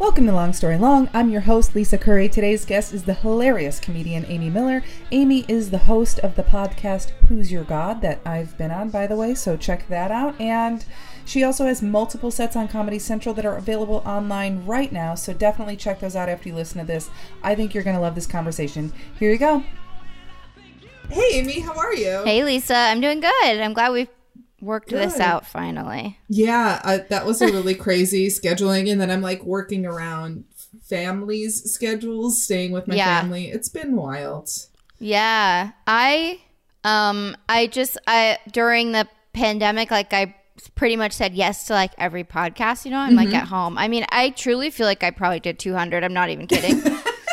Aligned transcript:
Welcome 0.00 0.24
to 0.28 0.32
Long 0.32 0.54
Story 0.54 0.78
Long. 0.78 1.10
I'm 1.12 1.28
your 1.28 1.42
host, 1.42 1.74
Lisa 1.74 1.98
Curry. 1.98 2.26
Today's 2.26 2.64
guest 2.64 2.94
is 2.94 3.02
the 3.02 3.12
hilarious 3.12 3.78
comedian 3.78 4.24
Amy 4.28 4.48
Miller. 4.48 4.82
Amy 5.12 5.44
is 5.46 5.68
the 5.68 5.76
host 5.76 6.18
of 6.20 6.36
the 6.36 6.42
podcast 6.42 7.10
Who's 7.28 7.52
Your 7.52 7.64
God 7.64 8.00
that 8.00 8.18
I've 8.24 8.56
been 8.56 8.70
on, 8.70 8.88
by 8.88 9.06
the 9.06 9.14
way, 9.14 9.34
so 9.34 9.58
check 9.58 9.86
that 9.88 10.10
out. 10.10 10.40
And 10.40 10.86
she 11.26 11.44
also 11.44 11.66
has 11.66 11.82
multiple 11.82 12.30
sets 12.30 12.56
on 12.56 12.66
Comedy 12.66 12.98
Central 12.98 13.34
that 13.34 13.44
are 13.44 13.58
available 13.58 14.02
online 14.06 14.64
right 14.64 14.90
now, 14.90 15.14
so 15.14 15.34
definitely 15.34 15.76
check 15.76 16.00
those 16.00 16.16
out 16.16 16.30
after 16.30 16.48
you 16.48 16.54
listen 16.54 16.80
to 16.80 16.86
this. 16.86 17.10
I 17.42 17.54
think 17.54 17.74
you're 17.74 17.84
going 17.84 17.96
to 17.96 18.00
love 18.00 18.14
this 18.14 18.26
conversation. 18.26 18.94
Here 19.18 19.30
you 19.30 19.38
go. 19.38 19.62
Hey, 21.10 21.28
Amy, 21.34 21.60
how 21.60 21.76
are 21.76 21.94
you? 21.94 22.22
Hey, 22.24 22.42
Lisa. 22.42 22.74
I'm 22.74 23.02
doing 23.02 23.20
good. 23.20 23.60
I'm 23.60 23.74
glad 23.74 23.92
we've 23.92 24.08
worked 24.60 24.90
this 24.90 25.18
out 25.20 25.46
finally. 25.46 26.18
Yeah, 26.28 26.80
uh, 26.84 26.98
that 27.08 27.26
was 27.26 27.40
a 27.42 27.46
really 27.46 27.74
crazy 27.74 28.28
scheduling, 28.28 28.90
and 28.90 29.00
then 29.00 29.10
I'm 29.10 29.22
like 29.22 29.42
working 29.44 29.86
around 29.86 30.44
families' 30.82 31.62
schedules, 31.72 32.42
staying 32.42 32.72
with 32.72 32.86
my 32.86 32.94
Yeah. 32.94 33.20
family. 33.20 33.48
It's 33.48 33.68
been 33.68 33.96
wild. 33.96 34.48
Yeah. 34.98 35.70
I 35.86 36.40
um 36.84 37.36
I 37.48 37.66
just 37.66 37.98
I 38.06 38.38
during 38.52 38.92
the 38.92 39.06
pandemic 39.32 39.90
like 39.90 40.12
I 40.12 40.34
pretty 40.74 40.96
much 40.96 41.12
said 41.12 41.34
yes 41.34 41.66
to 41.66 41.72
like 41.72 41.92
every 41.98 42.24
podcast, 42.24 42.84
you 42.84 42.90
know. 42.90 42.98
I'm 42.98 43.14
like 43.14 43.32
at 43.34 43.48
home. 43.48 43.78
I 43.78 43.88
mean, 43.88 44.04
I 44.10 44.30
truly 44.30 44.70
feel 44.70 44.86
like 44.86 45.02
I 45.02 45.10
probably 45.10 45.40
did 45.40 45.58
200. 45.58 46.04
I'm 46.04 46.12
not 46.12 46.28
even 46.28 46.46
kidding. 46.46 46.82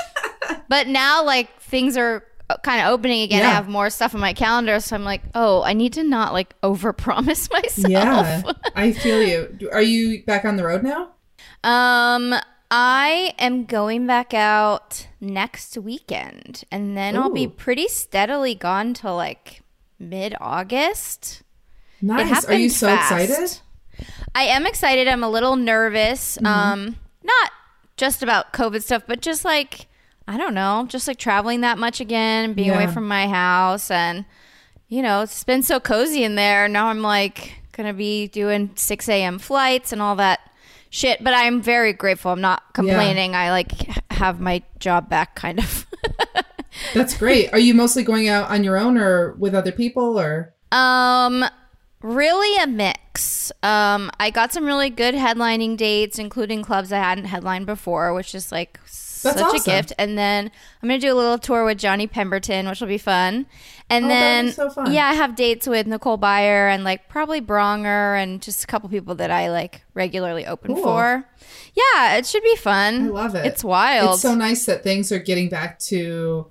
but 0.70 0.88
now 0.88 1.24
like 1.26 1.60
things 1.62 1.98
are 1.98 2.24
kind 2.64 2.82
of 2.82 2.94
opening 2.94 3.22
again. 3.24 3.46
I 3.46 3.50
have 3.50 3.68
more 3.68 3.90
stuff 3.90 4.16
on 4.16 4.22
my 4.22 4.34
calendar, 4.34 4.80
so 4.80 4.96
I'm 4.96 5.04
like, 5.04 5.22
"Oh, 5.36 5.64
I 5.64 5.74
need 5.74 5.94
to 5.94 6.04
not 6.04 6.34
like 6.34 6.60
overpromise 6.62 7.52
myself." 7.52 7.90
Yeah, 7.90 8.44
I 8.76 8.92
feel 8.94 9.22
you. 9.22 9.70
Are 9.72 9.82
you 9.82 10.24
back 10.24 10.46
on 10.46 10.56
the 10.56 10.64
road 10.64 10.84
now? 10.84 11.10
Um, 11.64 12.36
I 12.72 13.34
am 13.38 13.66
going 13.66 14.08
back 14.08 14.34
out 14.34 15.08
next 15.20 15.78
weekend, 15.78 16.64
and 16.72 16.96
then 16.98 17.16
I'll 17.16 17.30
be 17.30 17.48
pretty 17.48 17.88
steadily 17.88 18.56
gone 18.56 18.94
till 18.94 19.16
like 19.16 19.62
mid 20.00 20.36
August. 20.40 21.44
Nice. 22.02 22.46
Are 22.46 22.54
you 22.54 22.70
so 22.70 22.94
excited? 22.94 23.60
I 24.36 24.44
am 24.44 24.66
excited. 24.66 25.08
I'm 25.08 25.24
a 25.24 25.30
little 25.30 25.56
nervous. 25.56 26.38
Mm-hmm. 26.38 26.46
Um, 26.46 26.96
not 27.24 27.52
just 27.96 28.22
about 28.22 28.54
COVID 28.54 28.84
stuff, 28.84 29.04
but 29.08 29.22
just 29.22 29.44
like 29.44 29.88
I 30.28 30.38
don't 30.38 30.54
know, 30.54 30.86
just 30.90 31.08
like 31.08 31.18
traveling 31.18 31.62
that 31.62 31.78
much 31.78 32.02
again, 32.02 32.54
being 32.54 32.72
away 32.72 32.88
from 32.88 33.08
my 33.08 33.28
house, 33.28 33.90
and 33.90 34.26
you 34.90 35.02
know, 35.02 35.22
it's 35.22 35.44
been 35.44 35.64
so 35.64 35.80
cozy 35.80 36.24
in 36.24 36.36
there. 36.36 36.68
Now 36.68 36.88
I'm 36.88 37.02
like 37.02 37.62
gonna 37.72 37.94
be 37.94 38.28
doing 38.28 38.72
6 38.76 39.08
a.m. 39.08 39.40
flights 39.40 39.94
and 39.94 40.02
all 40.02 40.16
that 40.18 40.40
shit. 40.90 41.24
But 41.24 41.34
I'm 41.34 41.62
very 41.62 41.94
grateful. 41.94 42.32
I'm 42.32 42.42
not 42.42 42.74
complaining. 42.74 43.36
I 43.36 43.52
like 43.52 43.72
have 44.12 44.40
my 44.40 44.64
job 44.80 45.10
back, 45.10 45.36
kind 45.36 45.60
of. 45.60 45.88
That's 46.94 47.18
great. 47.18 47.52
Are 47.54 47.60
you 47.60 47.74
mostly 47.74 48.04
going 48.04 48.28
out 48.28 48.50
on 48.50 48.64
your 48.64 48.78
own 48.78 48.98
or 48.98 49.34
with 49.34 49.56
other 49.56 49.72
people 49.72 50.20
or? 50.20 50.54
Um, 50.72 51.46
really 52.02 52.62
a 52.62 52.68
mix. 52.68 53.52
Um, 53.64 54.12
I 54.20 54.30
got 54.30 54.54
some 54.54 54.66
really 54.66 54.90
good 54.90 55.16
headlining 55.16 55.78
dates, 55.78 56.20
including 56.20 56.64
clubs 56.64 56.92
I 56.92 57.00
hadn't 57.00 57.26
headlined 57.26 57.66
before, 57.66 58.14
which 58.14 58.36
is 58.36 58.52
like 58.52 58.80
such 59.18 59.38
awesome. 59.38 59.60
a 59.62 59.64
gift. 59.64 59.94
And 59.98 60.18
then 60.18 60.52
I'm 60.82 60.90
gonna 60.90 61.00
do 61.00 61.14
a 61.14 61.16
little 61.16 61.38
tour 61.38 61.66
with 61.66 61.78
Johnny 61.78 62.08
Pemberton, 62.08 62.68
which 62.68 62.80
will 62.82 62.88
be 62.88 62.98
fun. 62.98 63.46
And 63.90 64.06
Oh, 64.06 64.10
then 64.10 64.52
so 64.52 64.70
fun. 64.70 64.92
yeah, 64.94 65.08
I 65.08 65.14
have 65.14 65.36
dates 65.36 65.66
with 65.68 65.88
Nicole 65.88 66.18
Byer 66.18 66.70
and 66.74 66.84
like 66.84 67.08
probably 67.08 67.42
Bronger 67.42 68.22
and 68.22 68.42
just 68.42 68.64
a 68.64 68.68
couple 68.68 68.90
people 68.90 69.16
that 69.16 69.32
I 69.32 69.50
like 69.50 69.84
regularly 69.94 70.46
open 70.46 70.74
Cool. 70.76 70.84
for. 70.84 71.30
Yeah, 71.74 72.16
it 72.18 72.26
should 72.26 72.44
be 72.44 72.56
fun. 72.58 73.06
I 73.06 73.08
love 73.08 73.36
it. 73.36 73.46
It's 73.46 73.64
wild. 73.64 74.14
It's 74.16 74.22
so 74.22 74.36
nice 74.36 74.66
that 74.66 74.84
things 74.84 75.12
are 75.12 75.20
getting 75.20 75.48
back 75.50 75.80
to. 75.80 76.48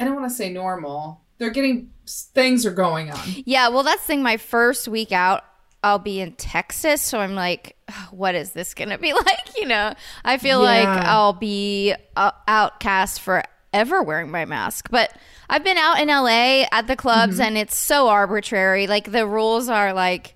I 0.00 0.04
don't 0.04 0.16
want 0.16 0.28
to 0.28 0.34
say 0.34 0.50
normal. 0.50 1.20
They're 1.38 1.50
getting 1.50 1.90
things 2.34 2.66
are 2.66 2.72
going 2.72 3.10
on. 3.10 3.20
Yeah, 3.44 3.68
well, 3.68 3.82
that's 3.84 4.02
the 4.02 4.06
thing. 4.08 4.22
My 4.22 4.36
first 4.36 4.88
week 4.88 5.12
out, 5.12 5.44
I'll 5.82 5.98
be 5.98 6.20
in 6.20 6.32
Texas, 6.32 7.02
so 7.02 7.18
I'm 7.18 7.34
like, 7.34 7.76
what 8.10 8.34
is 8.34 8.52
this 8.52 8.72
gonna 8.74 8.98
be 8.98 9.12
like? 9.14 9.56
You 9.58 9.66
know, 9.66 9.94
I 10.24 10.38
feel 10.38 10.60
like 10.60 10.86
I'll 10.86 11.32
be 11.32 11.94
uh, 12.16 12.30
outcast 12.46 13.20
forever 13.20 14.02
wearing 14.02 14.30
my 14.30 14.44
mask. 14.44 14.88
But 14.90 15.12
I've 15.50 15.64
been 15.64 15.76
out 15.78 15.98
in 16.00 16.08
LA 16.08 16.64
at 16.72 16.86
the 16.86 16.96
clubs, 16.96 17.34
Mm-hmm. 17.34 17.42
and 17.42 17.58
it's 17.58 17.76
so 17.76 18.08
arbitrary. 18.08 18.86
Like 18.86 19.10
the 19.10 19.26
rules 19.26 19.68
are 19.68 19.92
like, 19.92 20.34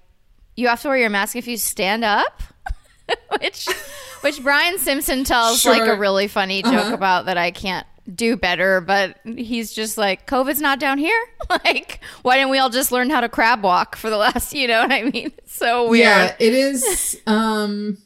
you 0.56 0.68
have 0.68 0.82
to 0.82 0.88
wear 0.88 0.96
your 0.98 1.10
mask 1.10 1.36
if 1.36 1.46
you 1.46 1.56
stand 1.56 2.02
up, 2.04 2.42
which 3.40 3.68
which 4.22 4.42
Brian 4.42 4.78
Simpson 4.78 5.22
tells 5.24 5.64
like 5.64 5.86
a 5.88 5.94
really 5.96 6.26
funny 6.28 6.62
joke 6.62 6.72
Uh-huh. 6.74 6.94
about 6.94 7.26
that 7.26 7.38
I 7.38 7.50
can't 7.52 7.86
do 8.14 8.36
better, 8.36 8.80
but 8.80 9.18
he's 9.24 9.72
just 9.72 9.98
like, 9.98 10.26
COVID's 10.26 10.60
not 10.60 10.78
down 10.80 10.98
here. 10.98 11.20
like, 11.50 12.00
why 12.22 12.36
didn't 12.36 12.50
we 12.50 12.58
all 12.58 12.70
just 12.70 12.92
learn 12.92 13.10
how 13.10 13.20
to 13.20 13.28
crab 13.28 13.62
walk 13.62 13.96
for 13.96 14.10
the 14.10 14.16
last, 14.18 14.52
you 14.52 14.68
know 14.68 14.82
what 14.82 14.92
I 14.92 15.04
mean? 15.04 15.32
It's 15.38 15.54
so 15.54 15.88
weird. 15.88 16.04
Yeah, 16.04 16.36
it 16.38 16.54
is. 16.54 17.20
Um, 17.26 17.98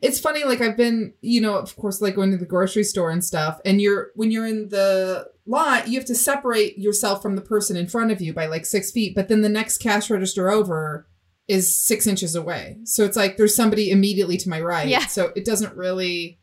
it's 0.00 0.18
funny. 0.18 0.44
Like 0.44 0.60
I've 0.60 0.76
been, 0.76 1.14
you 1.20 1.40
know, 1.40 1.56
of 1.56 1.76
course, 1.76 2.00
like 2.00 2.14
going 2.14 2.30
to 2.30 2.36
the 2.36 2.46
grocery 2.46 2.84
store 2.84 3.10
and 3.10 3.24
stuff. 3.24 3.60
And 3.64 3.80
you're 3.80 4.10
when 4.14 4.30
you're 4.30 4.46
in 4.46 4.68
the 4.68 5.28
lot, 5.46 5.88
you 5.88 5.98
have 5.98 6.06
to 6.06 6.14
separate 6.14 6.78
yourself 6.78 7.22
from 7.22 7.36
the 7.36 7.42
person 7.42 7.76
in 7.76 7.86
front 7.86 8.10
of 8.10 8.20
you 8.20 8.32
by 8.32 8.46
like 8.46 8.64
six 8.64 8.90
feet. 8.90 9.14
But 9.14 9.28
then 9.28 9.42
the 9.42 9.48
next 9.48 9.78
cash 9.78 10.10
register 10.10 10.50
over 10.50 11.06
is 11.48 11.74
six 11.74 12.06
inches 12.06 12.34
away. 12.34 12.78
So 12.84 13.04
it's 13.04 13.16
like 13.16 13.36
there's 13.36 13.56
somebody 13.56 13.90
immediately 13.90 14.36
to 14.38 14.48
my 14.48 14.60
right. 14.60 14.88
Yeah. 14.88 15.06
So 15.06 15.32
it 15.36 15.44
doesn't 15.44 15.76
really. 15.76 16.38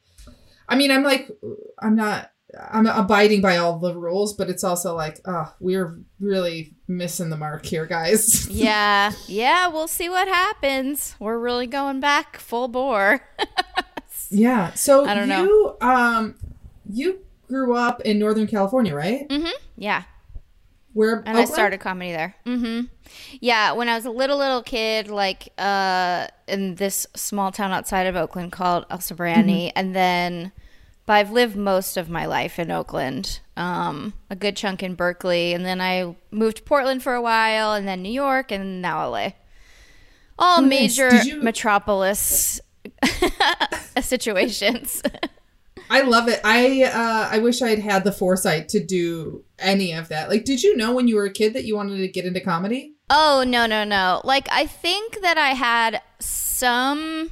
I 0.68 0.76
mean, 0.76 0.92
I'm 0.92 1.04
like, 1.04 1.30
I'm 1.80 1.96
not. 1.96 2.32
I'm 2.72 2.88
abiding 2.88 3.42
by 3.42 3.58
all 3.58 3.80
the 3.80 3.96
rules, 3.96 4.34
but 4.34 4.50
it's 4.50 4.64
also 4.64 4.96
like, 4.96 5.20
oh, 5.26 5.54
we're 5.60 6.00
really 6.20 6.74
missing 6.88 7.30
the 7.30 7.38
mark 7.38 7.66
here, 7.66 7.86
guys. 7.86 8.48
yeah. 8.52 9.12
Yeah. 9.28 9.68
We'll 9.68 9.88
see 9.88 10.10
what 10.10 10.28
happens. 10.28 11.16
We're 11.20 11.38
really 11.40 11.68
going 11.68 12.00
back 12.00 12.38
full 12.38 12.68
bore. 12.68 13.22
Yeah. 14.32 14.74
So 14.74 15.06
I 15.06 15.16
don't 15.16 15.28
know. 15.28 15.44
you 15.44 15.78
um 15.82 16.36
you 16.88 17.20
grew 17.48 17.76
up 17.76 18.02
in 18.02 18.20
Northern 18.20 18.46
California, 18.46 18.94
right? 18.94 19.28
mm-hmm. 19.28 19.50
Yeah. 19.76 20.04
Where 20.94 21.24
And 21.26 21.38
I 21.38 21.46
started 21.46 21.80
comedy 21.80 22.12
there. 22.12 22.36
Mm-hmm. 22.46 22.86
Yeah, 23.42 23.72
when 23.74 23.90
I 23.90 23.96
was 23.96 24.06
a 24.06 24.12
little 24.12 24.38
little 24.38 24.62
kid, 24.62 25.08
like 25.08 25.52
uh, 25.58 26.28
in 26.48 26.76
this 26.76 27.08
small 27.16 27.52
town 27.52 27.72
outside 27.72 28.06
of 28.08 28.16
Oakland 28.16 28.52
called 28.52 28.86
El 28.90 28.98
Sobrante, 29.00 29.46
Mm-hmm. 29.68 29.78
and 29.78 29.96
then, 29.96 30.52
but 31.10 31.16
I've 31.16 31.32
lived 31.32 31.56
most 31.56 31.98
of 31.98 32.08
my 32.08 32.28
life 32.28 32.60
in 32.60 32.70
Oakland, 32.70 33.40
um, 33.58 34.14
a 34.30 34.36
good 34.36 34.56
chunk 34.56 34.84
in 34.84 34.94
Berkeley, 34.94 35.54
and 35.56 35.66
then 35.66 35.82
I 35.82 36.16
moved 36.30 36.58
to 36.58 36.62
Portland 36.64 37.02
for 37.02 37.16
a 37.16 37.22
while, 37.22 37.74
and 37.74 37.88
then 37.88 38.04
New 38.04 38.12
York, 38.12 38.52
and 38.52 38.80
now 38.80 39.10
LA. 39.10 39.30
All 40.38 40.60
Oh, 40.60 40.62
major 40.62 41.10
Did 41.10 41.26
you- 41.26 41.42
metropolis 41.42 42.62
situations. 44.00 45.02
I 45.90 46.02
love 46.02 46.28
it. 46.28 46.40
I 46.44 46.84
uh 46.84 47.30
I 47.32 47.40
wish 47.40 47.64
I'd 47.64 47.80
had 47.80 48.04
the 48.04 48.12
foresight 48.12 48.70
to 48.70 48.80
do 48.86 49.44
any 49.58 49.92
of 49.94 50.10
that. 50.10 50.30
Like 50.30 50.46
did 50.46 50.62
you 50.62 50.78
know 50.78 50.94
when 50.94 51.08
you 51.08 51.16
were 51.16 51.26
a 51.26 51.32
kid 51.34 51.54
that 51.56 51.66
you 51.66 51.76
wanted 51.76 51.98
to 51.98 52.08
get 52.08 52.26
into 52.26 52.40
comedy? 52.40 52.94
Oh 53.10 53.44
no 53.48 53.66
no 53.66 53.84
no! 53.84 54.22
Like 54.24 54.48
I 54.52 54.68
think 54.68 55.22
that 55.22 55.40
I 55.40 55.56
had 55.56 56.04
some, 56.20 57.32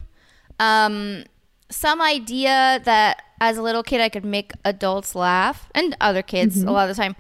um, 0.59 1.25
some 1.69 2.01
idea 2.01 2.81
that 2.83 3.21
as 3.39 3.57
a 3.57 3.61
little 3.61 3.83
kid 3.83 4.01
I 4.01 4.09
could 4.09 4.25
make 4.25 4.51
adults 4.65 5.15
laugh 5.15 5.69
and 5.75 5.95
other 6.01 6.21
kids 6.21 6.61
a 6.63 6.71
lot 6.71 6.89
of 6.89 6.95
the 6.95 7.01
time, 7.01 7.15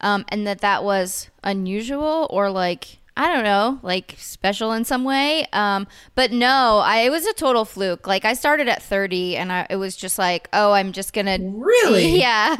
um, 0.00 0.24
and 0.28 0.46
that 0.46 0.60
that 0.60 0.84
was 0.84 1.30
unusual 1.42 2.26
or 2.30 2.50
like 2.50 2.98
I 3.18 3.32
don't 3.32 3.44
know, 3.44 3.78
like 3.82 4.14
special 4.18 4.72
in 4.72 4.84
some 4.84 5.02
way. 5.02 5.46
Um, 5.52 5.86
but 6.14 6.32
no, 6.32 6.82
I 6.84 6.98
it 6.98 7.10
was 7.10 7.24
a 7.24 7.32
total 7.32 7.64
fluke. 7.64 8.06
Like 8.06 8.26
I 8.26 8.34
started 8.34 8.68
at 8.68 8.82
thirty, 8.82 9.36
and 9.36 9.50
I, 9.50 9.66
it 9.70 9.76
was 9.76 9.96
just 9.96 10.18
like, 10.18 10.48
oh, 10.52 10.72
I'm 10.72 10.92
just 10.92 11.12
gonna 11.14 11.38
Really? 11.40 12.18
yeah. 12.20 12.56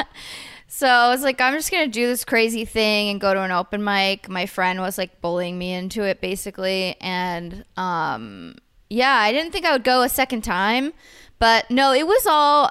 So 0.69 0.87
I 0.87 1.09
was 1.11 1.23
like, 1.23 1.41
I'm 1.41 1.52
just 1.52 1.70
gonna 1.70 1.87
do 1.88 2.06
this 2.06 2.25
crazy 2.25 2.64
thing 2.64 3.11
and 3.11 3.20
go 3.20 3.35
to 3.35 3.43
an 3.43 3.50
open 3.50 3.85
mic. 3.85 4.29
My 4.31 4.47
friend 4.47 4.81
was 4.81 4.97
like 4.97 5.20
bullying 5.20 5.59
me 5.59 5.75
into 5.75 6.02
it, 6.05 6.23
basically, 6.23 6.97
and 7.02 7.64
um, 7.76 8.56
yeah, 8.88 9.14
I 9.14 9.32
didn't 9.32 9.52
think 9.52 9.67
I 9.67 9.73
would 9.73 9.85
go 9.85 10.02
a 10.02 10.09
second 10.09 10.43
time, 10.43 10.94
but 11.38 11.70
no, 11.70 11.93
it 11.93 12.06
was 12.06 12.26
all 12.26 12.70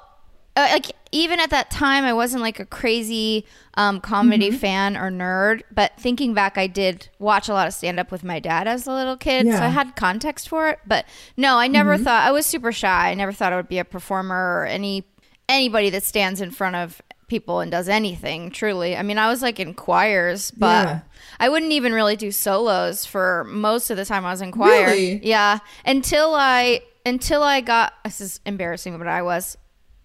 uh, 0.55 0.67
like 0.71 0.91
even 1.11 1.39
at 1.39 1.49
that 1.51 1.69
time, 1.71 2.03
I 2.03 2.13
wasn't 2.13 2.41
like 2.41 2.59
a 2.59 2.65
crazy 2.65 3.45
um, 3.75 3.99
comedy 4.01 4.49
Mm-hmm. 4.49 4.57
fan 4.57 4.97
or 4.97 5.09
nerd. 5.11 5.61
But 5.71 5.93
thinking 5.99 6.33
back, 6.33 6.57
I 6.57 6.67
did 6.67 7.09
watch 7.19 7.47
a 7.49 7.53
lot 7.53 7.67
of 7.67 7.73
stand 7.73 7.99
up 7.99 8.11
with 8.11 8.23
my 8.23 8.39
dad 8.39 8.67
as 8.67 8.87
a 8.87 8.91
little 8.93 9.17
kid, 9.17 9.47
so 9.47 9.57
I 9.61 9.67
had 9.69 9.95
context 9.95 10.47
for 10.49 10.69
it. 10.69 10.79
But 10.85 11.05
no, 11.37 11.57
I 11.57 11.67
never 11.67 11.95
Mm-hmm. 11.95 12.03
thought 12.03 12.27
I 12.27 12.31
was 12.31 12.45
super 12.45 12.71
shy. 12.71 13.09
I 13.11 13.13
never 13.15 13.31
thought 13.33 13.53
I 13.53 13.57
would 13.57 13.69
be 13.69 13.79
a 13.79 13.85
performer 13.85 14.61
or 14.61 14.65
any 14.65 15.05
anybody 15.47 15.89
that 15.91 16.03
stands 16.03 16.41
in 16.41 16.51
front 16.51 16.75
of 16.75 17.01
people 17.27 17.59
and 17.59 17.71
does 17.71 17.89
anything 17.89 18.51
truly 18.51 18.95
i 18.95 19.01
mean 19.01 19.17
i 19.17 19.27
was 19.27 19.41
like 19.41 19.59
in 19.59 19.73
choirs 19.73 20.51
but 20.51 20.85
Yeah. 20.87 20.99
i 21.39 21.49
wouldn't 21.49 21.71
even 21.71 21.91
really 21.91 22.15
do 22.15 22.31
solos 22.31 23.03
for 23.05 23.43
most 23.45 23.89
of 23.89 23.97
the 23.97 24.05
time 24.05 24.25
i 24.27 24.31
was 24.31 24.41
in 24.41 24.51
choir 24.51 24.85
Really? 24.85 25.25
yeah 25.25 25.57
until 25.85 26.35
i 26.35 26.81
until 27.03 27.41
i 27.41 27.61
got 27.61 27.93
this 28.03 28.21
is 28.21 28.39
embarrassing 28.45 28.95
but 28.99 29.07
i 29.07 29.23
was 29.23 29.57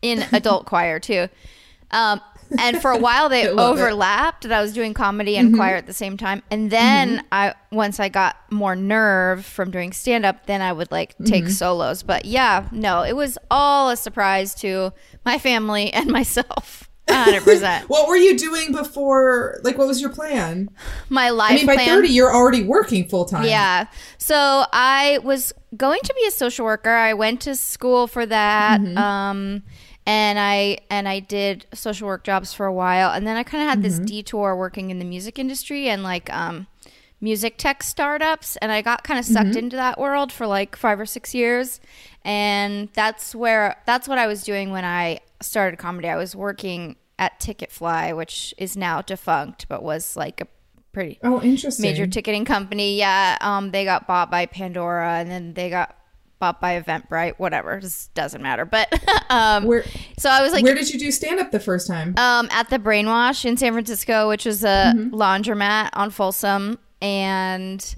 in 0.03 0.25
adult 0.33 0.67
choir 0.67 0.99
too. 0.99 1.29
Um, 1.91 2.21
and 2.59 2.81
for 2.81 2.91
a 2.91 2.99
while 2.99 3.29
they 3.29 3.49
love 3.53 3.79
it. 3.79 3.83
overlapped 3.83 4.43
that 4.43 4.53
I 4.53 4.63
was 4.63 4.73
doing 4.73 4.95
comedy 4.95 5.37
and 5.37 5.55
choir 5.55 5.77
at 5.77 5.87
the 5.87 5.93
same 5.93 6.17
time. 6.17 6.43
And 6.51 6.71
then 6.71 7.25
I 7.31 7.55
once 7.71 8.01
I 8.01 8.09
got 8.09 8.37
more 8.51 8.75
nerve 8.77 9.45
from 9.45 9.71
doing 9.71 9.93
stand 9.93 10.25
up, 10.25 10.47
then 10.47 10.61
I 10.61 10.73
would 10.73 10.91
like 10.91 11.17
take 11.25 11.49
solos. 11.49 12.03
But 12.03 12.25
yeah, 12.25 12.69
no, 12.73 13.03
it 13.03 13.15
was 13.15 13.39
all 13.51 13.91
a 13.91 13.97
surprise 13.97 14.55
to 14.57 14.93
my 15.25 15.39
family 15.39 15.93
and 15.93 16.11
myself. 16.11 16.89
100%. 17.09 17.83
What 17.89 18.09
were 18.09 18.17
you 18.17 18.39
doing 18.39 18.73
before? 18.73 19.61
Like, 19.65 19.77
what 19.77 19.89
was 19.89 20.01
your 20.01 20.11
plan? 20.11 20.71
My 21.09 21.31
life 21.31 21.53
I 21.53 21.55
mean, 21.57 21.67
by 21.67 21.75
plan 21.75 21.89
30, 21.89 22.09
you're 22.09 22.33
already 22.33 22.63
working 22.63 23.09
full 23.09 23.25
time. 23.25 23.45
Yeah. 23.45 23.87
So 24.19 24.65
I 24.73 25.19
was 25.25 25.53
going 25.77 26.01
to 26.05 26.15
be 26.15 26.27
a 26.27 26.31
social 26.31 26.65
worker. 26.65 26.91
I 26.91 27.15
went 27.15 27.41
to 27.43 27.57
school 27.57 28.07
for 28.07 28.27
that. 28.27 28.81
Mm-hmm. 28.81 28.97
Um, 28.97 29.63
and 30.13 30.39
I 30.41 30.79
and 30.91 31.07
I 31.09 31.21
did 31.21 31.67
social 31.73 32.07
work 32.09 32.25
jobs 32.25 32.53
for 32.53 32.67
a 32.67 32.73
while, 32.73 33.11
and 33.13 33.25
then 33.27 33.37
I 33.37 33.45
kind 33.45 33.63
of 33.63 33.69
had 33.71 33.83
this 33.83 33.95
Mm-hmm. 33.97 34.05
detour 34.07 34.57
working 34.57 34.91
in 34.91 34.99
the 34.99 35.05
music 35.05 35.39
industry 35.39 35.89
and 35.89 36.03
like 36.03 36.33
um, 36.33 36.67
music 37.21 37.57
tech 37.59 37.83
startups, 37.83 38.57
and 38.57 38.73
I 38.73 38.83
got 38.83 39.05
kind 39.05 39.19
of 39.21 39.25
sucked 39.25 39.51
Mm-hmm. 39.51 39.59
into 39.59 39.77
that 39.77 39.99
world 40.01 40.33
for 40.33 40.47
like 40.49 40.75
five 40.77 40.99
or 40.99 41.07
six 41.07 41.33
years, 41.35 41.81
and 42.25 42.89
that's 42.95 43.35
where 43.35 43.77
that's 43.87 44.09
what 44.09 44.19
I 44.19 44.27
was 44.27 44.43
doing 44.43 44.71
when 44.73 44.85
I 44.85 45.21
started 45.41 45.79
comedy. 45.79 46.09
I 46.09 46.17
was 46.17 46.35
working 46.35 46.97
at 47.19 47.39
Ticketfly, 47.39 48.17
which 48.17 48.55
is 48.59 48.77
now 48.77 49.03
defunct, 49.03 49.69
but 49.69 49.83
was 49.83 50.17
like 50.17 50.41
a 50.41 50.47
pretty 50.93 51.19
Oh, 51.23 51.41
interesting. 51.43 51.83
major 51.85 52.07
ticketing 52.07 52.45
company. 52.45 52.97
Yeah, 52.99 53.37
um, 53.41 53.71
they 53.71 53.85
got 53.85 54.07
bought 54.09 54.31
by 54.31 54.47
Pandora, 54.47 55.19
and 55.21 55.31
then 55.31 55.55
they 55.55 55.71
got 55.71 55.95
bought 56.41 56.61
by 56.61 56.81
Eventbrite. 56.81 57.35
Whatever, 57.39 57.79
just 57.79 58.13
doesn't 58.15 58.43
matter. 58.43 58.65
But 58.65 58.93
um, 59.31 59.65
Where 59.65 59.85
so 60.19 60.29
I 60.29 60.43
was 60.43 60.53
like, 60.53 60.65
Where 60.65 60.75
did 60.75 60.93
you 60.93 60.99
do 60.99 61.13
stand 61.13 61.39
up 61.39 61.53
the 61.53 61.61
first 61.61 61.87
time? 61.87 62.15
um, 62.19 62.49
at 62.51 62.69
the 62.71 62.79
Brainwash 62.81 63.45
in 63.45 63.57
San 63.57 63.73
Francisco, 63.73 64.29
which 64.29 64.45
was 64.45 64.65
a 64.65 64.93
laundromat 64.97 65.91
on 65.93 66.11
Folsom, 66.11 66.79
and 67.01 67.95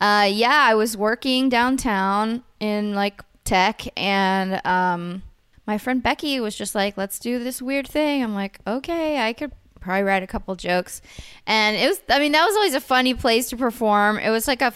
uh, 0.00 0.26
yeah, 0.30 0.64
I 0.70 0.74
was 0.74 0.96
working 0.96 1.50
downtown 1.50 2.42
in 2.60 2.94
like 2.94 3.22
tech, 3.44 3.82
and 3.98 4.64
um, 4.66 5.22
my 5.66 5.76
friend 5.76 6.02
Becky 6.02 6.40
was 6.40 6.56
just 6.56 6.74
like, 6.74 6.96
"Let's 6.96 7.18
do 7.18 7.38
this 7.42 7.60
weird 7.60 7.86
thing." 7.86 8.22
I'm 8.22 8.34
like, 8.34 8.60
"Okay, 8.66 9.18
I 9.18 9.32
could." 9.32 9.52
Probably 9.80 10.02
write 10.02 10.22
a 10.22 10.26
couple 10.26 10.54
jokes, 10.56 11.00
and 11.46 11.74
it 11.74 11.88
was. 11.88 12.02
I 12.10 12.18
mean, 12.18 12.32
that 12.32 12.44
was 12.44 12.54
always 12.54 12.74
a 12.74 12.82
funny 12.82 13.14
place 13.14 13.48
to 13.48 13.56
perform. 13.56 14.18
It 14.18 14.28
was 14.28 14.46
like 14.46 14.60
a 14.60 14.74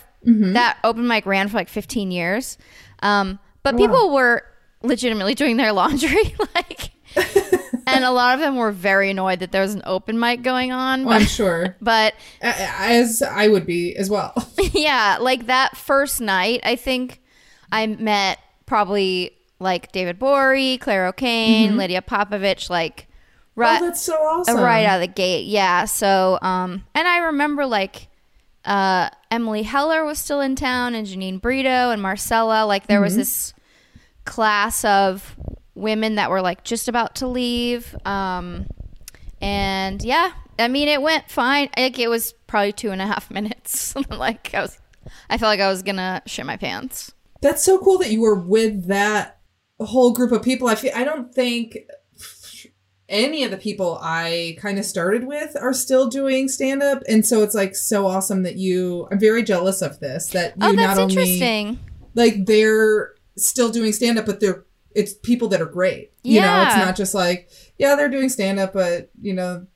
that 0.54 0.78
open 0.82 1.06
mic 1.06 1.26
ran 1.26 1.48
for 1.48 1.58
like 1.58 1.68
15 1.68 2.10
years, 2.10 2.56
um, 3.00 3.38
but 3.62 3.76
people 3.76 4.12
were 4.12 4.42
legitimately 4.82 5.34
doing 5.34 5.56
their 5.56 5.72
laundry, 5.80 6.34
like 6.54 6.90
and 7.86 8.04
a 8.04 8.10
lot 8.10 8.34
of 8.34 8.40
them 8.40 8.56
were 8.56 8.72
very 8.72 9.10
annoyed 9.10 9.38
that 9.40 9.52
there 9.52 9.62
was 9.62 9.74
an 9.74 9.82
open 9.86 10.18
mic 10.18 10.42
going 10.42 10.72
on. 10.72 11.04
Well, 11.04 11.18
I'm 11.20 11.26
sure. 11.26 11.76
but 11.80 12.14
As 12.42 13.22
I 13.22 13.48
would 13.48 13.66
be 13.66 13.94
as 13.96 14.10
well. 14.10 14.32
yeah, 14.72 15.18
like 15.20 15.46
that 15.46 15.76
first 15.76 16.20
night, 16.20 16.60
I 16.64 16.76
think 16.76 17.22
I 17.70 17.86
met 17.86 18.38
probably 18.66 19.30
like 19.60 19.92
David 19.92 20.18
Bory, 20.18 20.78
Clare 20.78 21.06
O'Kane, 21.06 21.76
Lydia 21.76 22.02
Popovich, 22.02 22.68
like 22.68 23.06
right, 23.54 23.80
Oh, 23.80 23.84
that's 23.86 24.02
so 24.02 24.14
awesome. 24.14 24.56
right 24.56 24.84
out 24.84 24.96
of 24.96 25.08
the 25.08 25.14
gate. 25.14 25.46
Yeah. 25.46 25.84
So, 25.84 26.38
um, 26.42 26.84
and 26.94 27.06
I 27.06 27.18
remember 27.18 27.64
like 27.64 28.08
uh, 28.64 29.10
Emily 29.30 29.62
Heller 29.62 30.04
was 30.04 30.18
still 30.18 30.40
in 30.40 30.56
town, 30.56 30.94
and 30.94 31.06
Janine 31.06 31.40
Brito 31.40 31.90
and 31.90 32.00
Marcella. 32.00 32.64
Like 32.66 32.86
there 32.86 33.00
was 33.00 33.16
this 33.16 33.54
class 34.24 34.84
of 34.84 35.36
women 35.74 36.14
that 36.16 36.30
were 36.30 36.40
like 36.40 36.64
just 36.64 36.88
about 36.88 37.16
to 37.16 37.26
leave. 37.26 37.94
Um, 38.06 38.66
and 39.40 40.02
yeah, 40.02 40.32
I 40.58 40.68
mean, 40.68 40.88
it 40.88 41.02
went 41.02 41.30
fine. 41.30 41.68
Like 41.76 41.98
it 41.98 42.08
was 42.08 42.32
probably 42.46 42.72
two 42.72 42.90
and 42.90 43.02
a 43.02 43.06
half 43.06 43.30
minutes. 43.30 43.94
like 44.10 44.54
I 44.54 44.62
was, 44.62 44.78
I 45.28 45.38
felt 45.38 45.50
like 45.50 45.60
I 45.60 45.68
was 45.68 45.82
gonna 45.82 46.22
shit 46.26 46.46
my 46.46 46.56
pants. 46.56 47.12
That's 47.40 47.64
so 47.64 47.78
cool 47.78 47.98
that 47.98 48.10
you 48.10 48.22
were 48.22 48.38
with 48.38 48.86
that 48.86 49.38
whole 49.80 50.12
group 50.12 50.32
of 50.32 50.42
people. 50.42 50.68
I 50.68 50.76
feel 50.76 50.92
I 50.94 51.04
don't 51.04 51.34
think 51.34 51.76
any 53.08 53.44
of 53.44 53.50
the 53.50 53.56
people 53.56 53.98
I 54.02 54.56
kind 54.60 54.78
of 54.78 54.84
started 54.84 55.26
with 55.26 55.56
are 55.60 55.72
still 55.74 56.08
doing 56.08 56.48
stand 56.48 56.82
up 56.82 57.02
and 57.08 57.24
so 57.26 57.42
it's 57.42 57.54
like 57.54 57.76
so 57.76 58.06
awesome 58.06 58.42
that 58.44 58.56
you 58.56 59.06
I'm 59.10 59.18
very 59.20 59.42
jealous 59.42 59.82
of 59.82 60.00
this 60.00 60.28
that 60.28 60.50
you 60.56 60.68
Oh, 60.68 60.72
that's 60.74 60.96
not 60.96 60.98
only 60.98 61.14
interesting. 61.14 61.78
like 62.14 62.46
they're 62.46 63.14
still 63.36 63.68
doing 63.70 63.92
stand 63.92 64.18
up 64.18 64.26
but 64.26 64.40
they're 64.40 64.64
it's 64.94 65.12
people 65.12 65.48
that 65.48 65.60
are 65.60 65.66
great. 65.66 66.12
You 66.22 66.40
know, 66.40 66.62
it's 66.62 66.76
not 66.76 66.94
just 66.96 67.14
like 67.14 67.50
yeah, 67.78 67.96
they're 67.96 68.08
doing 68.08 68.28
stand 68.28 68.58
up 68.60 68.72
but 68.72 69.10
you 69.20 69.34
know 69.34 69.66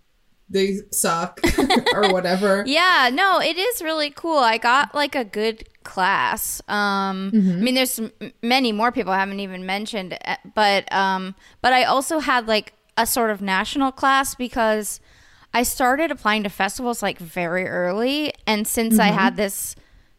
they 0.48 0.78
suck 0.92 1.40
or 1.92 2.10
whatever. 2.12 2.62
Yeah, 2.66 3.10
no, 3.12 3.38
it 3.40 3.58
is 3.58 3.82
really 3.82 4.10
cool. 4.10 4.38
I 4.38 4.56
got 4.56 4.94
like 4.94 5.14
a 5.14 5.24
good 5.24 5.69
class. 5.84 6.62
Um, 6.69 7.31
I 7.34 7.36
mean, 7.38 7.74
there's 7.74 7.98
m- 7.98 8.12
many 8.42 8.72
more 8.72 8.90
people 8.92 9.12
I 9.12 9.19
haven't 9.19 9.40
even 9.40 9.66
mentioned, 9.66 10.16
uh, 10.24 10.36
but 10.54 10.90
um, 10.92 11.34
but 11.60 11.72
I 11.74 11.84
also 11.84 12.19
had 12.20 12.46
like 12.48 12.72
a 12.98 13.06
sort 13.06 13.30
of 13.30 13.40
national 13.40 13.92
class 13.92 14.34
because 14.34 15.00
I 15.54 15.62
started 15.62 16.10
applying 16.10 16.42
to 16.42 16.50
festivals 16.50 17.02
like 17.02 17.18
very 17.18 17.66
early, 17.66 18.34
and 18.46 18.66
since 18.66 18.98
I 18.98 19.06
had 19.06 19.32
mm-hmm. 19.32 19.36
this 19.36 19.76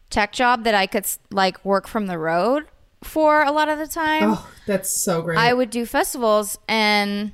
tech 0.08 0.32
job 0.32 0.64
that 0.64 0.74
I 0.74 0.86
could 0.86 1.06
like 1.30 1.64
work 1.64 1.86
from 1.86 2.06
the 2.06 2.18
road 2.18 2.66
for 3.04 3.42
a 3.42 3.52
lot 3.52 3.68
of 3.68 3.78
the 3.78 3.86
time. 3.86 4.32
Oh, 4.32 4.50
that's 4.66 4.90
so 4.90 5.22
great. 5.22 5.38
I 5.38 5.54
would 5.54 5.70
do 5.70 5.86
festivals 5.86 6.58
and 6.66 7.32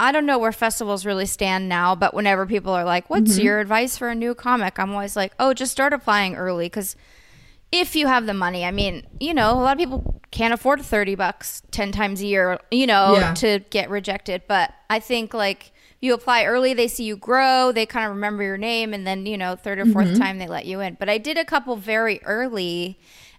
I 0.00 0.12
don't 0.12 0.26
know 0.26 0.38
where 0.38 0.52
festivals 0.52 1.06
really 1.06 1.24
stand 1.24 1.68
now, 1.68 1.94
but 1.94 2.12
whenever 2.12 2.44
people 2.44 2.72
are 2.72 2.84
like, 2.84 3.08
"What's 3.08 3.34
mm-hmm. 3.34 3.44
your 3.44 3.60
advice 3.60 3.96
for 3.96 4.08
a 4.08 4.14
new 4.14 4.34
comic?" 4.34 4.78
I'm 4.78 4.92
always 4.92 5.14
like, 5.14 5.32
"Oh, 5.38 5.54
just 5.54 5.72
start 5.72 5.92
applying 5.92 6.34
early 6.34 6.68
cuz 6.68 6.96
if 7.72 7.96
you 7.96 8.06
have 8.06 8.26
the 8.26 8.34
money, 8.34 8.64
I 8.64 8.70
mean, 8.70 9.06
you 9.20 9.34
know, 9.34 9.52
a 9.52 9.60
lot 9.62 9.72
of 9.72 9.78
people 9.78 10.20
can't 10.30 10.54
afford 10.54 10.82
30 10.82 11.14
bucks 11.14 11.62
10 11.70 11.92
times 11.92 12.20
a 12.22 12.26
year, 12.26 12.58
you 12.70 12.86
know, 12.86 13.14
Yeah. 13.14 13.34
to 13.34 13.58
get 13.70 13.90
rejected, 13.90 14.42
but 14.48 14.72
I 14.90 14.98
think 15.00 15.34
like 15.34 15.72
you 16.00 16.14
apply 16.14 16.44
early, 16.44 16.74
they 16.74 16.88
see 16.88 17.04
you 17.04 17.16
grow, 17.16 17.72
they 17.72 17.86
kind 17.86 18.04
of 18.06 18.12
remember 18.12 18.42
your 18.42 18.58
name 18.58 18.92
and 18.94 19.06
then, 19.06 19.26
you 19.26 19.36
know, 19.38 19.56
third 19.56 19.78
or 19.78 19.86
4th 19.86 20.18
time 20.18 20.38
they 20.38 20.46
let 20.46 20.66
you 20.66 20.80
in. 20.80 20.96
But 21.00 21.08
I 21.08 21.18
did 21.18 21.38
a 21.38 21.44
couple 21.44 21.76
very 21.76 22.22
early 22.24 22.98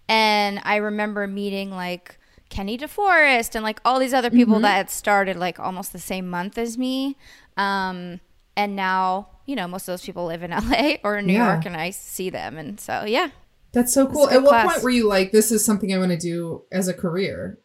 and 0.09 0.59
I 0.63 0.77
remember 0.77 1.27
meeting 1.27 1.69
like 1.71 2.17
Kenny 2.49 2.77
DeForest 2.77 3.55
and 3.55 3.63
like 3.63 3.79
all 3.85 3.99
these 3.99 4.13
other 4.13 4.29
people 4.31 4.59
that 4.61 4.75
had 4.75 4.89
started 4.89 5.35
like 5.35 5.59
almost 5.59 5.93
the 5.93 5.99
same 5.99 6.29
month 6.29 6.57
as 6.57 6.77
me. 6.77 7.17
Um, 7.57 8.19
and 8.55 8.75
now, 8.75 9.27
you 9.45 9.55
know, 9.55 9.67
most 9.67 9.83
of 9.83 9.93
those 9.93 10.03
people 10.05 10.25
live 10.25 10.43
in 10.43 10.51
LA 10.51 10.95
or 11.03 11.21
New 11.21 11.33
Yeah. 11.33 11.53
York 11.53 11.65
and 11.65 11.75
I 11.77 11.91
see 11.91 12.29
them. 12.29 12.57
And 12.57 12.79
so, 12.79 13.03
yeah, 13.05 13.29
That's 13.77 13.93
so 13.93 14.07
cool. 14.07 14.27
At 14.27 14.41
what 14.41 14.49
class. 14.49 14.71
point 14.71 14.83
were 14.83 14.89
you 14.89 15.07
like, 15.07 15.31
this 15.31 15.51
is 15.51 15.63
something 15.63 15.93
I 15.93 15.99
want 15.99 16.09
to 16.09 16.17
do 16.17 16.63
as 16.71 16.87
a 16.87 16.95
career? 16.95 17.59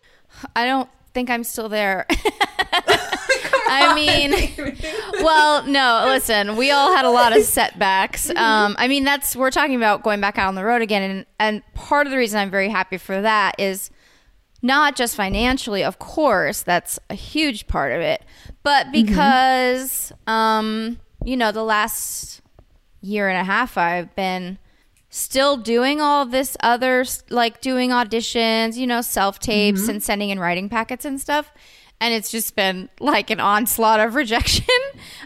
I 0.54 0.66
don't 0.66 0.90
think 1.14 1.30
I'm 1.30 1.42
still 1.42 1.70
there. 1.70 2.04
I 3.66 3.94
mean, 3.96 4.52
well, 5.24 5.64
no, 5.64 6.04
listen, 6.08 6.56
we 6.56 6.70
all 6.70 6.94
had 6.94 7.06
a 7.06 7.10
lot 7.10 7.34
of 7.34 7.42
setbacks. 7.44 8.30
Um, 8.42 8.76
I 8.78 8.88
mean, 8.88 9.04
that's, 9.04 9.34
we're 9.34 9.50
talking 9.50 9.76
about 9.76 10.02
going 10.02 10.20
back 10.20 10.36
out 10.36 10.48
on 10.48 10.54
the 10.54 10.64
road 10.64 10.82
again. 10.82 11.02
And, 11.02 11.26
and 11.38 11.62
part 11.74 12.06
of 12.06 12.10
the 12.10 12.18
reason 12.18 12.38
I'm 12.38 12.50
very 12.50 12.68
happy 12.68 12.98
for 12.98 13.22
that 13.22 13.54
is 13.58 13.88
not 14.60 14.94
just 14.94 15.16
financially, 15.16 15.82
of 15.82 15.98
course, 15.98 16.60
that's 16.60 16.98
a 17.08 17.14
huge 17.14 17.68
part 17.68 17.92
of 17.92 18.02
it, 18.02 18.22
but 18.62 18.92
because, 18.92 20.12
um, 20.26 20.98
you 21.24 21.38
know, 21.38 21.52
the 21.52 21.62
last 21.62 22.42
year 23.00 23.30
and 23.30 23.40
a 23.40 23.44
half 23.44 23.78
I've 23.78 24.14
been 24.14 24.58
still 25.14 25.58
doing 25.58 26.00
all 26.00 26.24
this 26.24 26.56
other 26.60 27.04
like 27.28 27.60
doing 27.60 27.90
auditions, 27.90 28.76
you 28.76 28.86
know, 28.86 29.02
self 29.02 29.38
tapes 29.38 29.86
and 29.86 30.02
sending 30.02 30.30
in 30.30 30.40
writing 30.40 30.68
packets 30.70 31.04
and 31.04 31.20
stuff. 31.20 31.52
And 32.00 32.12
it's 32.14 32.30
just 32.32 32.56
been 32.56 32.88
like 32.98 33.30
an 33.30 33.38
onslaught 33.38 34.00
of 34.00 34.14
rejection. 34.22 34.64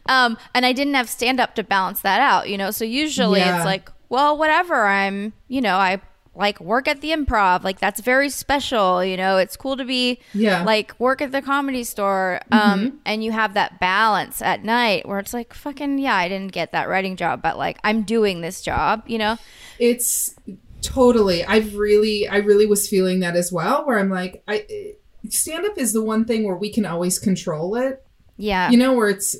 Um, 0.06 0.36
and 0.54 0.66
I 0.66 0.72
didn't 0.72 0.94
have 0.94 1.08
stand 1.08 1.40
up 1.40 1.54
to 1.54 1.62
balance 1.62 2.00
that 2.02 2.20
out, 2.20 2.50
you 2.50 2.58
know. 2.58 2.70
So 2.72 2.84
usually 2.84 3.38
Yeah. 3.40 3.56
it's 3.56 3.64
like, 3.64 3.88
well, 4.08 4.36
whatever. 4.36 4.86
I'm, 4.86 5.32
you 5.48 5.60
know, 5.60 5.76
I 5.76 6.00
like 6.36 6.60
work 6.60 6.86
at 6.86 7.00
the 7.00 7.10
improv. 7.10 7.64
Like 7.64 7.80
that's 7.80 8.00
very 8.00 8.28
special, 8.28 9.04
you 9.04 9.16
know. 9.16 9.38
It's 9.38 9.56
cool 9.56 9.76
to 9.76 9.84
be 9.84 10.20
Yeah. 10.34 10.62
like 10.64 10.98
work 11.00 11.20
at 11.22 11.32
the 11.32 11.42
comedy 11.42 11.82
store. 11.82 12.40
Um, 12.52 13.00
and 13.04 13.24
you 13.24 13.32
have 13.32 13.54
that 13.54 13.80
balance 13.80 14.42
at 14.42 14.62
night 14.62 15.08
where 15.08 15.18
it's 15.18 15.32
like, 15.34 15.54
fucking 15.54 15.98
yeah, 15.98 16.14
I 16.14 16.28
didn't 16.28 16.52
get 16.52 16.72
that 16.72 16.88
writing 16.88 17.16
job, 17.16 17.42
but 17.42 17.56
like 17.56 17.78
I'm 17.82 18.02
doing 18.02 18.40
this 18.42 18.60
job, 18.60 19.02
you 19.06 19.18
know. 19.18 19.38
It's 19.78 20.34
totally. 20.82 21.44
I've 21.44 21.74
really, 21.74 22.28
I 22.28 22.36
really 22.36 22.66
was 22.66 22.88
feeling 22.88 23.20
that 23.20 23.34
as 23.36 23.50
well. 23.50 23.86
Where 23.86 23.98
I'm 23.98 24.10
like, 24.10 24.42
I 24.46 24.94
stand 25.30 25.66
up 25.66 25.76
is 25.78 25.92
the 25.92 26.02
one 26.02 26.24
thing 26.24 26.44
where 26.44 26.56
we 26.56 26.70
can 26.72 26.86
always 26.86 27.18
control 27.18 27.74
it. 27.76 28.02
Yeah. 28.36 28.70
You 28.70 28.76
know, 28.76 28.92
where 28.92 29.08
it's, 29.08 29.36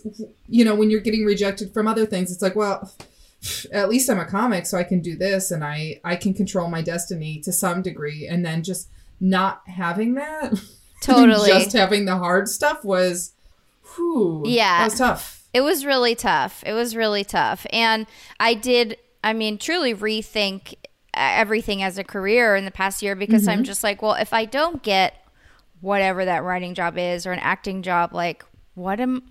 you 0.49 0.65
know, 0.65 0.75
when 0.75 0.91
you're 0.91 1.01
getting 1.03 1.25
rejected 1.27 1.73
from 1.75 1.87
other 1.87 2.07
things, 2.07 2.33
it's 2.33 2.41
like, 2.43 2.57
well, 2.57 2.91
at 3.73 3.89
least 3.89 4.09
I'm 4.11 4.21
a 4.21 4.25
comic, 4.25 4.67
so 4.67 4.79
I 4.79 4.85
can 4.85 5.01
do 5.01 5.17
this, 5.17 5.51
and 5.51 5.65
I 5.65 6.01
I 6.05 6.17
can 6.17 6.35
control 6.35 6.69
my 6.69 6.83
destiny 6.83 7.41
to 7.41 7.53
some 7.53 7.83
degree, 7.83 8.27
and 8.27 8.45
then 8.45 8.63
just 8.63 8.89
not 9.21 9.63
having 9.67 10.15
that. 10.15 10.55
Totally. 11.03 11.49
just 11.49 11.73
having 11.73 12.05
the 12.05 12.17
hard 12.17 12.49
stuff 12.49 12.85
was, 12.85 13.33
whew, 13.95 14.43
Yeah. 14.47 14.79
that 14.79 14.85
was 14.87 14.99
tough. 14.99 15.49
It 15.53 15.61
was 15.61 15.85
really 15.85 16.15
tough. 16.15 16.63
It 16.67 16.73
was 16.73 16.97
really 16.97 17.25
tough. 17.25 17.67
And 17.71 18.07
I 18.41 18.55
did, 18.55 18.99
I 19.23 19.33
mean, 19.33 19.59
truly 19.59 19.95
rethink 19.95 20.75
everything 21.15 21.83
as 21.83 21.97
a 21.97 22.05
career 22.05 22.57
in 22.57 22.65
the 22.65 22.71
past 22.71 23.03
year 23.03 23.15
because 23.15 23.49
I'm 23.49 23.59
mm-hmm. 23.59 23.65
just 23.65 23.83
like, 23.83 24.03
well, 24.03 24.15
if 24.15 24.33
I 24.33 24.45
don't 24.45 24.83
get 24.83 25.15
whatever 25.81 26.25
that 26.25 26.43
writing 26.43 26.75
job 26.75 26.99
is 26.99 27.27
or 27.27 27.33
an 27.33 27.39
acting 27.39 27.83
job, 27.83 28.13
like, 28.13 28.45
what 28.75 29.01
am, 29.01 29.23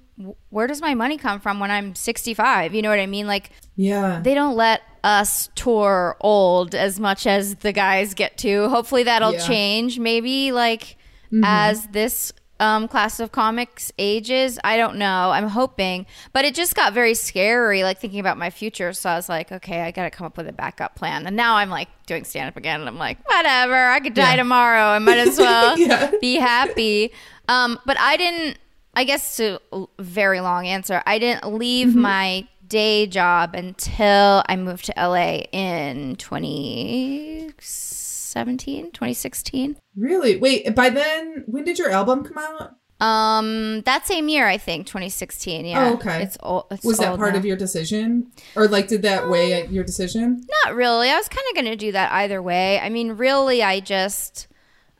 where 0.50 0.66
does 0.66 0.82
my 0.82 0.96
money 0.96 1.18
come 1.18 1.40
from 1.40 1.60
when 1.60 1.70
I'm 1.70 1.94
65? 1.94 2.74
You 2.74 2.82
know 2.82 2.90
what 2.90 3.00
I 3.00 3.06
mean? 3.06 3.28
Like, 3.28 3.52
Yeah. 3.76 4.20
they 4.24 4.34
don't 4.34 4.56
let 4.56 4.82
us 5.04 5.50
tour 5.56 6.16
old 6.22 6.74
as 6.74 7.00
much 7.00 7.28
as 7.28 7.56
the 7.56 7.72
guys 7.72 8.14
get 8.14 8.38
to. 8.40 8.70
Hopefully 8.70 9.04
that'll 9.04 9.34
Yeah. 9.34 9.48
change 9.48 10.00
maybe 10.00 10.52
like 10.52 10.98
as 11.44 11.86
this 11.88 12.32
um, 12.62 12.88
class 12.88 13.20
of 13.20 13.34
comics 13.34 13.92
ages. 14.00 14.58
I 14.64 14.78
don't 14.78 14.96
know. 14.96 15.32
I'm 15.32 15.50
hoping. 15.50 16.06
But 16.32 16.46
it 16.46 16.56
just 16.56 16.74
got 16.74 16.94
very 16.94 17.14
scary 17.14 17.84
like 17.84 18.00
thinking 18.00 18.22
about 18.22 18.38
my 18.38 18.50
future. 18.50 18.94
So 18.94 19.10
I 19.10 19.16
was 19.18 19.28
like, 19.28 19.52
okay, 19.52 19.82
I 19.82 19.92
got 19.92 20.04
to 20.06 20.10
come 20.10 20.26
up 20.26 20.38
with 20.38 20.48
a 20.48 20.54
backup 20.54 20.96
plan. 20.96 21.28
And 21.28 21.36
now 21.36 21.58
I'm 21.58 21.70
like 21.70 21.90
doing 22.08 22.24
stand 22.24 22.48
up 22.48 22.56
again 22.56 22.80
and 22.80 22.88
I'm 22.88 22.98
like, 22.98 23.18
whatever. 23.30 23.76
I 23.76 24.00
could 24.00 24.14
die 24.14 24.32
Yeah. 24.32 24.36
tomorrow. 24.38 24.84
I 24.86 25.00
might 25.00 25.18
as 25.18 25.38
well 25.38 25.78
Yeah. 25.78 26.12
be 26.22 26.36
happy. 26.36 27.12
Um, 27.50 27.78
but 27.86 28.00
I 28.00 28.16
didn't. 28.16 28.58
I 28.98 29.04
guess 29.04 29.36
to 29.36 29.60
a 29.74 29.86
very 30.00 30.40
long 30.40 30.66
answer, 30.66 31.04
I 31.06 31.20
didn't 31.20 31.54
leave 31.54 31.90
Mm-hmm. 31.90 32.00
my 32.02 32.48
day 32.68 33.08
job 33.08 33.56
until 33.56 34.44
I 34.48 34.56
moved 34.56 34.86
to 34.86 34.94
LA 34.98 35.44
in 35.52 36.16
2017, 36.16 38.92
2016. 38.92 39.78
Really? 39.96 40.38
Wait, 40.38 40.76
by 40.76 40.90
then, 40.90 41.44
when 41.48 41.64
did 41.64 41.80
your 41.80 41.90
album 41.92 42.24
come 42.24 42.38
out? 42.38 42.76
Um, 43.02 43.82
that 43.82 44.08
same 44.08 44.30
year, 44.30 44.48
I 44.48 44.58
think 44.58 44.88
2016. 44.88 45.66
Yeah. 45.66 45.90
Oh, 45.90 45.94
okay. 45.96 46.24
It's 46.24 46.38
old. 46.42 46.66
It's 46.72 46.86
Was 46.86 47.00
that 47.00 47.18
part 47.18 47.34
now. 47.34 47.40
of 47.40 47.46
your 47.46 47.58
decision? 47.58 48.32
Or, 48.56 48.68
like, 48.68 48.88
did 48.88 49.02
that 49.02 49.30
weigh 49.30 49.54
at 49.54 49.72
your 49.72 49.84
decision? 49.84 50.42
Not 50.66 50.76
really. 50.76 51.10
I 51.10 51.18
was 51.18 51.28
kind 51.28 51.44
of 51.50 51.56
going 51.56 51.72
to 51.72 51.76
do 51.76 51.92
that 51.92 52.12
either 52.14 52.42
way. 52.42 52.80
I 52.80 52.90
mean, 52.90 53.12
really, 53.14 53.62
I 53.62 53.82
just, 53.82 54.48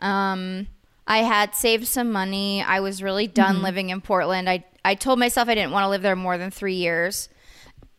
um, 0.02 0.68
I 1.08 1.20
had 1.20 1.56
saved 1.56 1.88
some 1.88 2.12
money. 2.12 2.62
I 2.62 2.82
was 2.82 3.02
really 3.02 3.28
done 3.28 3.62
living 3.62 3.92
in 3.92 4.02
Portland. 4.02 4.50
I, 4.50 4.66
I 4.84 4.96
told 4.96 5.18
myself 5.18 5.48
I 5.48 5.56
didn't 5.56 5.72
want 5.72 5.86
to 5.86 5.90
live 5.90 6.02
there 6.02 6.18
more 6.18 6.38
than 6.38 6.52
three 6.52 6.76
years. 6.76 7.30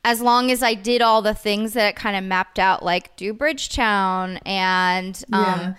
As 0.07 0.21
long 0.21 0.53
as 0.53 0.63
I 0.63 0.75
did 0.75 1.03
all 1.03 1.21
the 1.21 1.35
things 1.35 1.73
that 1.73 1.97
kind 1.97 2.17
of 2.17 2.23
mapped 2.23 2.61
out, 2.61 2.85
like 2.85 3.17
do 3.17 3.33
Bridgetown 3.35 4.37
and 4.47 5.23
um, 5.33 5.43
Yeah. 5.43 5.75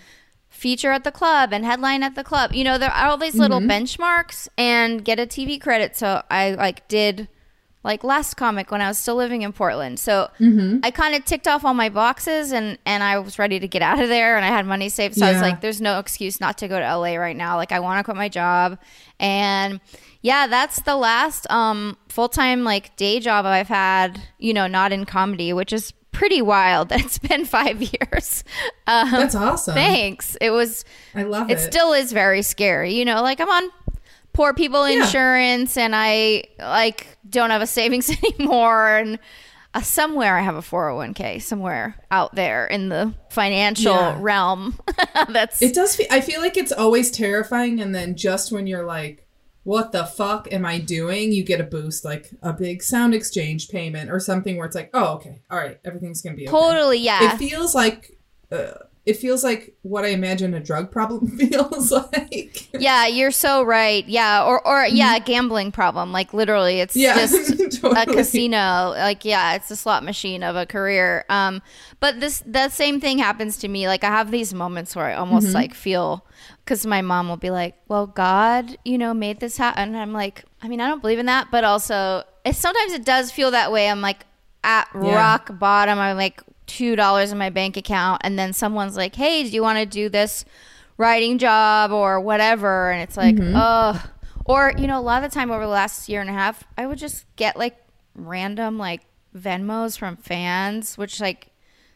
feature 0.49 0.91
at 0.91 1.05
the 1.05 1.11
club 1.13 1.53
and 1.53 1.63
headline 1.63 2.03
at 2.03 2.15
the 2.15 2.25
club. 2.25 2.53
You 2.53 2.65
know, 2.65 2.77
there 2.77 2.91
are 2.91 3.07
all 3.07 3.17
these 3.17 3.35
little 3.39 3.61
benchmarks 3.69 4.49
and 4.57 5.05
get 5.05 5.17
a 5.17 5.25
TV 5.25 5.57
credit. 5.61 5.95
So 5.95 6.23
I 6.29 6.51
like 6.51 6.87
did 6.89 7.29
like 7.83 8.03
last 8.03 8.35
comic 8.35 8.69
when 8.71 8.81
I 8.81 8.87
was 8.87 8.97
still 8.97 9.15
living 9.15 9.43
in 9.43 9.53
Portland. 9.53 9.99
So 9.99 10.29
I 10.83 10.91
kind 10.91 11.15
of 11.15 11.23
ticked 11.23 11.47
off 11.47 11.63
all 11.63 11.73
my 11.73 11.89
boxes 11.89 12.51
and 12.51 12.77
and 12.85 13.03
I 13.03 13.19
was 13.19 13.39
ready 13.39 13.59
to 13.59 13.67
get 13.67 13.81
out 13.81 13.99
of 13.99 14.09
there 14.09 14.35
and 14.35 14.43
I 14.45 14.49
had 14.49 14.65
money 14.65 14.89
saved. 14.89 15.15
So 15.15 15.25
I 15.25 15.31
was 15.31 15.41
like, 15.41 15.61
there's 15.61 15.79
no 15.81 15.99
excuse 15.99 16.41
not 16.41 16.57
to 16.59 16.67
go 16.67 16.79
to 16.79 16.97
LA 16.97 17.15
right 17.15 17.35
now. 17.35 17.55
Like 17.55 17.71
I 17.71 17.79
want 17.79 17.99
to 17.99 18.03
quit 18.03 18.17
my 18.17 18.29
job. 18.29 18.77
And 19.19 19.79
yeah, 20.21 20.47
that's 20.47 20.81
the 20.81 20.95
last 20.97 21.49
um 21.49 21.97
full 22.09 22.27
time 22.29 22.63
like 22.63 22.95
day 22.97 23.19
job 23.19 23.45
I've 23.45 23.69
had, 23.69 24.21
you 24.37 24.53
know, 24.53 24.67
not 24.67 24.91
in 24.91 25.05
comedy, 25.05 25.53
which 25.53 25.71
is 25.71 25.93
pretty 26.11 26.41
wild. 26.41 26.91
It's 26.95 27.19
been 27.19 27.45
five 27.45 27.81
years. 27.93 28.43
Um, 28.87 29.11
That's 29.11 29.35
awesome. 29.35 29.75
Thanks. 29.75 30.35
It 30.41 30.49
was 30.49 30.83
I 31.15 31.23
love 31.23 31.49
it 31.49 31.59
it. 31.59 31.61
still 31.61 31.93
is 31.93 32.11
very 32.11 32.41
scary. 32.41 32.95
You 32.95 33.05
know, 33.05 33.21
like 33.21 33.39
I'm 33.39 33.49
on 33.49 33.69
poor 34.37 34.53
people 34.53 34.87
Yeah. 34.87 35.03
insurance 35.03 35.75
and 35.77 35.93
I 35.95 36.43
like 36.59 37.07
don't 37.29 37.49
have 37.49 37.61
a 37.63 37.67
savings 37.67 38.09
anymore 38.23 38.95
and 38.97 39.19
uh, 39.73 39.81
somewhere 39.81 40.37
I 40.37 40.41
have 40.41 40.55
a 40.55 40.61
401k 40.61 41.41
somewhere 41.41 41.95
out 42.11 42.35
there 42.35 42.65
in 42.67 42.89
the 42.89 43.13
financial 43.31 43.93
Yeah. 43.93 44.17
realm. 44.21 44.79
That's 45.29 45.61
It 45.61 45.73
does. 45.73 45.95
Feel, 45.95 46.07
I 46.11 46.21
feel 46.21 46.39
like 46.39 46.55
it's 46.55 46.71
always 46.71 47.11
terrifying, 47.11 47.81
and 47.81 47.93
then 47.93 48.15
just 48.15 48.51
when 48.51 48.65
you're 48.67 48.85
like, 48.85 49.27
"What 49.63 49.91
the 49.91 50.05
fuck 50.05 50.47
am 50.53 50.65
I 50.65 50.79
doing?" 50.79 51.31
You 51.33 51.43
get 51.43 51.59
a 51.59 51.65
boost, 51.65 52.05
like 52.05 52.29
a 52.41 52.53
big 52.53 52.79
SoundExchange 52.81 53.69
payment 53.69 54.09
or 54.09 54.19
something, 54.19 54.55
where 54.55 54.65
it's 54.67 54.75
like, 54.75 54.89
"Oh, 54.93 55.15
okay, 55.15 55.41
all 55.51 55.57
right, 55.57 55.79
everything's 55.83 56.21
gonna 56.21 56.35
be 56.37 56.47
okay." 56.47 56.51
totally 56.57 56.99
yeah. 56.99 57.33
It 57.33 57.37
feels 57.37 57.75
like. 57.75 58.17
Uh, 58.51 58.71
it 59.07 59.15
feels 59.17 59.43
like 59.43 59.73
what 59.83 60.03
I 60.05 60.09
imagine 60.09 60.53
a 60.53 60.59
drug 60.59 60.91
problem 60.91 61.27
feels 61.37 61.91
like. 61.91 62.67
yeah, 62.73 63.07
you're 63.07 63.31
so 63.31 63.63
right. 63.63 64.05
Yeah, 64.07 64.43
or 64.45 64.65
or 64.67 64.85
yeah, 64.85 65.15
a 65.15 65.19
gambling 65.19 65.71
problem. 65.71 66.11
Like 66.11 66.33
literally 66.33 66.79
it's 66.81 66.95
Mm-hmm. 66.95 67.01
Yeah, 67.01 67.25
just 67.25 67.83
a 67.83 68.05
casino 68.05 68.89
like 68.97 69.23
yeah 69.25 69.55
it's 69.55 69.71
a 69.71 69.75
slot 69.75 70.03
machine 70.03 70.43
of 70.43 70.55
a 70.55 70.65
career 70.65 71.23
um 71.29 71.61
but 71.99 72.19
this 72.19 72.43
the 72.45 72.69
same 72.69 72.99
thing 72.99 73.17
happens 73.19 73.57
to 73.57 73.67
me 73.67 73.87
like 73.87 74.03
i 74.03 74.07
have 74.07 74.29
these 74.31 74.53
moments 74.53 74.95
where 74.95 75.05
i 75.05 75.13
almost 75.13 75.47
Mm-hmm. 75.47 75.55
like 75.55 75.73
feel 75.73 76.25
because 76.63 76.85
my 76.85 77.01
mom 77.01 77.29
will 77.29 77.37
be 77.37 77.49
like 77.49 77.75
well 77.87 78.07
god 78.07 78.77
you 78.83 78.97
know 78.97 79.13
made 79.13 79.39
this 79.39 79.57
happen 79.57 79.89
and 79.89 79.97
i'm 79.97 80.13
like 80.13 80.43
i 80.61 80.67
mean 80.67 80.81
i 80.81 80.87
don't 80.87 81.01
believe 81.01 81.19
in 81.19 81.27
that 81.27 81.47
but 81.51 81.63
also 81.63 82.23
it 82.45 82.55
sometimes 82.55 82.93
it 82.93 83.05
does 83.05 83.31
feel 83.31 83.51
that 83.51 83.71
way 83.71 83.89
i'm 83.89 84.01
like 84.01 84.25
at 84.63 84.87
Yeah. 84.95 85.15
rock 85.15 85.57
bottom 85.59 85.97
i'm 85.99 86.17
like 86.17 86.41
two 86.67 86.95
dollars 86.95 87.31
in 87.31 87.37
my 87.37 87.49
bank 87.49 87.77
account 87.77 88.21
and 88.23 88.37
then 88.37 88.53
someone's 88.53 88.95
like 88.95 89.15
hey 89.15 89.43
do 89.43 89.49
you 89.49 89.61
want 89.61 89.79
to 89.79 89.85
do 89.85 90.09
this 90.09 90.45
writing 90.97 91.37
job 91.37 91.91
or 91.91 92.19
whatever 92.19 92.91
and 92.91 93.01
it's 93.01 93.17
like 93.17 93.35
Mm-hmm. 93.35 93.53
oh 93.55 94.03
or 94.45 94.73
you 94.77 94.85
know 94.87 94.99
a 94.99 95.01
lot 95.01 95.23
of 95.23 95.29
the 95.31 95.33
time 95.33 95.49
over 95.51 95.63
the 95.63 95.69
last 95.69 96.07
year 96.09 96.21
and 96.21 96.29
a 96.29 96.33
half 96.33 96.63
i 96.77 96.85
would 96.85 96.97
just 96.97 97.25
get 97.35 97.57
like 97.57 97.75
random 98.15 98.77
like 98.77 99.01
venmos 99.35 99.97
from 99.97 100.15
fans 100.17 100.97
which 100.97 101.19
like 101.19 101.49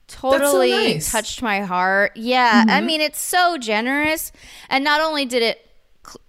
totally 0.07 0.71
nice. 0.71 1.07
Mm-hmm. 1.07 1.17
touched 1.17 1.41
my 1.41 1.61
heart 1.61 2.11
yeah 2.15 2.65
i 2.67 2.81
mean 2.81 3.01
it's 3.01 3.19
so 3.21 3.57
generous 3.57 4.31
and 4.69 4.83
not 4.83 5.01
only 5.01 5.25
did 5.25 5.41
it 5.41 5.67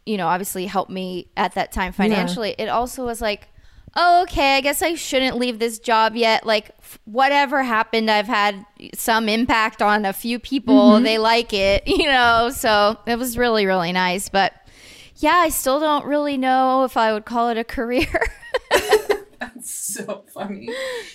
you 0.06 0.16
know 0.16 0.26
obviously 0.28 0.66
help 0.66 0.88
me 0.88 1.28
at 1.36 1.54
that 1.54 1.72
time 1.72 1.92
financially 1.92 2.54
it 2.58 2.68
also 2.68 3.04
was 3.04 3.20
like 3.20 3.48
oh 3.96 4.22
okay 4.22 4.56
i 4.56 4.60
guess 4.60 4.82
i 4.82 4.94
shouldn't 4.94 5.36
leave 5.36 5.58
this 5.58 5.78
job 5.78 6.14
yet 6.16 6.46
like 6.46 6.70
f- 6.80 6.98
whatever 7.04 7.62
happened 7.62 8.10
i've 8.10 8.26
had 8.26 8.64
some 8.94 9.28
impact 9.28 9.82
on 9.82 10.04
a 10.04 10.12
few 10.12 10.38
people 10.38 10.92
Mm-hmm. 10.92 11.04
they 11.04 11.18
like 11.18 11.52
it 11.52 11.82
you 11.86 12.06
know 12.06 12.50
so 12.54 12.96
it 13.06 13.18
was 13.18 13.36
really 13.38 13.66
really 13.66 13.92
nice 13.92 14.28
but 14.28 14.52
yeah 15.16 15.36
i 15.36 15.48
still 15.48 15.78
don't 15.80 16.04
really 16.06 16.36
know 16.38 16.84
if 16.84 16.96
i 16.96 17.12
would 17.12 17.24
call 17.24 17.48
it 17.50 17.58
a 17.58 17.64
career 17.64 18.06
That's 19.40 19.74
so 19.94 20.24
funny. 20.32 20.68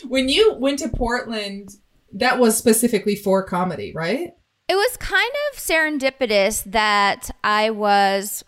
When 0.05 0.27
you 0.27 0.53
went 0.59 0.79
to 0.79 0.89
Portland, 0.89 1.69
that 2.13 2.39
was 2.39 2.57
specifically 2.57 3.15
for 3.15 3.41
comedy, 3.43 3.93
right? 3.95 4.31
It 4.67 4.75
was 4.75 4.97
kind 4.97 5.31
of 5.51 5.57
serendipitous 5.59 6.63
that 6.69 7.31
I 7.41 7.69
was 7.69 8.43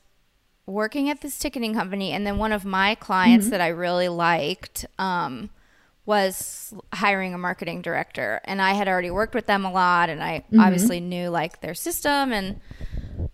working 0.70 1.10
at 1.10 1.22
this 1.22 1.38
ticketing 1.38 1.74
company, 1.74 2.12
and 2.12 2.26
then 2.26 2.38
one 2.38 2.52
of 2.52 2.64
my 2.64 2.96
clients 2.96 3.50
that 3.50 3.62
I 3.62 3.70
really 3.70 4.08
liked 4.08 4.86
um, 4.98 5.50
was 6.06 6.74
hiring 6.94 7.34
a 7.34 7.38
marketing 7.38 7.82
director, 7.82 8.40
and 8.46 8.62
I 8.62 8.74
had 8.74 8.88
already 8.88 9.12
worked 9.12 9.36
with 9.36 9.48
them 9.48 9.66
a 9.66 9.72
lot, 9.72 10.10
and 10.10 10.24
I 10.24 10.46
obviously 10.58 11.00
knew 11.00 11.30
like 11.30 11.62
their 11.62 11.74
system, 11.74 12.32
and 12.32 12.60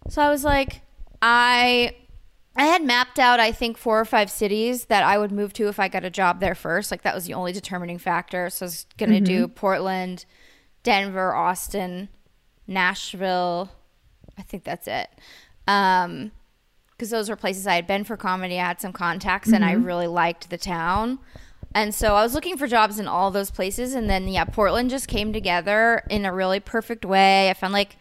so 0.09 0.21
I 0.21 0.29
was 0.29 0.43
like, 0.43 0.81
I. 1.21 1.95
I 2.57 2.67
had 2.67 2.85
mapped 2.85 3.19
out, 3.19 3.41
I 3.41 3.51
think, 3.51 3.77
four 3.77 3.99
or 3.99 4.05
five 4.05 4.31
cities 4.31 4.85
that 4.85 5.03
I 5.03 5.17
would 5.17 5.29
move 5.29 5.51
to 5.55 5.67
if 5.67 5.77
I 5.77 5.89
got 5.89 6.05
a 6.05 6.09
job 6.09 6.39
there 6.39 6.55
first. 6.55 6.89
Like 6.89 7.01
that 7.01 7.13
was 7.13 7.25
the 7.25 7.33
only 7.33 7.51
determining 7.51 7.97
factor. 7.97 8.49
So 8.49 8.63
I 8.63 8.67
was 8.67 8.85
gonna 8.97 9.19
do 9.19 9.49
Portland, 9.49 10.23
Denver, 10.81 11.35
Austin, 11.35 12.07
Nashville. 12.65 13.71
I 14.37 14.41
think 14.41 14.63
that's 14.63 14.87
it. 14.87 15.09
Um, 15.67 16.31
because 16.97 17.09
those 17.09 17.29
were 17.29 17.35
places 17.35 17.67
I 17.67 17.75
had 17.75 17.87
been 17.87 18.03
for 18.03 18.15
comedy. 18.17 18.59
I 18.59 18.65
had 18.67 18.81
some 18.81 18.93
contacts, 18.93 19.51
and 19.51 19.63
I 19.65 19.73
really 19.73 20.07
liked 20.07 20.49
the 20.49 20.57
town. 20.57 21.19
And 21.73 21.93
so 21.93 22.15
I 22.15 22.23
was 22.23 22.33
looking 22.33 22.57
for 22.57 22.67
jobs 22.67 22.99
in 22.99 23.07
all 23.07 23.31
those 23.31 23.51
places, 23.51 23.93
and 23.93 24.09
then 24.09 24.27
yeah, 24.29 24.45
Portland 24.45 24.89
just 24.89 25.07
came 25.07 25.33
together 25.33 26.03
in 26.09 26.25
a 26.25 26.33
really 26.33 26.59
perfect 26.61 27.03
way. 27.03 27.49
I 27.49 27.53
found 27.53 27.73
like 27.73 27.97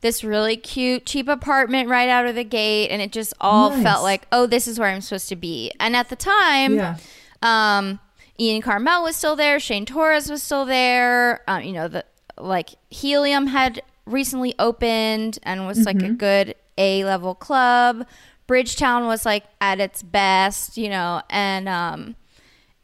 this 0.00 0.24
really 0.24 0.56
cute, 0.56 1.06
cheap 1.06 1.28
apartment 1.28 1.88
right 1.88 2.08
out 2.08 2.26
of 2.26 2.34
the 2.34 2.42
gate, 2.42 2.88
and 2.88 3.00
it 3.00 3.12
just 3.12 3.32
all 3.40 3.70
Nice. 3.70 3.82
felt 3.84 4.02
like, 4.02 4.26
oh, 4.32 4.46
this 4.46 4.66
is 4.66 4.76
where 4.80 4.88
I'm 4.88 5.00
supposed 5.00 5.28
to 5.28 5.36
be. 5.36 5.70
And 5.78 5.94
at 5.94 6.08
the 6.08 6.16
time, 6.16 6.74
Yeah. 6.76 6.96
um, 7.42 8.00
Ian 8.40 8.60
Karmel 8.62 9.04
was 9.04 9.14
still 9.14 9.36
there. 9.36 9.60
Shane 9.60 9.86
Torres 9.86 10.28
was 10.28 10.42
still 10.42 10.64
there. 10.64 11.42
Um, 11.46 11.62
you 11.62 11.72
know, 11.72 11.86
the 11.86 12.04
like 12.38 12.70
Helium 12.90 13.46
had 13.48 13.80
recently 14.04 14.54
opened 14.58 15.38
and 15.44 15.64
was 15.66 15.84
like 15.86 16.02
a 16.02 16.08
good 16.10 16.56
A 16.76 17.04
level 17.04 17.36
club. 17.36 18.04
Bridgetown 18.52 19.06
was 19.06 19.24
like 19.24 19.44
at 19.62 19.80
its 19.80 20.02
best, 20.02 20.76
you 20.76 20.90
know, 20.90 21.22
and 21.30 21.68
um, 21.70 22.16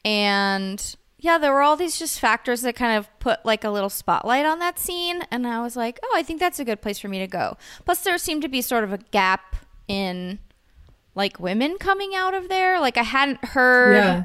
and 0.04 0.96
yeah, 1.18 1.36
there 1.36 1.52
were 1.52 1.62
all 1.62 1.76
these 1.76 1.98
just 1.98 2.20
factors 2.20 2.62
that 2.62 2.74
kind 2.76 2.96
of 2.96 3.06
put 3.18 3.44
like 3.44 3.64
a 3.64 3.70
little 3.70 3.90
spotlight 3.90 4.46
on 4.46 4.60
that 4.60 4.78
scene, 4.78 5.22
and 5.30 5.46
I 5.46 5.60
was 5.62 5.76
like, 5.76 5.98
oh, 6.02 6.12
I 6.16 6.22
think 6.22 6.40
that's 6.40 6.58
a 6.58 6.64
good 6.64 6.80
place 6.80 6.98
for 6.98 7.08
me 7.08 7.18
to 7.18 7.26
go. 7.26 7.56
Plus, 7.84 8.00
there 8.02 8.16
seemed 8.18 8.42
to 8.42 8.48
be 8.48 8.62
sort 8.62 8.82
of 8.84 8.92
a 8.92 8.98
gap 9.10 9.56
in 9.88 10.38
like 11.14 11.38
women 11.38 11.76
coming 11.78 12.14
out 12.14 12.32
of 12.34 12.48
there. 12.48 12.80
Like 12.80 12.96
I 12.96 13.02
hadn't 13.02 13.44
heard 13.44 13.96
Yeah. 13.96 14.24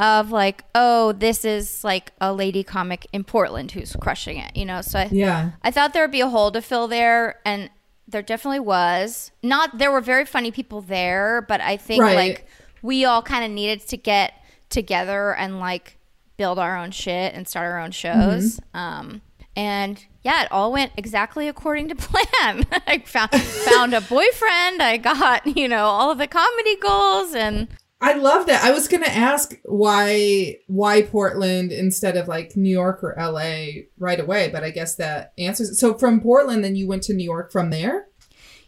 of 0.00 0.30
like, 0.30 0.64
oh, 0.74 1.12
this 1.12 1.44
is 1.44 1.84
like 1.84 2.12
a 2.20 2.32
lady 2.34 2.64
comic 2.64 3.06
in 3.12 3.24
Portland 3.24 3.70
who's 3.72 3.94
crushing 3.96 4.36
it, 4.38 4.54
you 4.56 4.64
know. 4.66 4.82
So 4.82 4.98
I, 4.98 5.08
Yeah. 5.12 5.52
I 5.62 5.70
thought 5.70 5.92
there 5.94 6.02
would 6.02 6.10
be 6.10 6.20
a 6.20 6.28
hole 6.28 6.50
to 6.50 6.60
fill 6.60 6.88
there, 6.88 7.36
and 7.46 7.70
there 8.08 8.22
definitely 8.22 8.60
was. 8.60 9.30
Not 9.42 9.78
there 9.78 9.90
were 9.92 10.00
very 10.00 10.24
funny 10.24 10.50
people 10.50 10.80
there, 10.80 11.42
but 11.48 11.60
I 11.60 11.76
think 11.76 12.02
Right. 12.02 12.14
like 12.16 12.46
we 12.82 13.04
all 13.04 13.22
kind 13.22 13.44
of 13.44 13.50
needed 13.50 13.80
to 13.88 13.96
get 13.96 14.34
together 14.70 15.34
and 15.34 15.60
like 15.60 15.98
build 16.36 16.58
our 16.58 16.76
own 16.76 16.90
shit 16.90 17.34
and 17.34 17.46
start 17.46 17.66
our 17.66 17.78
own 17.78 17.90
shows. 17.92 18.58
Um, 18.74 19.20
and 19.54 20.04
yeah, 20.22 20.42
it 20.44 20.48
all 20.52 20.72
went 20.72 20.92
exactly 20.96 21.46
according 21.46 21.88
to 21.88 21.94
plan. 21.96 22.64
I 22.86 23.02
found 23.04 23.32
found 23.34 23.94
a 23.94 24.00
boyfriend. 24.00 24.82
I 24.82 24.96
got 24.96 25.46
you 25.56 25.68
know 25.68 25.84
all 25.84 26.10
of 26.10 26.18
the 26.18 26.26
comedy 26.26 26.76
goals, 26.76 27.34
and 27.34 27.68
I 28.02 28.14
love 28.14 28.46
that. 28.46 28.64
I 28.64 28.72
was 28.72 28.88
gonna 28.88 29.06
ask 29.06 29.54
why 29.64 30.56
why 30.66 31.02
Portland 31.02 31.70
instead 31.70 32.16
of 32.16 32.26
like 32.26 32.56
New 32.56 32.68
York 32.70 33.02
or 33.04 33.14
LA 33.16 33.82
right 33.96 34.18
away, 34.18 34.48
but 34.52 34.64
I 34.64 34.70
guess 34.70 34.96
that 34.96 35.32
answers 35.38 35.70
it. 35.70 35.74
So 35.76 35.94
from 35.94 36.20
Portland, 36.20 36.64
then 36.64 36.74
you 36.74 36.88
went 36.88 37.04
to 37.04 37.14
New 37.14 37.24
York 37.24 37.52
from 37.52 37.70
there. 37.70 38.06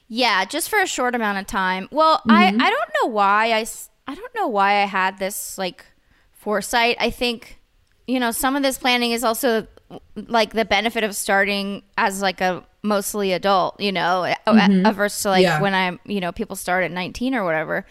Yeah, 0.07 0.45
just 0.45 0.69
for 0.69 0.81
a 0.81 0.87
short 0.87 1.14
amount 1.17 1.38
of 1.38 1.47
time. 1.47 1.88
Well, 1.91 2.23
I 2.29 2.47
I 2.47 2.71
don't 2.71 2.91
know 3.03 3.09
why 3.09 3.53
I 3.53 3.67
I 4.07 4.14
don't 4.14 4.35
know 4.37 4.47
why 4.47 4.83
I 4.83 4.87
had 4.87 5.19
this 5.19 5.59
like 5.59 5.85
foresight. 6.31 6.97
I 7.00 7.11
think 7.11 7.59
you 8.07 8.21
know 8.21 8.31
some 8.31 8.55
of 8.55 8.62
this 8.62 8.79
planning 8.79 9.11
is 9.11 9.25
also 9.25 9.67
like 10.14 10.53
the 10.53 10.64
benefit 10.64 11.03
of 11.05 11.17
starting 11.17 11.83
as 11.99 12.23
like 12.23 12.41
a 12.41 12.64
mostly 12.83 13.33
adult, 13.33 13.81
you 13.81 13.93
know, 13.93 14.33
mm 14.47 14.95
versus 14.95 15.23
to 15.23 15.31
like 15.31 15.43
Yeah. 15.43 15.61
when 15.61 15.75
I'm 15.75 15.99
you 16.05 16.21
know 16.21 16.31
people 16.31 16.55
start 16.55 16.85
at 16.85 16.91
19 16.93 17.35
or 17.35 17.45
whatever. 17.45 17.85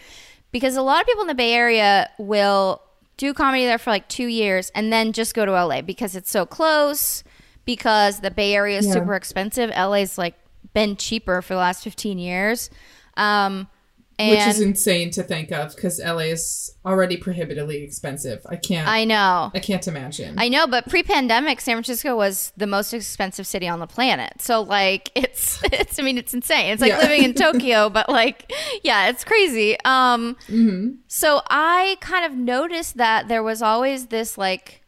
Because 0.54 0.78
a 0.78 0.82
lot 0.82 1.02
of 1.02 1.08
people 1.08 1.22
in 1.24 1.28
the 1.28 1.36
Bay 1.36 1.54
Area 1.54 2.10
will 2.18 2.82
do 3.18 3.34
comedy 3.34 3.66
there 3.66 3.78
for 3.78 3.90
like 3.90 4.08
2 4.08 4.26
years 4.28 4.72
and 4.74 4.92
then 4.94 5.12
just 5.12 5.36
go 5.36 5.46
to 5.46 5.52
LA 5.52 5.82
because 5.82 6.16
it's 6.16 6.32
so 6.32 6.46
close 6.46 7.24
because 7.66 8.22
the 8.22 8.32
Bay 8.32 8.54
Area 8.56 8.78
is 8.78 8.88
Yeah. 8.88 8.94
super 8.94 9.16
expensive. 9.16 9.70
LA's 9.72 10.18
like 10.18 10.36
been 10.74 10.96
cheaper 10.96 11.42
for 11.42 11.54
the 11.56 11.60
last 11.60 11.84
15 11.84 12.18
years. 12.18 12.70
Um, 13.18 13.68
and 14.20 14.30
Which 14.32 14.48
is 14.48 14.62
insane 14.62 15.10
to 15.12 15.24
think 15.24 15.52
of 15.52 15.76
because 15.76 16.00
LA 16.00 16.30
is 16.36 16.76
already 16.86 17.18
prohibitively 17.18 17.82
expensive. 17.84 18.46
I 18.48 18.58
can't. 18.58 18.88
I, 18.88 19.06
know. 19.06 19.52
I 19.56 19.60
can't 19.60 19.88
imagine. 19.88 20.36
I 20.38 20.50
know, 20.50 20.68
but 20.68 20.88
pre-pandemic, 20.88 21.60
San 21.62 21.76
Francisco 21.76 22.16
was 22.16 22.52
the 22.56 22.68
most 22.68 22.94
expensive 22.94 23.48
city 23.48 23.68
on 23.68 23.80
the 23.80 23.88
planet. 23.88 24.34
So, 24.40 24.62
like, 24.62 25.10
it's 25.16 25.60
it's. 25.64 26.00
I 26.00 26.04
mean, 26.04 26.18
it's 26.18 26.34
insane. 26.34 26.72
It's 26.74 26.82
like 26.82 26.90
Yeah. 26.90 27.00
living 27.00 27.24
in 27.24 27.34
Tokyo, 27.46 27.90
but 27.90 28.08
like, 28.10 28.52
yeah, 28.84 29.10
it's 29.10 29.24
crazy. 29.24 29.78
Um, 29.84 30.36
Mm-hmm. 30.48 30.96
so 31.08 31.42
I 31.50 31.98
kind 32.02 32.26
of 32.26 32.34
noticed 32.38 32.98
that 32.98 33.28
there 33.28 33.42
was 33.44 33.62
always 33.62 34.08
this 34.08 34.38
like, 34.38 34.84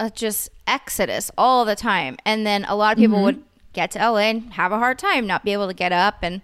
uh, 0.00 0.10
just 0.10 0.48
exodus 0.66 1.30
all 1.38 1.64
the 1.64 1.76
time, 1.76 2.16
and 2.24 2.46
then 2.46 2.64
a 2.64 2.74
lot 2.76 2.92
of 2.92 2.98
people 2.98 3.22
would 3.22 3.42
get 3.72 3.90
to 3.92 3.98
LA 3.98 4.18
and 4.30 4.52
have 4.54 4.72
a 4.72 4.78
hard 4.78 4.98
time, 4.98 5.26
not 5.26 5.44
be 5.44 5.52
able 5.52 5.68
to 5.68 5.74
get 5.74 5.92
up, 5.92 6.16
and 6.22 6.40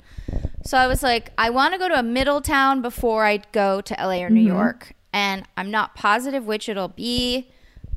so 0.64 0.78
I 0.78 0.86
was 0.86 1.02
like, 1.02 1.30
I 1.36 1.50
want 1.50 1.74
to 1.74 1.78
go 1.78 1.88
to 1.88 1.98
a 1.98 2.02
middle 2.02 2.40
town 2.40 2.82
before 2.82 3.24
I 3.24 3.38
go 3.52 3.80
to 3.82 3.94
LA 3.98 4.22
or 4.22 4.30
New 4.30 4.40
York. 4.40 4.92
And 5.12 5.46
I'm 5.56 5.70
not 5.70 5.94
positive 5.94 6.44
which 6.46 6.68
it'll 6.68 6.88
be, 6.88 7.50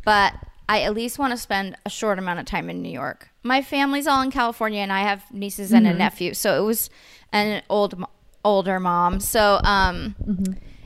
but 0.05 0.33
I 0.69 0.81
at 0.81 0.93
least 0.93 1.17
want 1.17 1.31
to 1.31 1.37
spend 1.37 1.75
a 1.85 1.89
short 1.89 2.19
amount 2.19 2.39
of 2.39 2.45
time 2.45 2.69
in 2.69 2.81
New 2.81 2.91
York. 2.91 3.29
My 3.41 3.61
family's 3.61 4.05
all 4.05 4.21
in 4.21 4.31
California 4.31 4.81
and 4.81 4.91
I 4.91 5.01
have 5.01 5.23
nieces 5.33 5.71
and 5.71 5.87
a 5.87 5.93
nephew. 5.93 6.33
So 6.33 6.61
it 6.61 6.65
was 6.65 6.89
an 7.31 7.63
old 7.69 8.03
older 8.43 8.79
mom. 8.79 9.19
So 9.19 9.59
um 9.63 10.15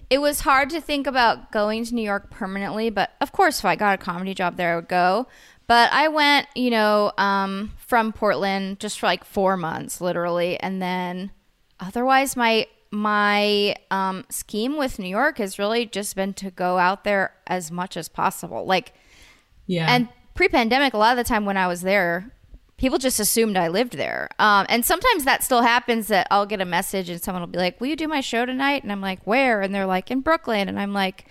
it 0.10 0.20
was 0.20 0.41
hard 0.41 0.70
to 0.72 0.82
think 0.82 1.08
about 1.08 1.52
going 1.52 1.84
to 1.86 1.96
New 1.96 2.02
York 2.04 2.30
permanently, 2.30 2.89
but 2.89 3.12
of 3.20 3.32
course 3.32 3.60
if 3.60 3.65
I 3.65 3.76
got 3.76 3.96
a 3.96 3.98
comedy 3.98 4.34
job 4.34 4.56
there 4.56 4.74
I 4.74 4.76
would 4.76 4.88
go. 4.88 5.28
But 5.67 5.91
I 5.94 6.10
went, 6.10 6.48
you 6.54 6.70
know, 6.70 7.13
um, 7.17 7.72
from 7.78 8.12
Portland 8.12 8.80
just 8.80 9.00
for 9.00 9.06
like 9.06 9.24
four 9.24 9.56
months, 9.56 10.02
literally, 10.02 10.60
and 10.60 10.82
then 10.82 11.32
otherwise 11.82 12.36
my 12.38 12.67
my 12.94 13.76
um, 13.89 14.26
scheme 14.30 14.78
with 14.78 15.00
New 15.00 15.08
York 15.10 15.38
has 15.38 15.58
really 15.58 15.86
just 15.86 16.15
been 16.15 16.34
to 16.36 16.52
go 16.52 16.78
out 16.78 17.04
there 17.06 17.34
as 17.48 17.72
much 17.72 17.96
as 17.96 18.10
possible. 18.10 18.65
Like, 18.65 18.94
yeah. 19.65 19.88
and 19.94 20.10
pre-pandemic, 20.36 20.94
a 20.94 20.98
lot 20.98 21.12
of 21.12 21.17
the 21.17 21.24
time 21.28 21.46
when 21.46 21.56
I 21.56 21.67
was 21.67 21.84
there, 21.84 22.34
people 22.76 22.98
just 22.98 23.17
assumed 23.17 23.56
I 23.56 23.70
lived 23.70 23.94
there. 23.94 24.28
Um, 24.39 24.65
and 24.67 24.84
sometimes 24.84 25.24
that 25.24 25.41
still 25.41 25.62
happens. 25.62 26.08
That 26.08 26.28
I'll 26.32 26.46
get 26.46 26.60
a 26.60 26.65
message 26.65 27.10
and 27.10 27.22
someone 27.22 27.41
will 27.41 27.48
be 27.48 27.60
like, 27.60 27.80
"Will 27.80 27.88
you 27.88 27.96
do 27.96 28.10
my 28.10 28.20
show 28.20 28.46
tonight?" 28.46 28.84
And 28.84 28.91
I'm 28.91 29.02
like, 29.02 29.24
"Where?" 29.24 29.62
And 29.62 29.74
they're 29.74 29.86
like, 29.86 30.12
"In 30.12 30.20
Brooklyn." 30.20 30.67
And 30.67 30.78
I'm 30.78 30.91
like, 30.91 31.26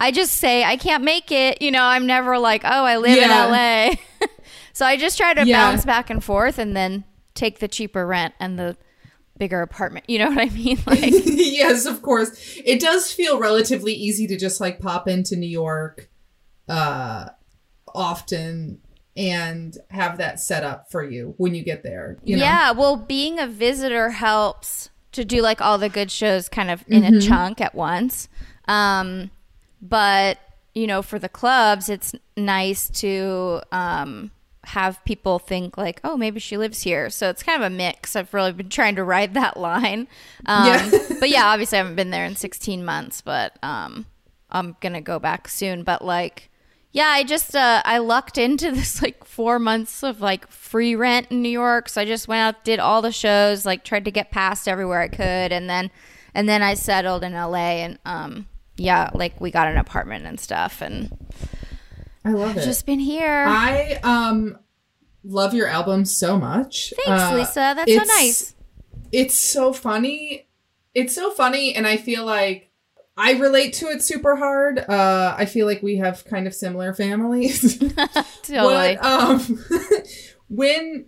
I 0.00 0.12
just 0.12 0.32
say 0.34 0.64
I 0.64 0.76
can't 0.78 1.04
make 1.04 1.30
it. 1.30 1.60
You 1.60 1.70
know, 1.72 1.84
I'm 1.84 2.06
never 2.06 2.38
like, 2.38 2.62
"Oh, 2.64 2.84
I 2.84 2.96
live 2.96 3.18
Yeah. 3.18 3.46
in 3.46 3.50
LA." 3.90 4.28
so 4.72 4.86
I 4.86 4.96
just 4.96 5.18
try 5.18 5.34
to 5.34 5.46
Yeah. 5.46 5.58
bounce 5.70 5.84
back 5.84 6.08
and 6.08 6.24
forth, 6.24 6.58
and 6.58 6.74
then 6.74 7.04
take 7.34 7.58
the 7.58 7.68
cheaper 7.68 8.06
rent 8.06 8.32
and 8.40 8.58
the 8.58 8.76
bigger 9.38 9.62
apartment. 9.62 10.04
You 10.08 10.18
know 10.20 10.28
what 10.28 10.38
I 10.38 10.48
mean? 10.50 10.78
Like, 10.86 11.10
yes, 11.12 11.86
of 11.86 12.02
course. 12.02 12.58
It 12.64 12.80
does 12.80 13.12
feel 13.12 13.38
relatively 13.38 13.92
easy 13.92 14.26
to 14.28 14.36
just 14.36 14.60
like 14.60 14.78
pop 14.80 15.08
into 15.08 15.36
New 15.36 15.48
York 15.48 16.08
uh 16.68 17.28
often 17.94 18.80
and 19.16 19.76
have 19.90 20.16
that 20.18 20.40
set 20.40 20.64
up 20.64 20.90
for 20.90 21.04
you 21.04 21.34
when 21.36 21.54
you 21.54 21.62
get 21.62 21.82
there. 21.82 22.16
You 22.24 22.36
know? 22.36 22.42
yeah. 22.42 22.70
Well, 22.72 22.96
being 22.96 23.38
a 23.38 23.46
visitor 23.46 24.10
helps 24.10 24.88
to 25.12 25.24
do 25.24 25.42
like 25.42 25.60
all 25.60 25.76
the 25.76 25.90
good 25.90 26.10
shows 26.10 26.48
kind 26.48 26.70
of 26.70 26.82
in 26.88 27.02
Mm-hmm. 27.02 27.16
a 27.16 27.20
chunk 27.20 27.60
at 27.60 27.74
once. 27.74 28.28
Um, 28.68 29.30
but 29.82 30.38
you 30.74 30.86
know, 30.86 31.02
for 31.02 31.18
the 31.18 31.28
clubs, 31.28 31.90
it's 31.90 32.14
nice 32.36 32.88
to 33.00 33.60
um, 33.72 34.30
have 34.64 35.04
people 35.04 35.38
think 35.38 35.76
like, 35.76 36.00
oh, 36.04 36.16
maybe 36.16 36.38
she 36.38 36.56
lives 36.56 36.82
here. 36.82 37.10
So 37.10 37.28
it's 37.28 37.42
kind 37.42 37.62
of 37.62 37.72
a 37.72 37.74
mix. 37.74 38.14
I've 38.14 38.32
really 38.32 38.52
been 38.52 38.68
trying 38.68 38.94
to 38.96 39.04
ride 39.04 39.34
that 39.34 39.56
line. 39.56 40.06
Um, 40.46 40.66
Yeah. 40.66 40.90
but 41.20 41.30
yeah, 41.30 41.46
obviously, 41.46 41.78
I 41.78 41.82
haven't 41.82 41.96
been 41.96 42.10
there 42.10 42.24
in 42.24 42.36
16 42.36 42.84
months, 42.84 43.20
but 43.20 43.58
um, 43.62 44.06
I'm 44.50 44.76
gonna 44.80 45.00
go 45.00 45.18
back 45.18 45.48
soon. 45.48 45.82
But 45.82 46.04
like, 46.04 46.50
yeah, 46.92 47.08
I 47.08 47.24
just 47.24 47.56
uh, 47.56 47.82
I 47.84 47.98
lucked 47.98 48.38
into 48.38 48.70
this 48.72 49.02
like 49.02 49.24
four 49.24 49.58
months 49.58 50.02
of 50.02 50.20
like 50.20 50.48
free 50.48 50.94
rent 50.94 51.28
in 51.30 51.42
New 51.42 51.48
York. 51.48 51.88
So 51.88 52.00
I 52.00 52.04
just 52.04 52.28
went 52.28 52.40
out, 52.40 52.64
did 52.64 52.78
all 52.78 53.02
the 53.02 53.12
shows, 53.12 53.66
like 53.66 53.84
tried 53.84 54.04
to 54.04 54.10
get 54.10 54.30
past 54.30 54.68
everywhere 54.68 55.00
I 55.00 55.08
could, 55.08 55.52
and 55.52 55.68
then 55.68 55.90
and 56.34 56.48
then 56.48 56.62
I 56.62 56.74
settled 56.74 57.24
in 57.24 57.32
LA 57.32 57.82
and 57.82 57.98
um 58.04 58.46
yeah, 58.76 59.10
like 59.12 59.40
we 59.40 59.50
got 59.50 59.68
an 59.68 59.76
apartment 59.76 60.24
and 60.26 60.38
stuff, 60.40 60.80
and 60.80 61.10
I 62.24 62.30
love 62.30 62.56
it. 62.56 62.64
just 62.64 62.86
been 62.86 63.00
here. 63.00 63.44
I 63.48 63.98
um 64.02 64.58
love 65.24 65.54
your 65.54 65.66
album 65.68 66.04
so 66.04 66.38
much. 66.38 66.92
Thanks, 67.04 67.22
Uh, 67.22 67.34
Lisa. 67.36 67.72
That's 67.76 67.94
so 67.94 68.02
nice. 68.04 68.54
It's 69.12 69.38
so 69.38 69.72
funny. 69.72 70.48
It's 70.94 71.14
so 71.14 71.30
funny 71.30 71.74
and 71.74 71.86
I 71.86 71.96
feel 71.96 72.24
like 72.24 72.70
I 73.16 73.32
relate 73.32 73.74
to 73.74 73.86
it 73.86 74.02
super 74.02 74.36
hard. 74.36 74.78
Uh 74.78 75.34
I 75.36 75.44
feel 75.46 75.66
like 75.66 75.82
we 75.82 75.96
have 75.96 76.24
kind 76.24 76.46
of 76.46 76.54
similar 76.54 76.94
families. 76.94 77.78
Totally. 78.42 78.96
What, 78.96 79.04
um 79.04 79.64
when 80.48 81.06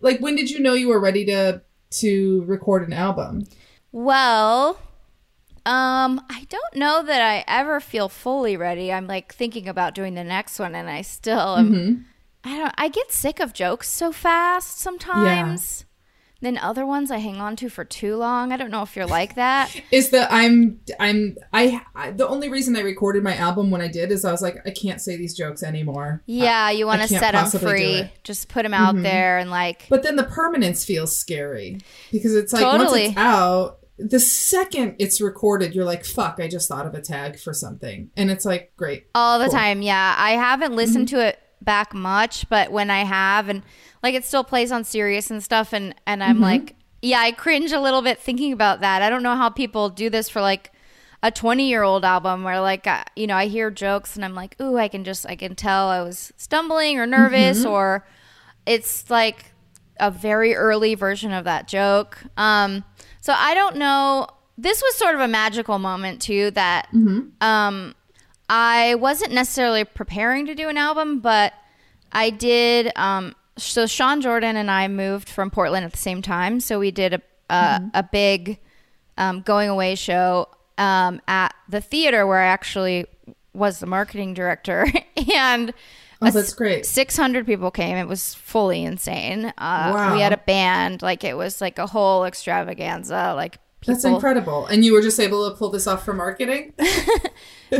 like 0.00 0.18
when 0.20 0.34
did 0.36 0.50
you 0.50 0.60
know 0.60 0.74
you 0.74 0.88
were 0.88 1.00
ready 1.00 1.24
to 1.26 1.62
to 2.00 2.42
record 2.44 2.86
an 2.86 2.92
album? 2.92 3.44
Well, 3.92 4.78
um, 5.64 6.20
I 6.28 6.46
don't 6.48 6.74
know 6.74 7.02
that 7.02 7.22
I 7.22 7.44
ever 7.46 7.78
feel 7.78 8.08
fully 8.08 8.56
ready. 8.56 8.92
I'm 8.92 9.06
like 9.06 9.32
thinking 9.32 9.68
about 9.68 9.94
doing 9.94 10.14
the 10.14 10.24
next 10.24 10.58
one, 10.58 10.74
and 10.74 10.90
I 10.90 11.02
still 11.02 11.56
am. 11.56 11.72
Mm-hmm. 11.72 12.02
I 12.44 12.58
don't. 12.58 12.74
I 12.76 12.88
get 12.88 13.12
sick 13.12 13.38
of 13.38 13.52
jokes 13.52 13.88
so 13.88 14.10
fast 14.10 14.78
sometimes. 14.78 15.84
Then 16.40 16.58
other 16.58 16.84
ones 16.84 17.12
I 17.12 17.18
hang 17.18 17.36
on 17.36 17.54
to 17.56 17.68
for 17.68 17.84
too 17.84 18.16
long. 18.16 18.50
I 18.50 18.56
don't 18.56 18.72
know 18.72 18.82
if 18.82 18.96
you're 18.96 19.06
like 19.06 19.36
that. 19.36 19.80
Is 19.92 20.10
that 20.10 20.26
I'm 20.32 20.80
I'm 20.98 21.36
I, 21.52 21.82
I 21.94 22.10
the 22.10 22.26
only 22.26 22.48
reason 22.48 22.74
I 22.74 22.80
recorded 22.80 23.22
my 23.22 23.36
album 23.36 23.70
when 23.70 23.80
I 23.80 23.86
did 23.86 24.10
is 24.10 24.24
I 24.24 24.32
was 24.32 24.42
like 24.42 24.56
I 24.66 24.70
can't 24.70 25.00
say 25.00 25.16
these 25.16 25.34
jokes 25.34 25.62
anymore. 25.62 26.24
Yeah, 26.26 26.70
you 26.70 26.84
want 26.84 27.02
to 27.02 27.06
set 27.06 27.32
them 27.32 27.48
free. 27.48 28.00
Mm-hmm. 28.00 28.14
Just 28.24 28.48
put 28.48 28.64
them 28.64 28.74
out 28.74 29.00
there 29.00 29.38
and 29.38 29.50
like. 29.50 29.86
But 29.88 30.02
then 30.02 30.16
the 30.16 30.24
permanence 30.24 30.84
feels 30.84 31.16
scary 31.16 31.78
because 32.10 32.34
it's 32.34 32.52
like 32.52 32.62
Totally. 32.62 33.02
once 33.02 33.10
it's 33.10 33.16
out, 33.16 33.78
the 33.98 34.18
second 34.20 34.96
it's 34.98 35.20
recorded, 35.20 35.74
you're 35.74 35.84
like, 35.84 36.04
"Fuck! 36.04 36.38
I 36.40 36.48
just 36.48 36.68
thought 36.68 36.86
of 36.86 36.94
a 36.94 37.00
tag 37.00 37.38
for 37.38 37.52
something," 37.52 38.10
and 38.16 38.30
it's 38.30 38.44
like, 38.44 38.72
"Great." 38.76 39.06
all 39.14 39.38
the 39.38 39.44
Cool. 39.46 39.54
time 39.54 39.82
yeah 39.82 40.14
i 40.18 40.30
haven't 40.32 40.74
listened 40.74 41.08
Mm-hmm. 41.08 41.16
to 41.18 41.26
it 41.28 41.38
back 41.60 41.94
much 41.94 42.48
but 42.48 42.72
when 42.72 42.90
i 42.90 43.04
have 43.04 43.48
and 43.48 43.62
like 44.02 44.14
it 44.14 44.24
still 44.24 44.42
plays 44.42 44.72
on 44.72 44.82
Sirius 44.82 45.30
and 45.30 45.42
stuff 45.42 45.72
and 45.72 45.94
and 46.06 46.24
i'm 46.24 46.36
Mm-hmm. 46.36 46.42
like 46.44 46.76
yeah 47.02 47.20
i 47.20 47.30
cringe 47.32 47.70
a 47.72 47.80
little 47.80 48.02
bit 48.02 48.18
thinking 48.18 48.52
about 48.52 48.80
that 48.80 49.00
i 49.02 49.08
don't 49.10 49.22
know 49.22 49.36
how 49.36 49.48
people 49.48 49.88
do 49.88 50.10
this 50.10 50.28
for 50.28 50.40
like 50.40 50.72
a 51.22 51.30
20 51.30 51.68
year 51.68 51.82
old 51.84 52.04
album 52.04 52.42
where 52.42 52.60
like 52.60 52.86
I, 52.88 53.04
you 53.14 53.28
know 53.28 53.36
i 53.36 53.46
hear 53.46 53.70
jokes 53.70 54.16
and 54.16 54.24
i'm 54.24 54.34
like 54.34 54.56
ooh 54.60 54.76
i 54.76 54.88
can 54.88 55.04
just 55.04 55.24
i 55.28 55.36
can 55.36 55.54
tell 55.54 55.86
i 55.88 56.00
was 56.02 56.32
stumbling 56.36 56.98
or 56.98 57.06
nervous 57.06 57.60
Mm-hmm. 57.60 57.70
or 57.70 58.06
it's 58.66 59.08
like 59.10 59.52
a 60.00 60.10
very 60.10 60.56
early 60.56 60.94
version 60.96 61.30
of 61.32 61.44
that 61.44 61.68
joke 61.68 62.18
um 62.36 62.82
So 63.22 63.32
I 63.32 63.54
don't 63.54 63.76
know. 63.76 64.26
This 64.58 64.82
was 64.82 64.94
sort 64.96 65.14
of 65.14 65.20
a 65.20 65.28
magical 65.28 65.78
moment 65.78 66.20
too. 66.20 66.50
That 66.50 66.88
um, 67.40 67.94
I 68.50 68.96
wasn't 68.96 69.32
necessarily 69.32 69.84
preparing 69.84 70.44
to 70.46 70.54
do 70.54 70.68
an 70.68 70.76
album, 70.76 71.20
but 71.20 71.54
I 72.12 72.28
did. 72.30 72.92
Um, 72.96 73.34
so 73.56 73.86
Sean 73.86 74.20
Jordan 74.20 74.56
and 74.56 74.70
I 74.70 74.88
moved 74.88 75.28
from 75.28 75.50
Portland 75.50 75.84
at 75.84 75.92
the 75.92 75.98
same 75.98 76.20
time, 76.20 76.60
so 76.60 76.78
we 76.78 76.90
did 76.90 77.14
a 77.14 77.22
a, 77.48 77.80
a 77.94 78.02
big 78.02 78.58
um, 79.18 79.42
going 79.42 79.68
away 79.68 79.94
show 79.94 80.48
um, 80.78 81.20
at 81.28 81.54
the 81.68 81.80
theater 81.80 82.26
where 82.26 82.40
I 82.40 82.46
actually 82.46 83.06
was 83.54 83.78
the 83.78 83.86
marketing 83.86 84.34
director, 84.34 84.86
and 85.34 85.72
Oh, 86.22 86.30
that's 86.30 86.52
great. 86.52 86.86
600 86.86 87.46
people 87.46 87.70
came. 87.70 87.96
It 87.96 88.08
was 88.08 88.34
fully 88.34 88.84
insane. 88.84 89.52
Uh, 89.58 89.92
Wow. 89.92 90.14
We 90.14 90.20
had 90.20 90.32
a 90.32 90.38
band. 90.38 91.02
Like 91.02 91.24
it 91.24 91.36
was 91.36 91.60
like 91.60 91.78
a 91.78 91.86
whole 91.86 92.24
extravaganza. 92.24 93.34
Like 93.36 93.58
people. 93.80 93.94
That's 93.94 94.04
incredible. 94.04 94.66
And 94.66 94.84
you 94.84 94.92
were 94.92 95.02
just 95.02 95.18
able 95.20 95.50
to 95.50 95.56
pull 95.56 95.70
this 95.70 95.86
off 95.86 96.04
for 96.04 96.14
marketing? 96.14 96.72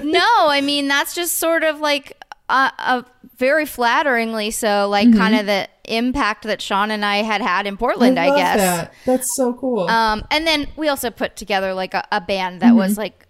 no, 0.02 0.26
I 0.48 0.60
mean 0.60 0.88
that's 0.88 1.14
just 1.14 1.38
sort 1.38 1.62
of 1.64 1.80
like 1.80 2.16
uh, 2.48 2.70
uh, 2.78 3.02
very 3.36 3.64
flatteringly 3.64 4.50
so. 4.50 4.88
Like 4.88 5.14
kind 5.16 5.34
of 5.36 5.46
the 5.46 5.68
impact 5.84 6.44
that 6.44 6.60
Sean 6.60 6.90
and 6.90 7.04
I 7.04 7.18
had 7.18 7.40
had 7.40 7.66
in 7.66 7.76
Portland. 7.76 8.18
I, 8.18 8.28
love 8.28 8.36
guess. 8.36 8.56
that. 8.58 8.94
That's 9.06 9.34
so 9.36 9.54
cool. 9.54 9.88
Um, 9.88 10.24
and 10.30 10.46
then 10.46 10.68
we 10.76 10.88
also 10.88 11.10
put 11.10 11.36
together 11.36 11.72
like 11.74 11.94
a, 11.94 12.06
a 12.12 12.20
band 12.20 12.60
that 12.60 12.74
was 12.74 12.98
like 12.98 13.26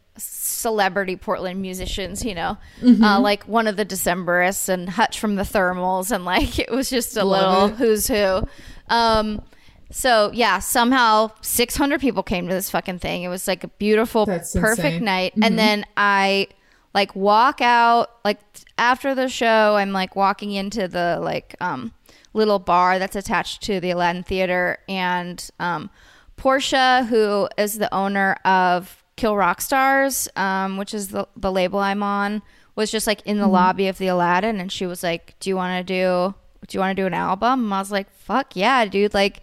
celebrity 0.63 1.17
Portland 1.17 1.61
musicians, 1.61 2.25
you 2.25 2.35
know, 2.35 2.57
uh, 3.03 3.21
like 3.21 3.43
one 3.45 3.67
of 3.67 3.77
the 3.77 3.85
Decemberists 3.85 4.69
and 4.69 4.89
Hutch 4.89 5.19
from 5.19 5.35
the 5.35 5.43
Thermals, 5.43 6.11
and 6.11 6.25
like 6.25 6.59
it 6.67 6.71
was 6.71 6.89
just 6.89 7.17
a 7.17 7.25
Love 7.25 7.71
little 7.71 7.77
it. 7.77 7.79
who's 7.87 8.07
who. 8.09 8.47
Um, 8.89 9.43
so 9.91 10.31
yeah, 10.33 10.59
somehow 10.59 11.33
600 11.43 12.01
people 12.01 12.23
came 12.23 12.49
to 12.49 12.55
this 12.55 12.71
fucking 12.71 12.99
thing. 13.01 13.25
It 13.25 13.29
was 13.29 13.47
like 13.47 13.63
a 13.65 13.69
beautiful, 13.69 14.25
That's 14.25 14.55
perfect 14.57 14.87
insane. 14.87 15.05
night. 15.05 15.33
And 15.43 15.59
then 15.59 15.85
I 15.97 16.49
like 16.95 17.15
walk 17.15 17.61
out 17.61 18.11
like 18.25 18.39
after 18.79 19.15
the 19.15 19.29
show. 19.29 19.77
I'm 19.77 19.93
like 19.93 20.17
walking 20.17 20.53
into 20.53 20.89
the 20.89 21.19
like 21.21 21.55
um 21.61 21.93
little 22.35 22.59
bar 22.59 22.99
that's 22.99 23.17
attached 23.17 23.63
to 23.65 23.81
the 23.81 23.91
Aladdin 23.91 24.23
Theater, 24.23 24.79
and 24.89 25.47
um, 25.61 25.91
Portia, 26.37 27.07
who 27.11 27.47
is 27.59 27.79
the 27.79 27.93
owner 27.95 28.37
of 28.45 29.02
Kill 29.17 29.37
Rock 29.37 29.61
Stars, 29.61 30.29
um, 30.37 30.77
which 30.77 30.95
is 30.95 31.09
the 31.09 31.27
the 31.37 31.53
label 31.53 31.79
I'm 31.79 32.03
on, 32.03 32.43
was 32.77 32.91
just 32.91 33.07
like 33.07 33.21
in 33.27 33.39
the 33.39 33.47
lobby 33.49 33.89
of 33.89 33.99
the 33.99 34.07
Aladdin, 34.09 34.59
and 34.61 34.71
she 34.73 34.87
was 34.87 35.03
like, 35.03 35.35
"Do 35.41 35.51
you 35.51 35.57
want 35.57 35.87
to 35.87 35.95
do?" 35.95 36.35
Do 36.69 36.77
you 36.77 36.81
want 36.81 36.97
to 36.97 37.03
do 37.03 37.07
an 37.09 37.13
album? 37.15 37.65
And 37.65 37.75
I 37.75 37.81
was 37.81 37.91
like, 37.91 38.09
fuck 38.13 38.55
yeah, 38.55 38.85
dude. 38.85 39.13
Like, 39.15 39.41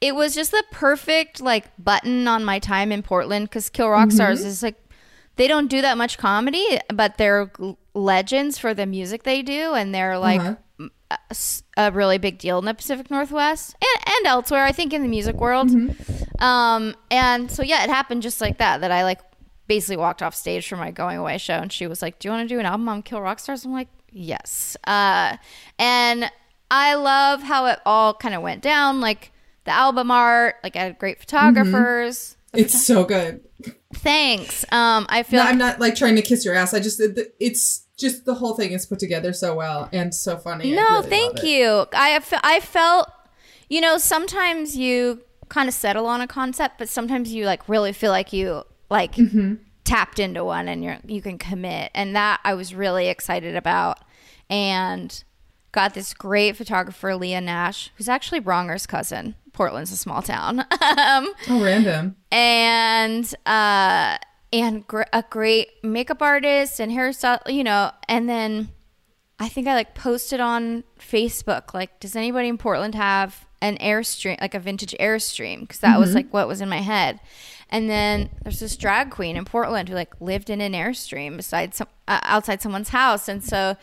it 0.00 0.14
was 0.14 0.36
just 0.36 0.52
the 0.52 0.62
perfect, 0.70 1.40
like, 1.40 1.64
button 1.82 2.28
on 2.28 2.44
my 2.44 2.60
time 2.60 2.92
in 2.92 3.02
Portland 3.02 3.48
because 3.48 3.68
Kill 3.68 3.90
Rock 3.90 4.12
Stars 4.12 4.44
is 4.44 4.62
like, 4.62 4.76
they 5.34 5.48
don't 5.48 5.66
do 5.66 5.80
that 5.82 5.98
much 5.98 6.16
comedy, 6.16 6.78
but 6.94 7.18
they're 7.18 7.50
legends 7.92 8.56
for 8.56 8.72
the 8.72 8.86
music 8.86 9.24
they 9.24 9.42
do, 9.42 9.74
and 9.74 9.92
they're 9.92 10.16
like 10.16 10.40
Uh-huh. 10.40 10.54
A, 11.76 11.90
really 11.92 12.18
big 12.18 12.38
deal 12.38 12.58
in 12.58 12.64
the 12.64 12.74
Pacific 12.74 13.10
Northwest 13.10 13.74
and, 13.80 14.04
and 14.18 14.26
elsewhere. 14.26 14.64
I 14.64 14.72
think 14.72 14.92
in 14.92 15.02
the 15.02 15.08
music 15.08 15.36
world. 15.36 15.70
Um, 16.38 16.94
and 17.10 17.50
so 17.50 17.62
yeah, 17.62 17.84
it 17.84 17.90
happened 17.90 18.22
just 18.22 18.40
like 18.40 18.58
that. 18.58 18.80
That 18.80 18.90
I 18.92 19.02
like 19.04 19.20
basically 19.66 19.96
walked 19.98 20.22
off 20.22 20.34
stage 20.34 20.68
for 20.68 20.76
my 20.76 20.90
going 20.90 21.18
away 21.18 21.38
show, 21.38 21.54
and 21.54 21.72
she 21.72 21.86
was 21.86 22.00
like, 22.02 22.18
"Do 22.18 22.28
you 22.28 22.32
want 22.32 22.48
to 22.48 22.54
do 22.54 22.58
an 22.60 22.66
album 22.66 22.88
on 22.88 23.02
Kill 23.02 23.20
Rock 23.20 23.38
Stars?" 23.40 23.64
I'm 23.64 23.72
like, 23.72 23.88
"Yes." 24.10 24.76
Uh, 24.84 25.36
and 25.78 26.30
I 26.70 26.94
love 26.94 27.42
how 27.42 27.66
it 27.66 27.80
all 27.84 28.14
kind 28.14 28.34
of 28.34 28.42
went 28.42 28.62
down, 28.62 29.00
like 29.00 29.32
the 29.64 29.72
album 29.72 30.10
art. 30.10 30.56
Like 30.62 30.76
I 30.76 30.80
had 30.84 30.98
great 30.98 31.18
photographers. 31.20 32.36
it's 32.54 32.84
so 32.86 33.04
good. 33.04 33.40
Thanks. 33.94 34.64
Um, 34.72 35.06
I 35.08 35.24
feel 35.24 35.38
No, 35.38 35.44
like 35.44 35.52
I'm 35.52 35.58
not 35.58 35.80
like 35.80 35.94
trying 35.96 36.16
to 36.16 36.22
kiss 36.22 36.44
your 36.44 36.54
ass. 36.54 36.72
I 36.72 36.80
just 36.80 37.00
it- 37.00 37.34
it's 37.40 37.86
just 38.00 38.24
the 38.24 38.34
whole 38.34 38.54
thing 38.54 38.72
is 38.72 38.86
put 38.86 38.98
together 38.98 39.32
so 39.32 39.54
well 39.54 39.88
and 39.92 40.14
so 40.14 40.36
funny. 40.38 40.72
No, 40.72 40.82
really 40.98 41.10
thank 41.10 41.42
you. 41.42 41.86
I 41.92 42.20
I 42.42 42.60
felt, 42.60 43.08
you 43.68 43.80
know, 43.80 43.98
sometimes 43.98 44.76
you 44.76 45.22
kind 45.48 45.68
of 45.68 45.74
settle 45.74 46.06
on 46.06 46.20
a 46.20 46.26
concept, 46.26 46.78
but 46.78 46.88
sometimes 46.88 47.32
you 47.32 47.44
like 47.44 47.68
really 47.68 47.92
feel 47.92 48.10
like 48.12 48.32
you 48.32 48.64
like 48.90 49.14
Mm-hmm. 49.14 49.54
tapped 49.84 50.18
into 50.18 50.44
one 50.44 50.68
and 50.68 50.82
you're 50.84 50.98
you 51.06 51.20
can 51.22 51.38
commit, 51.38 51.90
and 51.94 52.14
that 52.16 52.40
I 52.44 52.54
was 52.54 52.74
really 52.74 53.08
excited 53.08 53.54
about, 53.56 53.98
and 54.48 55.22
got 55.72 55.94
this 55.94 56.14
great 56.14 56.56
photographer 56.56 57.14
Leah 57.14 57.40
Nash, 57.40 57.90
who's 57.96 58.08
actually 58.08 58.40
Bronger's 58.40 58.86
cousin. 58.86 59.36
Portland's 59.52 59.92
a 59.92 59.96
small 59.96 60.22
town. 60.22 60.60
um, 60.80 61.32
Oh, 61.48 61.60
random. 61.62 62.16
and 62.32 63.32
uh 63.46 64.16
and 64.52 64.86
gr- 64.86 65.02
a 65.12 65.24
great 65.30 65.68
makeup 65.82 66.22
artist 66.22 66.80
and 66.80 66.92
hairstyle 66.92 67.40
you 67.46 67.62
know 67.64 67.90
and 68.08 68.28
then 68.28 68.68
i 69.38 69.48
think 69.48 69.66
i 69.66 69.74
like 69.74 69.94
posted 69.94 70.40
on 70.40 70.82
facebook 70.98 71.72
like 71.74 72.00
does 72.00 72.16
anybody 72.16 72.48
in 72.48 72.58
portland 72.58 72.94
have 72.94 73.46
an 73.62 73.76
airstream 73.78 74.40
like 74.40 74.54
a 74.54 74.58
vintage 74.58 74.94
airstream? 74.98 75.60
Because 75.60 75.80
that 75.80 75.98
was 75.98 76.14
like 76.14 76.32
what 76.32 76.48
was 76.48 76.60
in 76.60 76.68
my 76.70 76.78
head. 76.78 77.20
And 77.68 77.88
then 77.90 78.30
there's 78.42 78.58
this 78.60 78.74
drag 78.76 79.10
queen 79.10 79.36
in 79.36 79.44
portland 79.44 79.88
who 79.88 79.94
like 79.94 80.18
lived 80.20 80.48
in 80.48 80.60
an 80.60 80.72
airstream 80.72 81.36
beside 81.36 81.74
some 81.74 81.88
uh, 82.08 82.20
outside 82.22 82.62
someone's 82.62 82.88
house. 82.88 83.28
And 83.28 83.44
so 83.44 83.76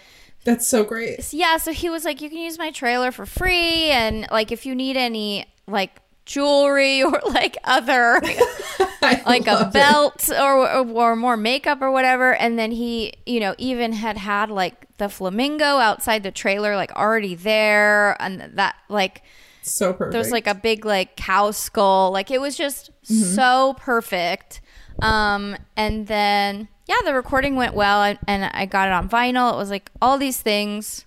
That's 0.45 0.67
so 0.67 0.83
great. 0.83 1.31
yeah, 1.31 1.57
so 1.57 1.71
he 1.71 1.89
was 1.89 2.05
like, 2.05 2.21
you 2.21 2.29
can 2.29 2.39
use 2.39 2.57
my 2.57 2.71
trailer 2.71 3.11
for 3.11 3.25
free, 3.25 3.91
and 3.91 4.25
like 4.31 4.51
if 4.51 4.65
you 4.65 4.73
need 4.73 4.97
any 4.97 5.45
like 5.67 6.01
jewelry 6.27 7.01
or 7.07 7.19
like 7.31 7.57
other 7.63 8.21
like 9.01 9.47
a 9.47 9.71
belt 9.73 10.29
or, 10.29 10.67
or 10.69 10.87
or 10.87 11.15
more 11.15 11.35
makeup 11.37 11.81
or 11.81 11.89
whatever, 11.89 12.35
and 12.35 12.59
then 12.59 12.69
he 12.71 13.13
you 13.25 13.39
know 13.39 13.55
even 13.57 13.93
had 13.93 14.17
had 14.17 14.51
like 14.51 14.85
the 14.97 15.09
flamingo 15.09 15.65
outside 15.79 16.21
the 16.21 16.31
trailer 16.31 16.75
like 16.75 16.91
already 16.91 17.33
there, 17.33 18.15
and 18.21 18.41
that 18.57 18.75
like 18.89 19.23
So 19.63 19.93
perfect. 19.93 20.11
there 20.11 20.19
was 20.19 20.31
like 20.31 20.45
a 20.45 20.53
big 20.55 20.85
like 20.85 21.15
cow 21.15 21.49
skull. 21.49 22.11
Like 22.11 22.29
it 22.29 22.39
was 22.39 22.55
just 22.55 22.91
so 23.03 23.73
perfect. 23.79 24.61
Um 25.01 25.55
and 25.75 26.07
then 26.07 26.67
yeah 26.87 26.97
the 27.05 27.13
recording 27.13 27.55
went 27.55 27.73
well. 27.73 28.03
And, 28.03 28.19
and 28.27 28.45
i 28.45 28.65
got 28.65 28.87
it 28.87 28.93
on 28.93 29.09
vinyl. 29.09 29.53
It 29.53 29.57
was 29.57 29.69
like 29.69 29.89
all 30.01 30.17
these 30.19 30.41
things 30.41 31.06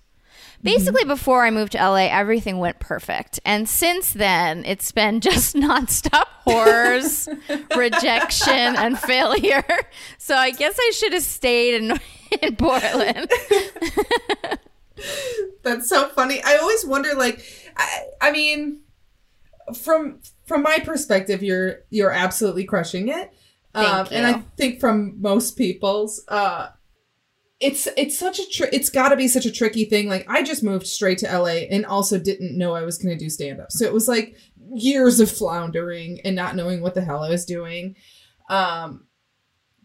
basically 0.63 1.03
before 1.05 1.43
i 1.43 1.49
moved 1.51 1.73
to 1.73 1.77
la 1.77 1.95
everything 1.95 2.57
went 2.59 2.79
perfect. 2.79 3.39
And 3.45 3.67
since 3.67 4.13
then 4.13 4.63
it's 4.65 4.91
been 4.91 5.19
just 5.29 5.55
nonstop 5.55 6.25
horrors 6.45 7.27
rejection 7.75 8.75
and 8.75 8.97
failure. 8.97 9.63
So 10.17 10.35
i 10.35 10.51
guess 10.51 10.75
i 10.79 10.91
should 10.95 11.13
have 11.13 11.23
stayed 11.23 11.75
in 11.81 11.99
in 12.41 12.55
portland. 12.55 13.29
That's 15.63 15.89
so 15.89 16.09
funny. 16.09 16.41
I 16.43 16.57
always 16.57 16.85
wonder, 16.85 17.13
like, 17.15 17.43
I, 17.77 18.03
I 18.21 18.31
mean, 18.31 18.81
from 19.75 20.19
from 20.45 20.63
my 20.63 20.79
perspective, 20.79 21.41
you're 21.43 21.79
you're 21.89 22.11
absolutely 22.11 22.65
crushing 22.65 23.07
it. 23.09 23.31
Um, 23.73 24.07
And 24.11 24.25
I 24.27 24.43
think 24.57 24.79
from 24.79 25.21
most 25.21 25.57
people's, 25.57 26.23
uh, 26.27 26.67
it's 27.61 27.87
it's 27.97 28.17
such 28.17 28.39
a 28.39 28.45
tr- 28.49 28.69
it's 28.73 28.89
got 28.89 29.09
to 29.09 29.15
be 29.15 29.27
such 29.27 29.45
a 29.45 29.51
tricky 29.51 29.85
thing. 29.85 30.09
Like, 30.09 30.25
I 30.29 30.43
just 30.43 30.63
moved 30.63 30.87
straight 30.87 31.19
to 31.19 31.27
LA 31.27 31.67
and 31.69 31.85
also 31.85 32.17
didn't 32.19 32.57
know 32.57 32.73
I 32.73 32.81
was 32.83 32.97
going 32.97 33.17
to 33.17 33.23
do 33.23 33.29
stand 33.29 33.59
up, 33.61 33.71
so 33.71 33.85
it 33.85 33.93
was 33.93 34.07
like 34.07 34.35
years 34.73 35.19
of 35.19 35.29
floundering 35.31 36.19
and 36.23 36.35
not 36.35 36.55
knowing 36.55 36.81
what 36.81 36.95
the 36.95 37.01
hell 37.01 37.23
I 37.23 37.29
was 37.29 37.45
doing. 37.45 37.95
Um, 38.49 39.05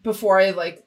before 0.01 0.39
I 0.39 0.51
like 0.51 0.83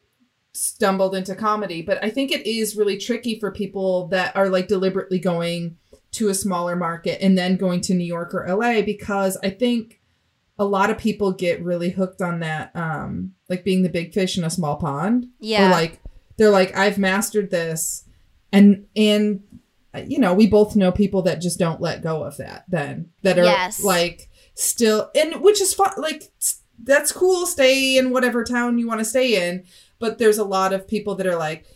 stumbled 0.53 1.15
into 1.15 1.33
comedy 1.37 1.81
but 1.81 2.03
i 2.03 2.11
think 2.11 2.33
it 2.33 2.45
is 2.45 2.75
really 2.75 2.99
tricky 2.99 3.39
for 3.39 3.53
people 3.53 4.09
that 4.09 4.35
are 4.35 4.49
like 4.49 4.67
deliberately 4.67 5.21
going 5.21 5.77
to 6.11 6.29
a 6.29 6.35
smaller 6.35 6.75
market 6.75 7.23
and 7.25 7.39
then 7.39 7.57
going 7.57 7.81
to 7.81 7.95
new 7.95 8.05
york 8.05 8.35
or 8.35 8.45
la 8.57 8.83
because 8.83 9.37
i 9.45 9.49
think 9.49 10.01
a 10.59 10.65
lot 10.65 10.91
of 10.91 10.99
people 10.99 11.31
get 11.33 11.63
really 11.63 11.91
hooked 11.91 12.21
on 12.21 12.41
that 12.41 12.75
um 12.75 13.33
like 13.49 13.63
being 13.63 13.83
the 13.85 13.89
big 13.89 14.13
fish 14.13 14.37
in 14.37 14.43
a 14.43 14.51
small 14.51 14.75
pond 14.75 15.29
Yeah. 15.39 15.69
or 15.69 15.71
like 15.71 16.00
they're 16.41 16.51
like 16.51 16.75
i've 16.77 16.97
mastered 16.99 17.51
this 17.51 18.05
and 18.51 18.87
and 18.97 19.43
uh, 19.95 20.01
you 20.07 20.19
know 20.19 20.33
we 20.35 20.47
both 20.47 20.75
know 20.75 20.91
people 20.91 21.21
that 21.23 21.41
just 21.41 21.59
don't 21.59 21.81
let 21.81 22.03
go 22.03 22.23
of 22.25 22.37
that 22.39 22.65
then 22.69 23.11
that 23.23 23.39
are 23.39 23.45
Yes. 23.45 23.85
like 23.85 24.29
still 24.55 25.11
and 25.15 25.41
which 25.43 25.61
is 25.61 25.75
fun 25.75 25.93
like 25.99 26.33
that's 26.83 27.13
cool 27.13 27.45
stay 27.47 27.99
in 27.99 28.11
whatever 28.11 28.43
town 28.43 28.79
you 28.79 28.89
want 28.89 29.01
to 29.01 29.05
stay 29.05 29.49
in 29.49 29.65
but 29.99 30.17
there's 30.19 30.39
a 30.39 30.45
lot 30.45 30.73
of 30.73 30.89
people 30.89 31.15
that 31.17 31.27
are 31.27 31.37
like 31.37 31.67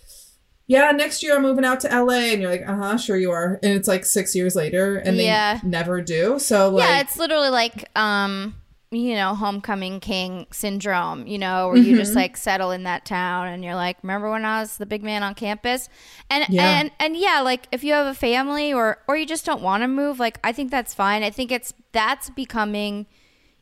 yeah 0.67 0.91
next 0.93 1.23
year 1.23 1.37
i'm 1.37 1.43
moving 1.43 1.65
out 1.65 1.81
to 1.81 1.89
la 2.03 2.15
and 2.15 2.41
you're 2.41 2.51
like 2.51 2.67
uh-huh 2.67 2.97
sure 2.97 3.17
you 3.19 3.31
are 3.31 3.59
and 3.63 3.73
it's 3.75 3.87
like 3.89 4.05
six 4.05 4.35
years 4.35 4.57
later 4.57 4.97
and 4.97 5.17
Yeah. 5.19 5.59
they 5.63 5.69
never 5.69 6.01
do 6.01 6.39
so 6.39 6.71
like 6.71 6.89
yeah, 6.89 7.01
it's 7.01 7.19
literally 7.19 7.51
like 7.51 7.91
um 7.97 8.55
you 8.95 9.15
know, 9.15 9.35
homecoming 9.35 10.01
king 10.01 10.47
syndrome, 10.53 11.27
you 11.27 11.39
know, 11.39 11.69
where 11.69 11.77
you 11.77 11.97
just 11.97 12.15
like 12.15 12.37
settle 12.37 12.71
in 12.71 12.85
that 12.85 13.05
town 13.05 13.49
and 13.49 13.65
you're 13.65 13.75
like, 13.75 13.97
remember 14.03 14.31
when 14.31 14.45
I 14.45 14.61
was 14.61 14.77
the 14.77 14.87
big 14.87 15.03
man 15.03 15.23
on 15.23 15.35
campus? 15.35 15.89
And 16.31 16.45
Yeah. 16.49 16.81
and 16.81 16.91
and 16.99 17.17
yeah, 17.17 17.41
like 17.41 17.67
if 17.73 17.85
you 17.85 17.93
have 17.93 18.07
a 18.07 18.15
family 18.15 18.73
or 18.73 18.99
or 19.09 19.17
you 19.17 19.27
just 19.27 19.45
don't 19.45 19.63
want 19.63 19.83
to 19.83 19.89
move, 19.89 20.19
like 20.19 20.39
I 20.45 20.53
think 20.53 20.71
that's 20.71 20.95
fine. 20.95 21.23
I 21.23 21.31
think 21.31 21.51
it's 21.53 21.75
that's 21.93 22.31
becoming 22.31 23.07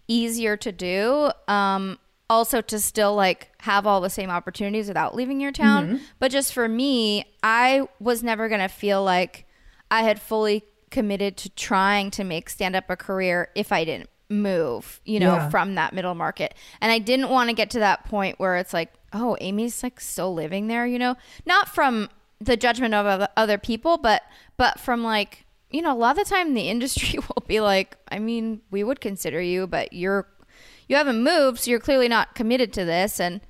easier 0.09 0.57
to 0.59 0.73
do. 0.73 1.31
Um, 1.49 1.99
also 2.31 2.62
to 2.62 2.79
still 2.81 3.14
like 3.14 3.51
have 3.61 3.87
all 3.87 4.01
the 4.01 4.09
same 4.09 4.31
opportunities 4.31 4.88
without 4.88 5.14
leaving 5.14 5.38
your 5.40 5.53
town. 5.53 5.87
Mm-hmm. 5.87 5.97
But 6.18 6.31
just 6.31 6.55
for 6.55 6.66
me, 6.66 7.27
I 7.42 7.87
was 8.01 8.23
never 8.23 8.49
gonna 8.49 8.71
feel 8.71 9.03
like 9.05 9.47
I 9.90 10.03
had 10.03 10.18
fully 10.21 10.64
committed 10.90 11.37
to 11.38 11.51
trying 11.51 12.11
to 12.12 12.25
make 12.25 12.49
stand 12.49 12.75
up 12.77 12.88
a 12.88 12.97
career 12.97 13.49
if 13.55 13.71
I 13.73 13.85
didn't 13.85 14.09
move, 14.28 15.00
you 15.04 15.20
know, 15.20 15.35
Yeah. 15.35 15.50
from 15.50 15.74
that 15.74 15.92
middle 15.92 16.14
market. 16.14 16.54
And 16.80 16.90
I 16.90 16.98
didn't 16.98 17.28
want 17.28 17.50
to 17.50 17.54
get 17.54 17.70
to 17.70 17.78
that 17.80 18.04
point 18.04 18.38
where 18.38 18.56
it's 18.56 18.72
like, 18.72 18.92
oh, 19.12 19.37
Amy's 19.40 19.82
like 19.82 20.00
still 20.00 20.32
living 20.32 20.68
there, 20.68 20.87
you 20.87 20.98
know, 20.98 21.16
not 21.46 21.68
from 21.68 22.08
the 22.40 22.56
judgment 22.56 22.94
of 22.94 23.28
other- 23.37 23.58
people, 23.58 23.98
but 23.98 24.22
but 24.56 24.80
from 24.80 25.02
like, 25.04 25.44
you 25.70 25.82
know, 25.82 25.92
a 25.92 25.96
lot 25.96 26.18
of 26.18 26.24
the 26.26 26.30
time 26.35 26.54
the 26.54 26.68
industry 26.68 27.18
will 27.28 27.44
be 27.46 27.61
like, 27.61 27.96
I 28.08 28.18
mean, 28.18 28.61
we 28.70 28.82
would 28.85 29.00
consider 29.00 29.40
you, 29.40 29.66
but 29.66 29.92
you're 29.92 30.26
you 30.88 30.96
haven't 30.96 31.22
moved, 31.22 31.61
so 31.61 31.70
you're 31.70 31.80
clearly 31.80 32.08
not 32.08 32.35
committed 32.35 32.72
to 32.74 32.85
this 32.85 33.20
and 33.20 33.40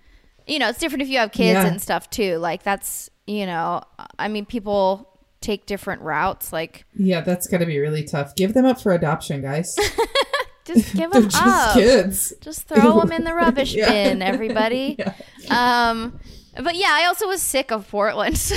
you 0.47 0.59
know, 0.59 0.69
it's 0.69 0.79
different 0.81 1.03
if 1.03 1.09
you 1.09 1.19
have 1.19 1.31
kids 1.31 1.55
Yeah. 1.55 1.67
and 1.67 1.81
stuff 1.81 2.11
too. 2.11 2.37
Like 2.39 2.65
that's, 2.65 3.09
you 3.29 3.47
know, 3.47 3.83
I 4.19 4.27
mean, 4.27 4.45
people 4.45 5.09
take 5.41 5.67
different 5.67 6.03
routes 6.03 6.53
like 6.53 6.85
Yeah, 6.97 7.21
that's 7.21 7.47
got 7.47 7.59
to 7.59 7.67
be 7.67 7.79
really 7.79 8.03
tough. 8.05 8.35
Give 8.35 8.53
them 8.53 8.65
up 8.67 8.81
for 8.81 8.93
adoption, 8.93 9.41
guys. 9.43 9.77
just 10.65 10.95
give 10.97 11.11
them 11.11 11.25
just 11.25 11.37
up. 11.43 11.75
kids. 11.75 12.33
Just 12.41 12.69
throw 12.69 13.01
them 13.01 13.13
in 13.19 13.25
the 13.25 13.35
rubbish 13.35 13.75
Yeah. 13.75 13.91
bin, 13.91 14.23
everybody. 14.23 14.97
Yeah. 15.39 15.91
Um, 15.91 16.21
but 16.63 16.77
yeah, 16.77 16.91
I 16.91 17.07
also 17.07 17.27
was 17.27 17.43
sick 17.43 17.73
of 17.73 17.89
Portland, 17.89 18.39
so 18.39 18.55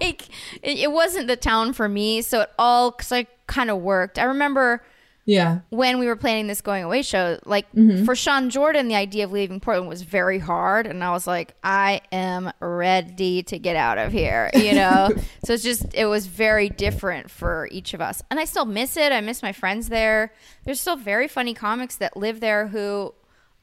like 0.00 0.22
it, 0.62 0.78
it 0.78 0.90
wasn't 0.92 1.28
the 1.28 1.36
town 1.36 1.72
for 1.72 1.88
me. 1.88 2.20
So 2.22 2.40
it 2.40 2.50
all 2.58 2.96
I 3.12 3.26
kind 3.46 3.70
of 3.70 3.78
worked. 3.78 4.18
I 4.18 4.24
remember 4.24 4.82
Yeah. 5.30 5.60
when 5.70 5.98
we 5.98 6.06
were 6.06 6.16
planning 6.16 6.46
this 6.46 6.60
going 6.60 6.82
away 6.84 7.02
show, 7.02 7.38
like 7.44 7.70
Mm-hmm. 7.72 8.04
for 8.04 8.14
Sean 8.16 8.50
Jordan, 8.50 8.88
the 8.88 8.94
idea 8.96 9.24
of 9.24 9.32
leaving 9.32 9.60
Portland 9.60 9.88
was 9.88 10.02
very 10.02 10.38
hard, 10.38 10.86
and 10.86 11.02
I 11.04 11.10
was 11.12 11.26
like, 11.26 11.54
I 11.62 12.00
am 12.12 12.50
ready 12.60 13.42
to 13.44 13.58
get 13.58 13.76
out 13.76 13.98
of 13.98 14.12
here, 14.12 14.50
you 14.54 14.72
know. 14.82 15.10
so 15.44 15.52
it's 15.54 15.62
just 15.62 15.94
it 15.94 16.06
was 16.06 16.26
very 16.26 16.68
different 16.68 17.30
for 17.30 17.68
each 17.70 17.94
of 17.94 18.00
us, 18.00 18.22
and 18.30 18.40
I 18.40 18.44
still 18.44 18.64
miss 18.66 18.96
it. 18.96 19.12
I 19.12 19.20
miss 19.20 19.42
my 19.42 19.52
friends 19.52 19.88
there. 19.88 20.32
There's 20.64 20.80
still 20.80 20.96
very 20.96 21.28
funny 21.28 21.54
comics 21.54 21.96
that 21.96 22.16
live 22.16 22.40
there 22.40 22.66
who 22.68 23.14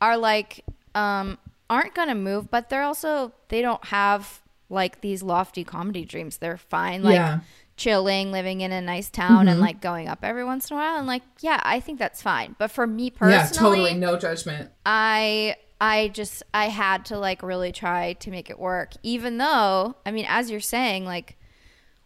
are 0.02 0.18
like 0.18 0.64
um, 0.96 1.38
aren't 1.70 1.94
gonna 1.96 2.16
move, 2.16 2.50
but 2.50 2.70
they're 2.70 2.84
also 2.84 3.34
they 3.50 3.62
don't 3.62 3.84
have 3.86 4.42
like 4.70 5.02
these 5.02 5.24
lofty 5.24 5.64
comedy 5.64 6.06
dreams. 6.06 6.38
They're 6.38 6.58
fine, 6.58 7.02
like 7.04 7.14
Yeah. 7.16 7.40
Chilling, 7.78 8.32
living 8.32 8.60
in 8.62 8.72
a 8.74 8.82
nice 8.82 9.10
town, 9.10 9.42
Mm-hmm. 9.46 9.48
and 9.50 9.60
like 9.62 9.80
going 9.82 10.08
up 10.10 10.20
every 10.24 10.44
once 10.44 10.70
in 10.70 10.76
a 10.76 10.80
while. 10.80 10.98
And 10.98 11.08
like, 11.08 11.24
yeah, 11.40 11.62
I 11.64 11.80
think 11.80 12.00
that's 12.00 12.22
fine. 12.22 12.56
But 12.60 12.72
for 12.72 12.86
me 12.86 13.10
personally, 13.10 13.38
Yeah, 13.38 13.48
totally. 13.50 13.94
No 13.94 14.18
judgment. 14.18 14.72
I 14.86 15.56
I 15.80 16.10
just 16.10 16.44
I 16.54 16.70
had 16.70 17.06
to 17.06 17.18
like 17.20 17.42
really 17.44 17.72
try 17.72 18.14
to 18.14 18.32
make 18.32 18.50
it 18.50 18.60
work. 18.60 18.94
Even 19.04 19.38
though, 19.38 19.96
I 20.06 20.12
mean, 20.12 20.26
as 20.28 20.50
you're 20.52 20.60
saying, 20.60 21.06
like 21.06 21.38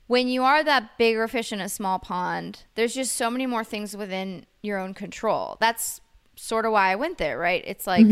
when 0.08 0.28
you 0.28 0.44
are 0.44 0.62
that 0.62 0.98
bigger 0.98 1.26
fish 1.30 1.54
in 1.54 1.62
a 1.62 1.70
small 1.70 1.98
pond, 1.98 2.64
there's 2.76 2.94
just 2.94 3.16
so 3.16 3.32
many 3.32 3.46
more 3.46 3.64
things 3.64 3.96
within 3.96 4.46
your 4.62 4.78
own 4.78 4.94
control. 4.94 5.56
That's 5.62 6.02
sort 6.36 6.66
of 6.66 6.74
why 6.74 6.92
I 6.92 6.96
went 6.98 7.18
there, 7.18 7.38
right? 7.38 7.64
It's 7.66 7.88
like 7.88 8.06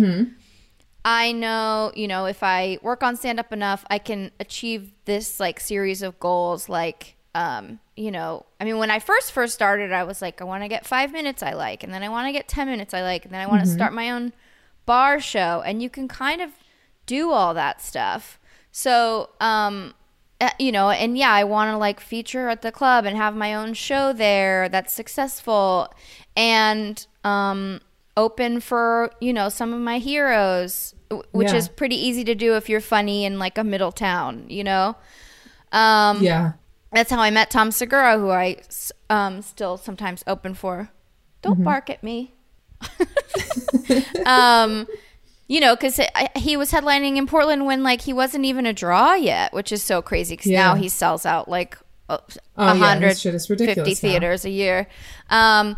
I 1.05 1.31
know, 1.31 1.91
you 1.95 2.07
know, 2.07 2.25
if 2.25 2.43
I 2.43 2.77
work 2.81 3.03
on 3.03 3.15
stand 3.15 3.39
up 3.39 3.51
enough, 3.51 3.85
I 3.89 3.99
can 3.99 4.31
achieve 4.39 4.93
this 5.05 5.39
like 5.39 5.59
series 5.59 6.01
of 6.01 6.19
goals 6.19 6.69
like 6.69 7.15
um, 7.35 7.79
you 7.95 8.11
know, 8.11 8.45
I 8.59 8.63
mean 8.65 8.77
when 8.77 8.91
I 8.91 8.99
first 8.99 9.31
first 9.31 9.53
started, 9.53 9.91
I 9.91 10.03
was 10.03 10.21
like 10.21 10.41
I 10.41 10.43
want 10.45 10.63
to 10.63 10.67
get 10.67 10.85
5 10.85 11.11
minutes 11.11 11.43
I 11.43 11.53
like 11.53 11.83
and 11.83 11.93
then 11.93 12.03
I 12.03 12.09
want 12.09 12.27
to 12.27 12.31
get 12.31 12.47
10 12.47 12.67
minutes 12.67 12.93
I 12.93 13.01
like 13.01 13.25
and 13.25 13.33
then 13.33 13.41
I 13.41 13.47
want 13.47 13.63
to 13.63 13.69
start 13.69 13.93
my 13.93 14.09
own 14.11 14.33
bar 14.85 15.19
show 15.19 15.61
and 15.65 15.81
you 15.83 15.89
can 15.89 16.07
kind 16.07 16.41
of 16.41 16.51
do 17.05 17.31
all 17.31 17.53
that 17.53 17.81
stuff. 17.81 18.39
So, 18.71 19.29
um 19.39 19.93
uh, 20.41 20.49
you 20.57 20.71
know, 20.71 20.89
and 20.89 21.17
yeah, 21.17 21.33
I 21.33 21.43
want 21.43 21.69
to 21.69 21.77
like 21.77 21.99
feature 21.99 22.47
at 22.47 22.61
the 22.61 22.71
club 22.71 23.05
and 23.05 23.17
have 23.17 23.35
my 23.35 23.53
own 23.53 23.73
show 23.73 24.13
there 24.13 24.69
that's 24.69 24.93
successful 24.93 25.93
and 26.37 27.05
um 27.23 27.81
open 28.17 28.59
for, 28.59 29.11
you 29.21 29.31
know, 29.33 29.49
some 29.49 29.73
of 29.73 29.79
my 29.79 29.97
heroes, 29.99 30.93
w- 31.09 31.27
which 31.31 31.49
Yeah. 31.49 31.57
is 31.57 31.67
pretty 31.69 31.95
easy 31.95 32.23
to 32.23 32.35
do 32.35 32.55
if 32.55 32.67
you're 32.69 32.81
funny 32.81 33.23
in 33.25 33.37
like 33.37 33.57
a 33.57 33.63
middle 33.63 33.91
town, 33.91 34.45
you 34.49 34.63
know. 34.63 34.95
Um 35.71 36.23
Yeah. 36.23 36.53
That's 36.91 37.11
how 37.11 37.19
I 37.19 37.29
met 37.29 37.49
Tom 37.51 37.71
Segura, 37.71 38.17
who 38.17 38.29
I 38.29 38.57
um, 39.09 39.41
still 39.41 39.77
sometimes 39.77 40.23
open 40.27 40.53
for. 40.53 40.89
Don't 41.41 41.55
Mm-hmm. 41.55 41.63
bark 41.63 41.89
at 41.89 42.03
me. 42.03 42.33
um, 44.25 44.87
you 45.47 45.59
know, 45.59 45.75
because 45.75 45.99
he 46.35 46.57
was 46.57 46.71
headlining 46.71 47.17
in 47.17 47.25
Portland 47.27 47.65
when 47.65 47.83
like 47.83 48.01
he 48.01 48.13
wasn't 48.13 48.45
even 48.45 48.65
a 48.65 48.73
draw 48.73 49.13
yet, 49.15 49.53
which 49.53 49.71
is 49.71 49.81
so 49.81 50.01
crazy. 50.01 50.33
Because 50.35 50.51
Yeah. 50.51 50.67
now 50.67 50.75
he 50.75 50.89
sells 50.89 51.25
out 51.25 51.47
like 51.49 51.77
a 52.07 52.19
Oh, 52.57 52.73
yeah, 52.73 52.73
hundred 52.75 53.07
his 53.09 53.21
shit 53.21 53.35
is 53.35 53.47
fifty 53.47 53.75
now. 53.75 53.83
theaters 53.83 54.45
a 54.45 54.49
year. 54.49 54.87
Um, 55.29 55.77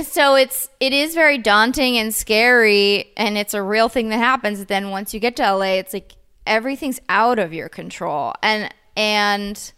so 0.00 0.34
it's 0.36 0.68
it 0.80 0.92
is 0.92 1.14
very 1.14 1.38
daunting 1.38 1.96
and 1.98 2.14
scary, 2.14 3.12
and 3.16 3.36
it's 3.36 3.54
a 3.54 3.62
real 3.62 3.88
thing 3.88 4.08
that 4.08 4.18
happens. 4.18 4.64
Then 4.66 4.90
once 4.90 5.12
you 5.14 5.20
get 5.20 5.36
to 5.36 5.42
LA, 5.54 5.74
it's 5.74 5.92
like 5.92 6.12
everything's 6.46 7.00
out 7.08 7.38
of 7.38 7.52
your 7.52 7.68
control, 7.68 8.32
and 8.42 8.72
and 8.96 9.72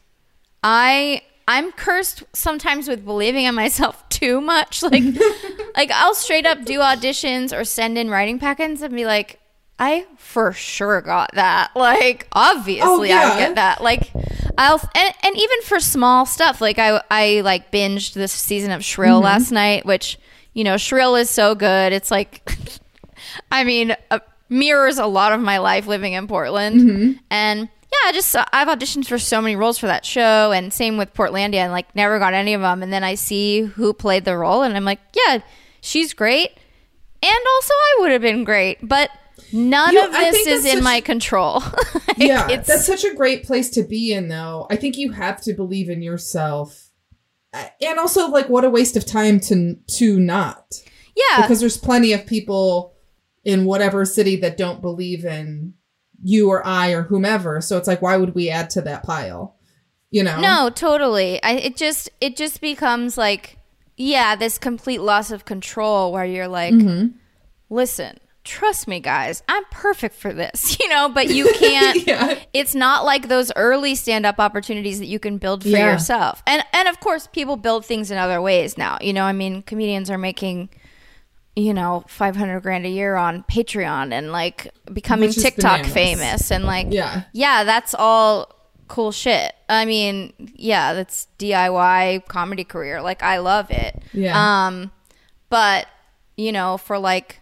I 0.65 1.23
I'm 1.47 1.73
cursed 1.73 2.25
sometimes 2.33 2.89
with 2.89 3.05
believing 3.05 3.45
in 3.45 3.55
myself 3.55 4.09
too 4.09 4.41
much. 4.41 4.83
Like 4.95 5.05
like 5.77 5.91
I'll 5.93 6.15
straight 6.15 6.47
up 6.47 6.65
do 6.65 6.81
auditions 6.81 7.57
or 7.57 7.65
send 7.65 7.99
in 7.99 8.11
writing 8.11 8.39
packets 8.39 8.83
and 8.83 8.95
be 8.95 9.05
like, 9.05 9.39
I 9.79 10.07
for 10.17 10.53
sure 10.53 11.01
got 11.03 11.31
that. 11.35 11.73
Like 11.77 12.27
obviously 12.33 13.13
I 13.13 13.23
yeah. 13.23 13.29
would 13.29 13.39
get 13.39 13.55
that. 13.57 13.83
Like 13.83 14.11
I'll 14.57 14.81
and, 14.95 15.15
and 15.23 15.37
even 15.37 15.63
for 15.63 15.79
small 15.79 16.27
stuff, 16.27 16.61
like 16.61 16.79
I 16.79 17.03
I 17.11 17.43
like 17.43 17.71
binged 17.71 18.15
this 18.15 18.33
season 18.33 18.71
of 18.71 18.85
Shrill 18.85 19.21
last 19.21 19.51
night, 19.51 19.85
which 19.85 20.19
you 20.55 20.65
know 20.65 20.77
Shrill 20.77 21.17
is 21.17 21.29
so 21.29 21.55
good. 21.55 21.93
It's 21.93 22.11
like 22.11 22.57
I 23.51 23.65
mean, 23.65 23.97
uh, 24.11 24.21
mirrors 24.49 24.99
a 24.99 25.07
lot 25.07 25.33
of 25.33 25.41
my 25.41 25.59
life 25.59 25.87
living 25.87 26.13
in 26.13 26.29
Portland. 26.29 27.21
And 27.31 27.69
yeah, 28.03 28.09
I 28.09 28.13
just 28.13 28.35
uh, 28.35 28.45
I've 28.53 28.69
auditioned 28.69 29.07
for 29.07 29.19
so 29.19 29.41
many 29.41 29.57
roles 29.57 29.79
for 29.79 29.87
that 29.87 30.05
show, 30.05 30.53
and 30.53 30.73
same 30.73 30.97
with 30.97 31.13
Portlandia, 31.15 31.57
and 31.59 31.73
like 31.73 31.95
never 31.95 32.19
got 32.19 32.35
any 32.35 32.55
of 32.55 32.61
them. 32.61 32.83
And 32.83 32.93
then 32.93 33.05
I 33.05 33.15
see 33.15 33.61
who 33.63 33.93
played 33.93 34.25
the 34.25 34.37
role, 34.37 34.63
and 34.63 34.77
I'm 34.77 34.85
like, 34.85 35.01
yeah, 35.15 35.39
she's 35.81 36.13
great, 36.15 36.51
and 37.23 37.33
also 37.55 37.73
I 37.75 37.97
would 38.01 38.11
have 38.13 38.23
been 38.23 38.45
great, 38.45 38.79
but 38.83 39.11
none 39.53 39.93
You 39.95 40.01
know, 40.01 40.07
of 40.07 40.13
this 40.13 40.47
is 40.47 40.65
in 40.65 40.75
such- 40.77 40.83
my 40.85 41.01
control. 41.01 41.63
Like, 42.17 42.29
yeah, 42.29 42.47
it's- 42.49 42.67
that's 42.69 42.87
such 42.87 43.03
a 43.05 43.13
great 43.15 43.45
place 43.45 43.71
to 43.71 43.83
be 43.83 44.13
in, 44.13 44.29
though. 44.29 44.69
I 44.71 44.77
think 44.77 44.97
you 44.97 45.11
have 45.13 45.41
to 45.43 45.53
believe 45.53 45.89
in 45.91 46.01
yourself, 46.01 46.91
and 47.53 47.99
also 47.99 48.29
like 48.29 48.49
what 48.49 48.65
a 48.65 48.71
waste 48.71 48.97
of 48.97 49.05
time 49.07 49.41
to 49.41 49.75
to 49.99 50.19
not 50.21 50.81
yeah, 51.17 51.43
because 51.43 51.59
there's 51.61 51.77
plenty 51.77 52.13
of 52.13 52.25
people 52.27 52.95
in 53.45 53.65
whatever 53.65 54.05
city 54.05 54.37
that 54.37 54.57
don't 54.57 54.81
believe 54.81 55.25
in 55.25 55.75
you 56.25 56.49
or 56.51 56.67
I 56.67 56.91
or 56.93 57.03
whomever. 57.03 57.61
So 57.61 57.79
it's 57.79 57.87
like, 57.87 58.03
why 58.03 58.17
would 58.17 58.35
we 58.35 58.51
add 58.51 58.71
to 58.71 58.81
that 58.83 59.05
pile? 59.05 59.57
You 60.11 60.25
know? 60.25 60.41
No, 60.41 60.71
totally. 60.71 61.43
I, 61.43 61.53
it 61.53 61.77
just 61.77 62.09
it 62.21 62.37
just 62.37 62.61
becomes 62.61 63.17
like 63.17 63.59
yeah, 63.97 64.35
this 64.35 64.59
complete 64.59 65.01
loss 65.01 65.31
of 65.31 65.45
control 65.45 66.13
where 66.13 66.25
you're 66.25 66.49
like, 66.49 66.75
mm-hmm. 66.75 67.17
listen, 67.71 68.19
trust 68.43 68.89
me, 68.89 68.99
guys, 68.99 69.43
I'm 69.49 69.65
perfect 69.71 70.17
for 70.17 70.33
this, 70.33 70.79
you 70.81 70.89
know. 70.89 71.09
But 71.09 71.31
you 71.31 71.53
can't. 71.59 72.07
Yeah. 72.07 72.39
It's 72.53 72.75
not 72.75 73.05
like 73.05 73.29
those 73.29 73.53
early 73.57 73.95
stand 73.95 74.27
up 74.27 74.39
opportunities 74.39 74.99
that 74.99 75.07
you 75.07 75.19
can 75.19 75.39
build 75.39 75.63
for 75.63 75.69
Yeah. 75.69 75.93
yourself, 75.93 76.43
and 76.47 76.65
and 76.73 76.89
of 76.89 77.01
course, 77.01 77.27
people 77.27 77.57
build 77.57 77.85
things 77.85 78.11
in 78.11 78.19
other 78.19 78.41
ways 78.41 78.79
now. 78.79 78.99
You 79.01 79.13
know, 79.13 79.25
I 79.25 79.33
mean, 79.33 79.63
comedians 79.63 80.11
are 80.11 80.19
making. 80.19 80.71
You 81.57 81.73
know, 81.73 82.05
five 82.09 82.35
hundred 82.35 82.61
grand 82.61 82.85
a 82.85 82.89
year 82.89 83.15
on 83.15 83.45
Patreon 83.45 84.13
and 84.13 84.33
like 84.33 84.73
becoming 84.93 85.31
TikTok 85.31 85.83
bananas. 85.83 85.93
famous 85.93 86.51
and 86.51 86.65
like 86.65 86.89
Yeah. 86.91 87.23
yeah, 87.33 87.63
that's 87.63 87.95
all 87.97 88.53
cool 88.89 89.13
shit. 89.13 89.55
I 89.69 89.85
mean, 89.85 90.33
yeah, 90.57 90.95
that's 90.95 91.29
DIY 91.39 92.27
comedy 92.27 92.65
career. 92.65 93.01
Like 93.01 93.23
I 93.23 93.39
love 93.39 93.71
it. 93.71 94.03
Yeah. 94.13 94.35
Um 94.67 94.91
but 95.49 95.87
you 96.37 96.51
know, 96.51 96.77
for 96.77 96.99
like 96.99 97.41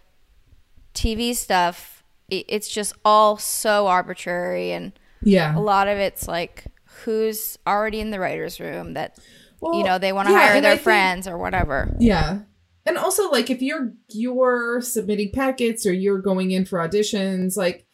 TV 0.93 1.35
stuff, 1.35 2.03
it, 2.29 2.45
it's 2.47 2.69
just 2.69 2.93
all 3.03 3.37
so 3.37 3.87
arbitrary 3.87 4.71
and 4.71 4.93
Yeah. 5.23 5.57
a 5.57 5.59
lot 5.59 5.87
of 5.87 5.97
it's 5.97 6.27
like 6.27 6.65
who's 7.03 7.57
already 7.65 7.99
in 7.99 8.11
the 8.11 8.19
writers 8.19 8.59
room 8.59 8.93
that 8.93 9.17
Well, 9.59 9.73
you 9.75 9.83
know, 9.83 9.97
they 9.97 10.13
want 10.13 10.27
to 10.27 10.33
yeah, 10.33 10.39
hire 10.39 10.49
and 10.57 10.57
I 10.57 10.61
their 10.61 10.71
think- 10.75 10.83
friends 10.83 11.27
or 11.27 11.37
whatever. 11.37 11.95
Yeah. 11.99 12.39
And 12.85 12.97
also 12.97 13.29
like 13.29 13.49
if 13.49 13.61
you're 13.61 13.93
you're 14.09 14.81
submitting 14.81 15.31
packets 15.31 15.85
or 15.85 15.93
you're 15.93 16.19
going 16.21 16.51
in 16.51 16.65
for 16.65 16.79
auditions, 16.79 17.55
like 17.55 17.85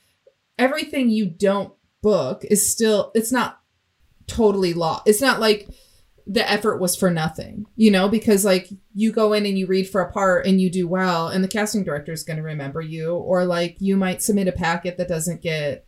everything 0.57 1.09
you 1.09 1.25
don't 1.27 1.73
book 2.01 2.43
is 2.45 2.71
still 2.71 3.11
it's 3.13 3.31
not 3.31 3.59
totally 4.27 4.73
lost 4.73 5.03
It's 5.07 5.21
not 5.21 5.39
like 5.39 5.67
the 6.25 6.49
effort 6.49 6.79
was 6.79 6.95
for 6.95 7.09
nothing, 7.09 7.65
you 7.75 7.89
know, 7.89 8.07
because 8.07 8.45
like 8.45 8.69
you 8.93 9.11
go 9.11 9.33
in 9.33 9.47
and 9.47 9.57
you 9.57 9.65
read 9.65 9.89
for 9.89 10.01
a 10.01 10.11
part 10.11 10.45
and 10.45 10.61
you 10.61 10.69
do 10.69 10.87
well, 10.87 11.27
and 11.27 11.43
the 11.43 11.47
casting 11.47 11.83
director 11.83 12.11
is 12.11 12.23
going 12.23 12.37
to 12.37 12.43
remember 12.43 12.81
you, 12.81 13.15
or 13.15 13.45
like 13.45 13.77
you 13.79 13.97
might 13.97 14.21
submit 14.21 14.47
a 14.47 14.51
packet 14.51 14.97
that 14.97 15.07
doesn't 15.07 15.41
get, 15.41 15.87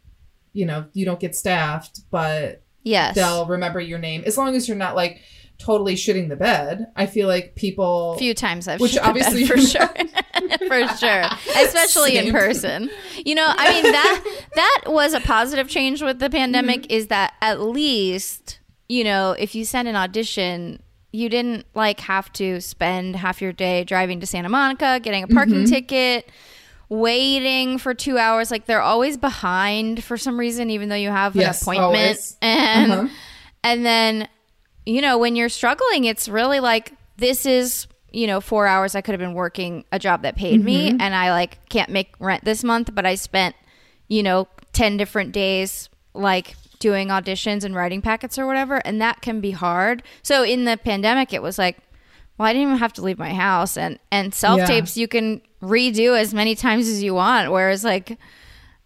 you 0.53 0.65
know, 0.65 0.85
you 0.93 1.05
don't 1.05 1.19
get 1.19 1.35
staffed, 1.35 2.01
but 2.09 2.63
Yes. 2.83 3.13
they'll 3.13 3.45
remember 3.45 3.79
your 3.79 3.99
name 3.99 4.23
as 4.25 4.35
long 4.35 4.55
as 4.55 4.67
you're 4.67 4.75
not 4.75 4.95
like 4.95 5.21
totally 5.61 5.95
shitting 5.95 6.29
the 6.29 6.35
bed. 6.35 6.87
I 6.95 7.05
feel 7.05 7.27
like 7.27 7.55
people. 7.55 8.13
A 8.13 8.17
few 8.17 8.33
times 8.33 8.67
I've 8.67 8.79
Which 8.79 8.91
shit 8.93 9.03
the 9.03 9.13
bed 9.13 9.23
obviously 9.23 9.45
for 9.45 9.57
sure, 9.61 9.87
for 10.67 10.87
sure, 10.97 11.23
especially 11.63 12.17
in 12.17 12.31
person. 12.31 12.89
You 13.25 13.35
know, 13.35 13.47
I 13.47 13.71
mean 13.81 13.91
that 13.91 14.23
that 14.55 14.81
was 14.87 15.13
a 15.13 15.19
positive 15.21 15.67
change 15.69 16.01
with 16.01 16.19
the 16.19 16.29
pandemic. 16.29 16.81
Mm-hmm. 16.83 16.91
Is 16.91 17.07
that 17.07 17.33
at 17.41 17.61
least 17.61 18.59
you 18.89 19.03
know 19.03 19.31
if 19.37 19.55
you 19.55 19.63
send 19.65 19.87
an 19.87 19.95
audition, 19.95 20.81
you 21.13 21.29
didn't 21.29 21.65
like 21.75 21.99
have 22.01 22.31
to 22.33 22.59
spend 22.61 23.15
half 23.15 23.41
your 23.41 23.53
day 23.53 23.83
driving 23.83 24.19
to 24.19 24.25
Santa 24.25 24.49
Monica, 24.49 24.99
getting 25.01 25.23
a 25.23 25.27
parking 25.27 25.55
Mm-hmm. 25.63 25.65
ticket. 25.73 26.29
Waiting 26.89 27.77
for 27.77 27.93
two 27.93 28.17
hours, 28.17 28.51
like 28.51 28.65
they're 28.65 28.81
always 28.81 29.15
behind 29.15 30.03
for 30.03 30.17
some 30.17 30.37
reason, 30.37 30.69
even 30.69 30.89
though 30.89 30.95
you 30.95 31.09
have 31.09 31.37
an 31.37 31.43
appointment. 31.43 31.79
always. 31.85 32.37
And 32.41 32.91
Uh-huh. 32.91 33.07
and 33.63 33.85
then, 33.85 34.27
you 34.85 35.01
know, 35.01 35.17
when 35.17 35.35
you're 35.35 35.49
struggling, 35.49 36.05
it's 36.05 36.27
really 36.27 36.59
like 36.59 36.93
this 37.17 37.45
is, 37.45 37.87
you 38.11 38.27
know, 38.27 38.41
four 38.41 38.67
hours 38.67 38.95
I 38.95 39.01
could 39.01 39.11
have 39.13 39.19
been 39.19 39.33
working 39.33 39.85
a 39.91 39.99
job 39.99 40.23
that 40.23 40.35
paid 40.35 40.63
me 40.63 40.89
Mm-hmm. 40.89 41.01
and 41.01 41.15
I 41.15 41.31
like 41.31 41.67
can't 41.69 41.89
make 41.89 42.13
rent 42.19 42.43
this 42.43 42.63
month, 42.63 42.93
but 42.93 43.05
I 43.05 43.15
spent, 43.15 43.55
you 44.07 44.23
know, 44.23 44.47
10 44.73 44.97
different 44.97 45.31
days 45.31 45.89
like 46.13 46.55
doing 46.79 47.09
auditions 47.09 47.63
and 47.63 47.75
writing 47.75 48.01
packets 48.01 48.39
or 48.39 48.47
whatever. 48.47 48.77
And 48.77 48.99
that 49.01 49.21
can 49.21 49.39
be 49.39 49.51
hard. 49.51 50.03
So 50.23 50.43
in 50.43 50.65
the 50.65 50.77
pandemic, 50.77 51.31
it 51.31 51.41
was 51.41 51.57
like, 51.57 51.77
well, 52.37 52.47
I 52.47 52.53
didn't 52.53 52.69
even 52.69 52.77
have 52.77 52.93
to 52.93 53.03
leave 53.03 53.19
my 53.19 53.33
house 53.33 53.77
and, 53.77 53.99
and 54.11 54.33
self 54.33 54.59
tapes 54.67 54.97
you 54.97 55.07
can 55.07 55.41
redo 55.61 56.19
as 56.19 56.33
many 56.33 56.55
times 56.55 56.87
as 56.87 57.03
you 57.03 57.13
want. 57.13 57.51
Whereas 57.51 57.83
like, 57.83 58.17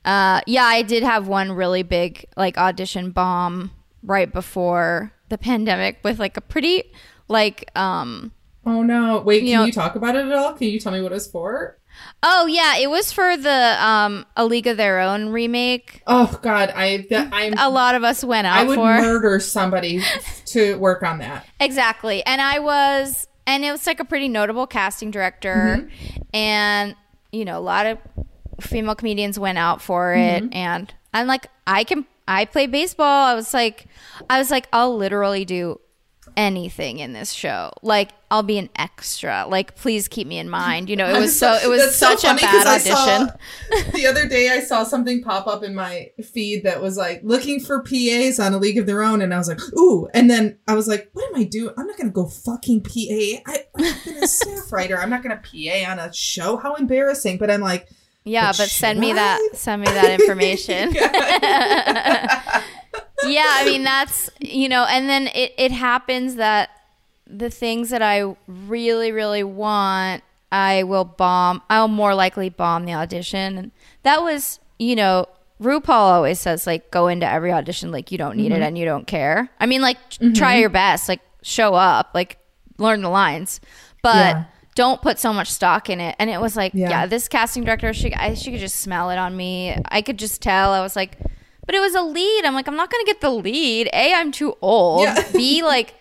uh, 0.03 0.41
yeah, 0.45 0.65
I 0.65 0.81
did 0.81 1.03
have 1.03 1.27
one 1.27 1.53
really 1.53 1.81
big 1.83 2.25
like 2.35 2.57
audition 2.57 3.11
bomb 3.11 3.71
right 4.03 4.31
before 4.31 5.11
the 5.29 5.37
pandemic 5.37 5.99
with 6.03 6.19
like 6.19 6.37
a 6.37 6.41
pretty 6.41 6.83
like 7.27 7.69
um 7.75 8.31
Oh 8.67 8.81
no! 8.81 9.19
Wait, 9.21 9.39
can 9.41 9.47
You 9.47 9.55
know- 9.57 9.65
you 9.65 9.71
talk 9.71 9.95
about 9.95 10.15
it 10.15 10.25
at 10.25 10.31
all? 10.33 10.53
Can 10.53 10.67
you 10.69 10.79
tell 10.79 10.91
me 10.91 10.99
what 11.01 11.11
it 11.11 11.15
was 11.15 11.27
for? 11.27 11.77
oh 12.23 12.45
yeah, 12.45 12.75
it 12.77 12.89
was 12.89 13.11
for 13.13 13.37
the 13.37 13.77
um 13.79 14.25
A 14.35 14.45
League 14.45 14.67
of 14.67 14.75
Their 14.77 14.99
Own 14.99 15.29
remake. 15.29 16.01
Oh 16.07 16.37
God, 16.41 16.71
I 16.75 17.05
that 17.09 17.29
I'm 17.31 17.53
A 17.57 17.69
lot 17.69 17.95
of 17.95 18.03
us 18.03 18.23
went 18.23 18.47
out 18.47 18.57
I 18.57 18.63
would 18.65 18.75
for 18.75 18.83
murder 18.97 19.39
somebody 19.39 20.01
to 20.47 20.75
work 20.79 21.03
on 21.03 21.19
that. 21.19 21.45
exactly, 21.59 22.25
and 22.25 22.41
I 22.41 22.59
was 22.59 23.27
and 23.47 23.63
it 23.63 23.71
was 23.71 23.85
like 23.87 23.99
a 23.99 24.05
pretty 24.05 24.27
notable 24.27 24.65
casting 24.67 25.11
director, 25.11 25.87
and 26.33 26.95
you 27.31 27.45
know 27.45 27.57
a 27.59 27.61
lot 27.61 27.85
of 27.85 27.97
female 28.61 28.95
comedians 28.95 29.37
went 29.39 29.57
out 29.59 29.81
for 29.81 30.13
it, 30.15 30.43
and 30.53 30.93
I'm 31.13 31.27
like 31.27 31.47
I 31.67 31.83
can 31.83 32.05
I 32.27 32.45
play 32.45 32.67
baseball. 32.67 33.25
I 33.27 33.33
was 33.33 33.53
like 33.53 33.87
I 34.29 34.39
was 34.39 34.51
like 34.51 34.67
I'll 34.73 34.95
literally 34.95 35.45
do 35.45 35.79
anything 36.35 36.99
in 36.99 37.13
this 37.13 37.31
show. 37.31 37.71
Like 37.81 38.09
I'll 38.31 38.43
be 38.43 38.57
an 38.57 38.69
extra. 38.75 39.45
Like 39.47 39.75
please 39.75 40.07
keep 40.07 40.27
me 40.27 40.37
in 40.39 40.49
mind. 40.49 40.89
You 40.89 40.95
know, 40.95 41.07
it 41.07 41.19
was 41.19 41.37
so 41.37 41.53
it 41.53 41.67
was 41.67 41.79
that's 41.81 41.95
so 41.95 42.15
such 42.15 42.23
a 42.23 42.41
bad 42.41 42.67
I 42.67 42.77
saw- 42.79 42.93
audition. 42.95 43.91
the 43.93 44.07
other 44.07 44.27
day 44.27 44.49
I 44.49 44.59
saw 44.61 44.83
something 44.83 45.21
pop 45.23 45.47
up 45.47 45.63
in 45.63 45.75
my 45.75 46.09
feed 46.33 46.63
that 46.63 46.81
was 46.81 46.97
like 46.97 47.21
looking 47.23 47.59
for 47.59 47.81
PAs 47.83 48.39
on 48.39 48.53
a 48.53 48.57
league 48.57 48.77
of 48.77 48.85
their 48.85 49.03
own, 49.03 49.21
and 49.21 49.33
I 49.33 49.37
was 49.37 49.47
like, 49.47 49.61
ooh. 49.77 50.07
And 50.13 50.29
then 50.29 50.57
I 50.67 50.73
was 50.73 50.87
like, 50.87 51.09
what 51.13 51.25
am 51.29 51.39
I 51.39 51.43
doing? 51.43 51.73
I'm 51.77 51.87
not 51.87 51.97
gonna 51.97 52.09
go 52.09 52.25
fucking 52.27 52.81
PA. 52.81 52.91
I, 53.45 53.63
I've 53.77 54.03
been 54.05 54.23
a 54.23 54.27
staff 54.27 54.71
writer. 54.71 54.97
I'm 54.97 55.09
not 55.09 55.21
gonna 55.23 55.37
PA 55.41 55.91
on 55.91 55.99
a 55.99 56.11
show. 56.11 56.57
How 56.57 56.73
embarrassing. 56.75 57.37
But 57.37 57.51
I'm 57.51 57.61
like, 57.61 57.87
Yeah, 58.25 58.47
But 58.47 58.57
but 58.57 58.69
send 58.69 58.99
me 58.99 59.13
that 59.13 59.39
send 59.53 59.81
me 59.83 59.87
that 59.87 60.19
information. 60.19 60.93
yeah, 63.25 63.45
I 63.47 63.63
mean 63.65 63.83
that's 63.83 64.29
you 64.39 64.69
know, 64.69 64.85
and 64.85 65.09
then 65.09 65.27
it, 65.27 65.53
it 65.57 65.71
happens 65.71 66.35
that 66.35 66.69
the 67.27 67.49
things 67.49 67.89
that 67.89 68.01
I 68.01 68.35
really, 68.47 69.11
really 69.11 69.43
want, 69.43 70.23
I 70.51 70.83
will 70.83 71.05
bomb 71.05 71.61
I'll 71.69 71.87
more 71.87 72.13
likely 72.15 72.49
bomb 72.49 72.85
the 72.85 72.93
audition. 72.93 73.57
And 73.57 73.71
that 74.03 74.21
was, 74.21 74.59
you 74.79 74.95
know, 74.95 75.27
RuPaul 75.61 75.89
always 75.89 76.39
says 76.39 76.67
like 76.67 76.91
go 76.91 77.07
into 77.07 77.27
every 77.29 77.51
audition 77.51 77.91
like 77.91 78.11
you 78.11 78.17
don't 78.17 78.37
need 78.37 78.51
Mm-hmm. 78.51 78.61
it 78.61 78.65
and 78.65 78.77
you 78.77 78.85
don't 78.85 79.07
care. 79.07 79.49
I 79.59 79.65
mean 79.65 79.81
like 79.81 79.97
try 80.35 80.57
your 80.57 80.69
best, 80.69 81.09
like 81.09 81.21
show 81.41 81.73
up, 81.73 82.11
like 82.13 82.37
learn 82.77 83.01
the 83.01 83.09
lines. 83.09 83.59
But 84.03 84.35
Yeah. 84.35 84.43
Don't 84.75 85.01
put 85.01 85.17
so 85.19 85.33
much 85.33 85.49
stock 85.49 85.89
in 85.89 85.99
it. 85.99 86.15
And 86.19 86.29
it 86.29 86.39
was 86.39 86.55
like, 86.55 86.73
Yeah. 86.73 86.89
yeah, 86.89 87.05
this 87.05 87.27
casting 87.27 87.63
director, 87.63 87.93
she, 87.93 88.13
I, 88.13 88.33
she 88.33 88.51
could 88.51 88.59
just 88.59 88.75
smell 88.75 89.09
it 89.09 89.17
on 89.17 89.35
me. 89.35 89.75
I 89.89 90.01
could 90.01 90.19
just 90.19 90.41
tell. 90.41 90.71
I 90.71 90.81
was 90.81 90.95
like, 90.95 91.17
but 91.65 91.73
it 91.73 91.79
was 91.79 91.95
a 91.95 92.01
lead. 92.01 92.45
I'm 92.45 92.53
like, 92.53 92.67
I'm 92.67 92.75
not 92.75 92.91
going 92.91 93.03
to 93.03 93.11
get 93.11 93.21
the 93.21 93.31
lead. 93.31 93.89
A, 93.93 94.13
I'm 94.13 94.31
too 94.31 94.55
old. 94.61 95.03
Yeah. 95.03 95.23
B, 95.33 95.63
like, 95.63 95.95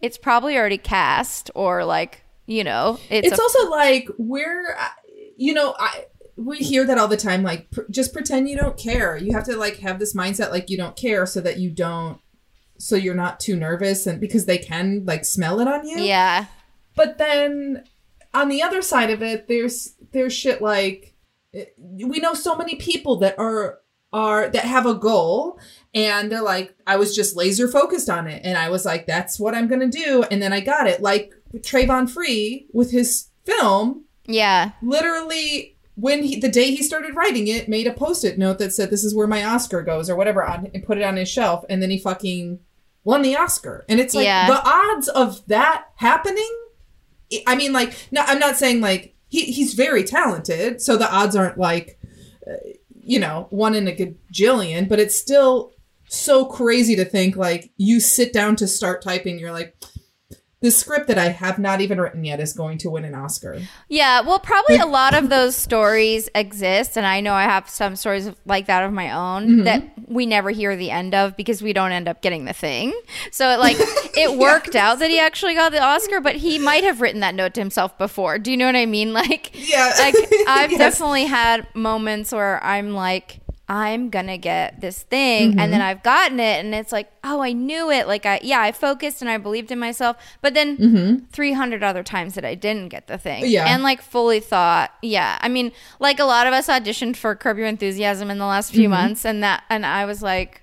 it's 0.00 0.16
probably 0.16 0.56
already 0.56 0.78
cast 0.78 1.50
or 1.54 1.84
like, 1.84 2.22
you 2.46 2.64
know, 2.64 2.98
it's, 3.10 3.28
it's 3.28 3.38
a, 3.38 3.42
also 3.42 3.70
like 3.70 4.08
we're 4.18 4.74
uh, 4.78 4.88
you 5.36 5.54
know 5.54 5.74
i 5.78 6.04
we 6.36 6.58
hear 6.58 6.84
that 6.86 6.98
all 6.98 7.08
the 7.08 7.16
time 7.16 7.42
like 7.42 7.70
pr- 7.70 7.82
just 7.90 8.12
pretend 8.12 8.48
you 8.48 8.56
don't 8.56 8.76
care 8.76 9.16
you 9.16 9.32
have 9.32 9.44
to 9.44 9.56
like 9.56 9.78
have 9.78 9.98
this 9.98 10.14
mindset 10.14 10.50
like 10.50 10.70
you 10.70 10.76
don't 10.76 10.96
care 10.96 11.26
so 11.26 11.40
that 11.40 11.58
you 11.58 11.70
don't 11.70 12.20
so 12.78 12.96
you're 12.96 13.14
not 13.14 13.38
too 13.38 13.56
nervous 13.56 14.06
and 14.06 14.20
because 14.20 14.46
they 14.46 14.58
can 14.58 15.04
like 15.04 15.24
smell 15.24 15.60
it 15.60 15.68
on 15.68 15.86
you 15.86 15.98
yeah. 15.98 16.46
but 16.96 17.18
then 17.18 17.84
on 18.34 18.48
the 18.48 18.62
other 18.62 18.82
side 18.82 19.10
of 19.10 19.22
it 19.22 19.48
there's 19.48 19.94
there's 20.12 20.32
shit 20.32 20.60
like 20.62 21.14
eh, 21.54 21.64
we 21.78 22.18
know 22.18 22.34
so 22.34 22.56
many 22.56 22.76
people 22.76 23.16
that 23.16 23.38
are 23.38 23.78
are 24.12 24.48
that 24.50 24.64
have 24.64 24.84
a 24.86 24.94
goal 24.94 25.58
and 25.94 26.30
they're 26.30 26.42
like 26.42 26.74
i 26.86 26.96
was 26.96 27.14
just 27.16 27.34
laser 27.36 27.66
focused 27.66 28.10
on 28.10 28.26
it 28.26 28.40
and 28.44 28.58
i 28.58 28.68
was 28.68 28.84
like 28.84 29.06
that's 29.06 29.38
what 29.40 29.54
i'm 29.54 29.68
gonna 29.68 29.88
do 29.88 30.22
and 30.30 30.42
then 30.42 30.52
i 30.52 30.60
got 30.60 30.86
it 30.86 31.00
like 31.00 31.32
Travon 31.56 32.08
Free 32.10 32.66
with 32.72 32.90
his 32.90 33.28
film 33.44 34.04
Yeah. 34.26 34.72
literally 34.82 35.76
when 35.94 36.22
he 36.22 36.38
the 36.40 36.48
day 36.50 36.70
he 36.74 36.82
started 36.82 37.14
writing 37.14 37.48
it 37.48 37.68
made 37.68 37.86
a 37.86 37.92
post-it 37.92 38.38
note 38.38 38.58
that 38.58 38.72
said 38.72 38.90
this 38.90 39.04
is 39.04 39.14
where 39.14 39.26
my 39.26 39.44
oscar 39.44 39.82
goes 39.82 40.08
or 40.08 40.16
whatever 40.16 40.42
on 40.44 40.70
and 40.72 40.84
put 40.84 40.96
it 40.98 41.04
on 41.04 41.16
his 41.16 41.28
shelf 41.28 41.64
and 41.68 41.82
then 41.82 41.90
he 41.90 41.98
fucking 41.98 42.58
won 43.04 43.20
the 43.22 43.36
oscar 43.36 43.84
and 43.88 44.00
it's 44.00 44.14
like 44.14 44.24
Yeah. 44.24 44.46
the 44.48 44.62
odds 44.66 45.08
of 45.08 45.46
that 45.48 45.86
happening 45.96 46.50
I- 47.46 47.56
mean 47.56 47.72
like 47.72 47.94
no 48.10 48.22
i'm 48.26 48.38
not 48.38 48.56
saying 48.56 48.80
like 48.80 49.14
he, 49.28 49.44
he's 49.44 49.74
very 49.74 50.04
talented 50.04 50.80
so 50.80 50.96
the 50.96 51.10
odds 51.12 51.36
aren't 51.36 51.58
like 51.58 51.98
uh, 52.46 52.54
you 53.00 53.18
know 53.18 53.46
one 53.50 53.74
in 53.74 53.88
a 53.88 53.92
gajillion 53.92 54.88
but 54.88 55.00
it's 55.00 55.14
still 55.16 55.72
so 56.08 56.44
crazy 56.44 56.94
to 56.96 57.04
think 57.04 57.36
like 57.36 57.70
you 57.76 57.98
sit 58.00 58.32
down 58.32 58.56
to 58.56 58.66
start 58.66 59.02
typing 59.02 59.38
you're 59.38 59.52
like 59.52 59.76
the 60.62 60.70
script 60.70 61.08
that 61.08 61.18
I 61.18 61.28
have 61.28 61.58
not 61.58 61.80
even 61.82 62.00
written 62.00 62.24
yet 62.24 62.40
is 62.40 62.54
going 62.54 62.78
to 62.78 62.90
win 62.90 63.04
an 63.04 63.14
Oscar. 63.14 63.60
Yeah, 63.88 64.22
well, 64.22 64.38
probably 64.38 64.76
a 64.76 64.86
lot 64.86 65.12
of 65.14 65.28
those 65.28 65.54
stories 65.54 66.30
exist, 66.34 66.96
and 66.96 67.04
I 67.06 67.20
know 67.20 67.34
I 67.34 67.42
have 67.44 67.68
some 67.68 67.94
stories 67.96 68.30
like 68.46 68.66
that 68.66 68.82
of 68.84 68.92
my 68.92 69.10
own 69.12 69.42
Mm-hmm. 69.42 69.64
that 69.64 69.82
we 70.08 70.24
never 70.24 70.50
hear 70.50 70.76
the 70.76 70.90
end 70.90 71.14
of 71.14 71.36
because 71.36 71.60
we 71.62 71.72
don't 71.72 71.92
end 71.92 72.08
up 72.08 72.22
getting 72.22 72.44
the 72.46 72.52
thing. 72.52 72.92
So, 73.30 73.50
it, 73.50 73.58
like, 73.58 73.76
it 74.16 74.38
worked 74.38 74.76
out 74.76 74.98
that 75.00 75.10
he 75.10 75.18
actually 75.18 75.54
got 75.54 75.72
the 75.72 75.82
Oscar, 75.82 76.20
but 76.20 76.36
he 76.36 76.58
might 76.58 76.84
have 76.84 77.00
written 77.00 77.20
that 77.20 77.34
note 77.34 77.54
to 77.54 77.60
himself 77.60 77.98
before. 77.98 78.38
Do 78.38 78.50
you 78.50 78.56
know 78.56 78.66
what 78.66 78.76
I 78.76 78.86
mean? 78.86 79.12
Like, 79.22 79.50
Yeah. 79.54 79.92
like 79.98 80.14
I've 80.46 80.70
Yes. 80.70 80.78
definitely 80.78 81.24
had 81.26 81.66
moments 81.74 82.32
where 82.32 82.62
I'm 82.64 82.92
like. 82.94 83.40
I'm 83.68 84.10
gonna 84.10 84.36
get 84.38 84.80
this 84.80 85.02
thing, 85.02 85.58
and 85.58 85.72
then 85.72 85.80
Mm-hmm. 85.80 85.82
I've 85.82 86.02
gotten 86.02 86.40
it, 86.40 86.62
and 86.64 86.74
it's 86.74 86.92
like, 86.92 87.10
oh, 87.24 87.40
I 87.40 87.52
knew 87.52 87.90
it. 87.90 88.06
Like, 88.06 88.26
I 88.26 88.40
yeah, 88.42 88.60
I 88.60 88.72
focused 88.72 89.22
and 89.22 89.30
I 89.30 89.38
believed 89.38 89.70
in 89.70 89.78
myself. 89.78 90.16
But 90.42 90.52
then 90.54 91.26
300 91.32 91.82
other 91.82 92.02
times 92.02 92.34
that 92.34 92.44
I 92.44 92.54
didn't 92.54 92.88
get 92.88 93.06
the 93.06 93.16
thing, 93.18 93.44
Mm-hmm. 93.44 93.52
Yeah. 93.52 93.72
and 93.72 93.82
like 93.82 94.02
fully 94.02 94.40
thought, 94.40 94.92
yeah. 95.00 95.38
I 95.40 95.48
mean, 95.48 95.72
like 96.00 96.18
a 96.18 96.24
lot 96.24 96.46
of 96.46 96.52
us 96.52 96.66
auditioned 96.66 97.16
for 97.16 97.34
Curb 97.34 97.56
Your 97.58 97.66
Enthusiasm 97.68 98.30
in 98.30 98.38
the 98.38 98.46
last 98.46 98.70
Mm-hmm. 98.72 98.78
few 98.80 98.88
months, 98.88 99.24
and 99.24 99.42
that, 99.42 99.64
and 99.70 99.86
I 99.86 100.04
was 100.04 100.22
like, 100.22 100.62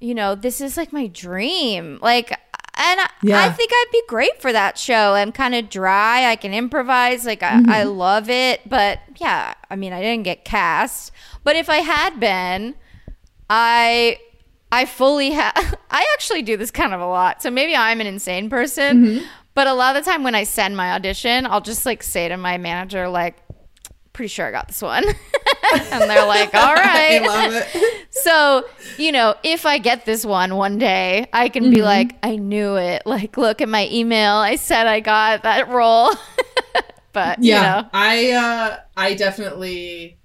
you 0.00 0.14
know, 0.14 0.34
this 0.34 0.60
is 0.60 0.76
like 0.76 0.92
my 0.92 1.06
dream. 1.06 1.98
Like, 2.02 2.38
and 2.80 3.00
I, 3.00 3.10
Yeah. 3.22 3.40
I 3.44 3.50
think 3.50 3.70
I'd 3.72 3.88
be 3.92 4.02
great 4.08 4.40
for 4.40 4.52
that 4.52 4.78
show. 4.78 5.14
I'm 5.14 5.32
kind 5.32 5.54
of 5.54 5.68
dry. 5.68 6.30
I 6.30 6.36
can 6.36 6.52
improvise. 6.54 7.24
Like, 7.26 7.42
I, 7.42 7.50
Mm-hmm. 7.60 7.70
I 7.70 7.82
love 7.84 8.30
it. 8.30 8.68
But 8.68 9.00
yeah, 9.16 9.54
I 9.70 9.76
mean, 9.76 9.92
I 9.92 10.00
didn't 10.00 10.24
get 10.24 10.44
cast. 10.44 11.12
But 11.44 11.56
if 11.56 11.68
I 11.68 11.78
had 11.78 12.18
been, 12.18 12.74
I 13.48 14.18
I 14.72 14.84
fully 14.86 15.30
have. 15.32 15.52
I 15.90 16.06
actually 16.14 16.42
do 16.42 16.56
this 16.56 16.70
kind 16.70 16.94
of 16.94 17.00
a 17.00 17.06
lot. 17.06 17.42
So 17.42 17.50
maybe 17.50 17.74
I'm 17.76 18.00
an 18.00 18.06
insane 18.06 18.48
person. 18.50 19.04
Mm-hmm. 19.04 19.26
But 19.54 19.66
a 19.66 19.74
lot 19.74 19.96
of 19.96 20.04
the 20.04 20.10
time 20.10 20.22
when 20.22 20.34
I 20.36 20.44
send 20.44 20.76
my 20.76 20.92
audition, 20.92 21.44
I'll 21.44 21.60
just 21.60 21.84
like 21.84 22.02
say 22.02 22.28
to 22.28 22.36
my 22.36 22.56
manager, 22.56 23.08
like, 23.08 23.36
pretty 24.20 24.28
sure 24.28 24.46
I 24.46 24.50
got 24.50 24.68
this 24.68 24.82
one. 24.82 25.02
and 25.92 26.10
they're 26.10 26.26
like, 26.26 26.52
all 26.54 26.74
right. 26.74 27.22
I 27.22 27.26
love 27.26 27.52
it. 27.54 28.06
So, 28.12 28.66
you 28.98 29.12
know, 29.12 29.34
if 29.42 29.64
I 29.64 29.78
get 29.78 30.04
this 30.04 30.26
one 30.26 30.56
one 30.56 30.76
day, 30.76 31.26
I 31.32 31.48
can 31.48 31.70
be 31.70 31.76
Mm-hmm. 31.78 31.84
like, 31.86 32.16
I 32.22 32.36
knew 32.36 32.76
it. 32.76 33.02
Like, 33.06 33.38
look 33.38 33.62
at 33.62 33.68
my 33.68 33.88
email. 33.90 34.34
I 34.34 34.56
said 34.56 34.86
I 34.86 35.00
got 35.00 35.44
that 35.44 35.68
role. 35.68 36.10
but, 37.14 37.42
Yeah, 37.42 37.76
you 37.78 37.82
know, 37.82 37.88
I 37.94 38.32
uh, 38.32 38.76
I 38.94 39.14
definitely 39.14 40.18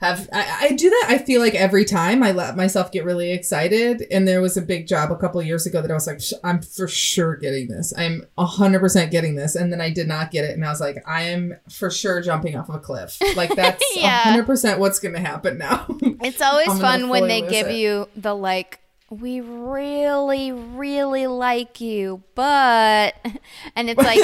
have. 0.00 0.28
I, 0.32 0.58
I 0.62 0.72
do 0.72 0.88
that. 0.90 1.06
I 1.08 1.18
feel 1.18 1.40
like 1.40 1.54
every 1.54 1.84
time 1.84 2.22
I 2.22 2.32
let 2.32 2.56
myself 2.56 2.90
get 2.90 3.04
really 3.04 3.32
excited, 3.32 4.06
and 4.10 4.26
there 4.26 4.40
was 4.40 4.56
a 4.56 4.62
big 4.62 4.86
job 4.86 5.12
a 5.12 5.16
couple 5.16 5.42
years 5.42 5.66
ago 5.66 5.82
that 5.82 5.90
I 5.90 5.94
was 5.94 6.06
like, 6.06 6.20
I'm 6.42 6.62
for 6.62 6.88
sure 6.88 7.36
getting 7.36 7.68
this. 7.68 7.92
I'm 7.96 8.26
hundred 8.38 8.80
percent 8.80 9.10
getting 9.10 9.34
this, 9.34 9.54
and 9.54 9.72
then 9.72 9.80
I 9.80 9.90
did 9.90 10.08
not 10.08 10.30
get 10.30 10.44
it, 10.44 10.52
and 10.52 10.64
I 10.64 10.70
was 10.70 10.80
like, 10.80 11.02
I 11.06 11.22
am 11.22 11.54
for 11.68 11.90
sure 11.90 12.20
jumping 12.20 12.56
off 12.56 12.68
of 12.68 12.76
a 12.76 12.78
cliff. 12.78 13.18
Like 13.36 13.54
that's 13.54 13.82
Yeah. 13.94 14.20
hundred 14.20 14.46
percent 14.46 14.80
what's 14.80 14.98
going 14.98 15.14
to 15.14 15.20
happen 15.20 15.58
now. 15.58 15.86
it's 16.00 16.40
always 16.40 16.78
fun 16.80 17.08
when 17.08 17.28
they 17.28 17.42
give 17.42 17.68
it. 17.68 17.76
you 17.76 18.08
the 18.16 18.34
like, 18.34 18.80
we 19.10 19.40
really, 19.40 20.52
really 20.52 21.26
like 21.26 21.80
you, 21.80 22.22
but, 22.34 23.14
and 23.76 23.90
it's 23.90 24.00
like, 24.02 24.20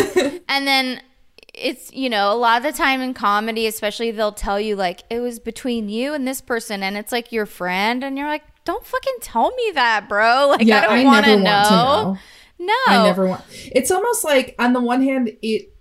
and 0.48 0.66
then 0.66 1.00
it's, 1.56 1.92
you 1.92 2.08
know, 2.10 2.32
a 2.32 2.36
lot 2.36 2.58
of 2.58 2.62
the 2.62 2.76
time 2.76 3.00
in 3.00 3.14
comedy, 3.14 3.66
especially, 3.66 4.10
they'll 4.10 4.32
tell 4.32 4.60
you, 4.60 4.76
like, 4.76 5.02
it 5.10 5.20
was 5.20 5.38
between 5.38 5.88
you 5.88 6.12
and 6.14 6.26
this 6.28 6.40
person, 6.40 6.82
and 6.82 6.96
it's 6.96 7.12
like 7.12 7.32
your 7.32 7.46
friend, 7.46 8.04
and 8.04 8.16
you're 8.18 8.28
like, 8.28 8.42
don't 8.64 8.84
fucking 8.84 9.14
tell 9.20 9.50
me 9.54 9.72
that, 9.74 10.08
bro. 10.08 10.48
Like, 10.50 10.68
I 10.70 10.80
don't 10.96 11.04
want 11.04 11.24
to 11.26 11.36
know. 11.38 12.18
No. 12.58 12.74
I 12.88 13.02
never 13.06 13.26
want. 13.26 13.42
It's 13.74 13.90
almost 13.90 14.24
like 14.24 14.54
on 14.58 14.72
the 14.72 14.80
one 14.80 15.02
hand, 15.02 15.30
it 15.42 15.72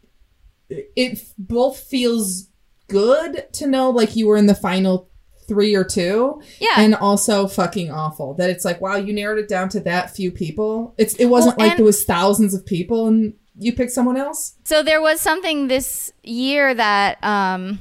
it 0.70 1.24
both 1.38 1.80
feels 1.80 2.50
good 2.88 3.46
to 3.54 3.68
know 3.68 3.90
like 3.92 4.16
you 4.16 4.28
were 4.28 4.36
in 4.38 4.46
the 4.48 4.56
final 4.56 5.10
three 5.48 5.74
or 5.76 5.84
two, 5.84 6.42
Yeah. 6.60 6.74
and 6.78 6.94
also 6.96 7.48
fucking 7.48 7.92
awful 7.92 8.34
that 8.36 8.50
it's 8.50 8.66
like 8.66 8.82
wow, 8.82 8.96
you 8.98 9.14
narrowed 9.14 9.40
it 9.40 9.48
down 9.48 9.70
to 9.70 9.80
that 9.82 10.14
few 10.16 10.32
people. 10.32 10.96
It's 10.98 11.14
it 11.16 11.26
wasn't 11.28 11.58
Well, 11.58 11.68
like 11.68 11.78
there 11.78 11.86
was 11.86 12.04
thousands 12.04 12.54
of 12.54 12.66
people 12.66 13.08
and 13.08 13.34
you 13.58 13.74
picked 13.74 13.92
someone 13.92 14.18
else. 14.18 14.56
So 14.64 14.84
there 14.84 15.02
was 15.02 15.22
something 15.22 15.68
this 15.68 16.12
year 16.24 16.74
that 16.74 17.24
um, 17.24 17.80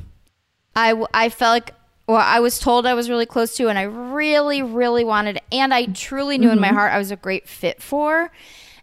I 0.76 1.04
I 1.12 1.28
felt 1.28 1.52
like, 1.52 1.74
well, 2.06 2.18
I 2.18 2.40
was 2.40 2.58
told 2.58 2.86
I 2.86 2.94
was 2.94 3.08
really 3.08 3.26
close 3.26 3.56
to, 3.56 3.68
and 3.68 3.78
I 3.78 3.82
really, 3.82 4.62
really 4.62 5.04
wanted, 5.04 5.40
and 5.50 5.72
I 5.72 5.86
truly 5.86 6.38
knew 6.38 6.50
in 6.50 6.60
my 6.60 6.68
heart 6.68 6.92
I 6.92 6.98
was 6.98 7.10
a 7.10 7.16
great 7.16 7.48
fit 7.48 7.82
for. 7.82 8.30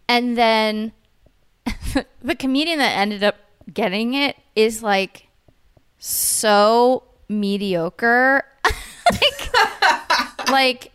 And 0.07 0.37
then 0.37 0.91
the 2.21 2.35
comedian 2.35 2.79
that 2.79 2.97
ended 2.97 3.23
up 3.23 3.37
getting 3.73 4.13
it 4.13 4.35
is 4.55 4.83
like 4.83 5.27
so 5.99 7.03
mediocre. 7.29 8.43
like, 9.11 10.49
like 10.49 10.90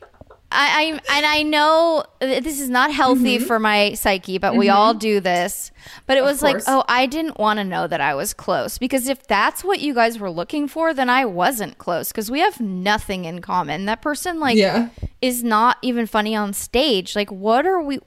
I, 0.56 1.00
I 1.10 1.16
and 1.16 1.26
I 1.26 1.42
know 1.42 2.04
this 2.18 2.58
is 2.58 2.70
not 2.70 2.90
healthy 2.90 3.36
mm-hmm. 3.36 3.46
for 3.46 3.58
my 3.58 3.92
psyche, 3.92 4.38
but 4.38 4.56
we 4.56 4.70
all 4.70 4.92
mm-hmm. 4.92 5.00
do 5.00 5.20
this. 5.20 5.70
But 6.06 6.16
it 6.16 6.24
was 6.24 6.42
like, 6.42 6.56
oh, 6.66 6.82
I 6.88 7.06
didn't 7.06 7.38
want 7.38 7.58
to 7.58 7.64
know 7.64 7.86
that 7.86 8.00
I 8.00 8.14
was 8.14 8.32
close 8.32 8.78
because 8.78 9.06
if 9.06 9.26
that's 9.26 9.62
what 9.62 9.80
you 9.80 9.92
guys 9.92 10.18
were 10.18 10.30
looking 10.30 10.66
for, 10.66 10.94
then 10.94 11.10
I 11.10 11.26
wasn't 11.26 11.76
close 11.76 12.08
because 12.08 12.30
we 12.30 12.40
have 12.40 12.58
nothing 12.60 13.26
in 13.26 13.40
common. 13.40 13.84
That 13.84 14.00
person 14.00 14.40
like 14.40 14.56
Yeah. 14.56 14.88
is 15.20 15.44
not 15.44 15.76
even 15.82 16.06
funny 16.06 16.34
on 16.34 16.54
stage. 16.54 17.14
Like, 17.14 17.30
what 17.30 17.66
are 17.66 17.82
we? 17.82 18.00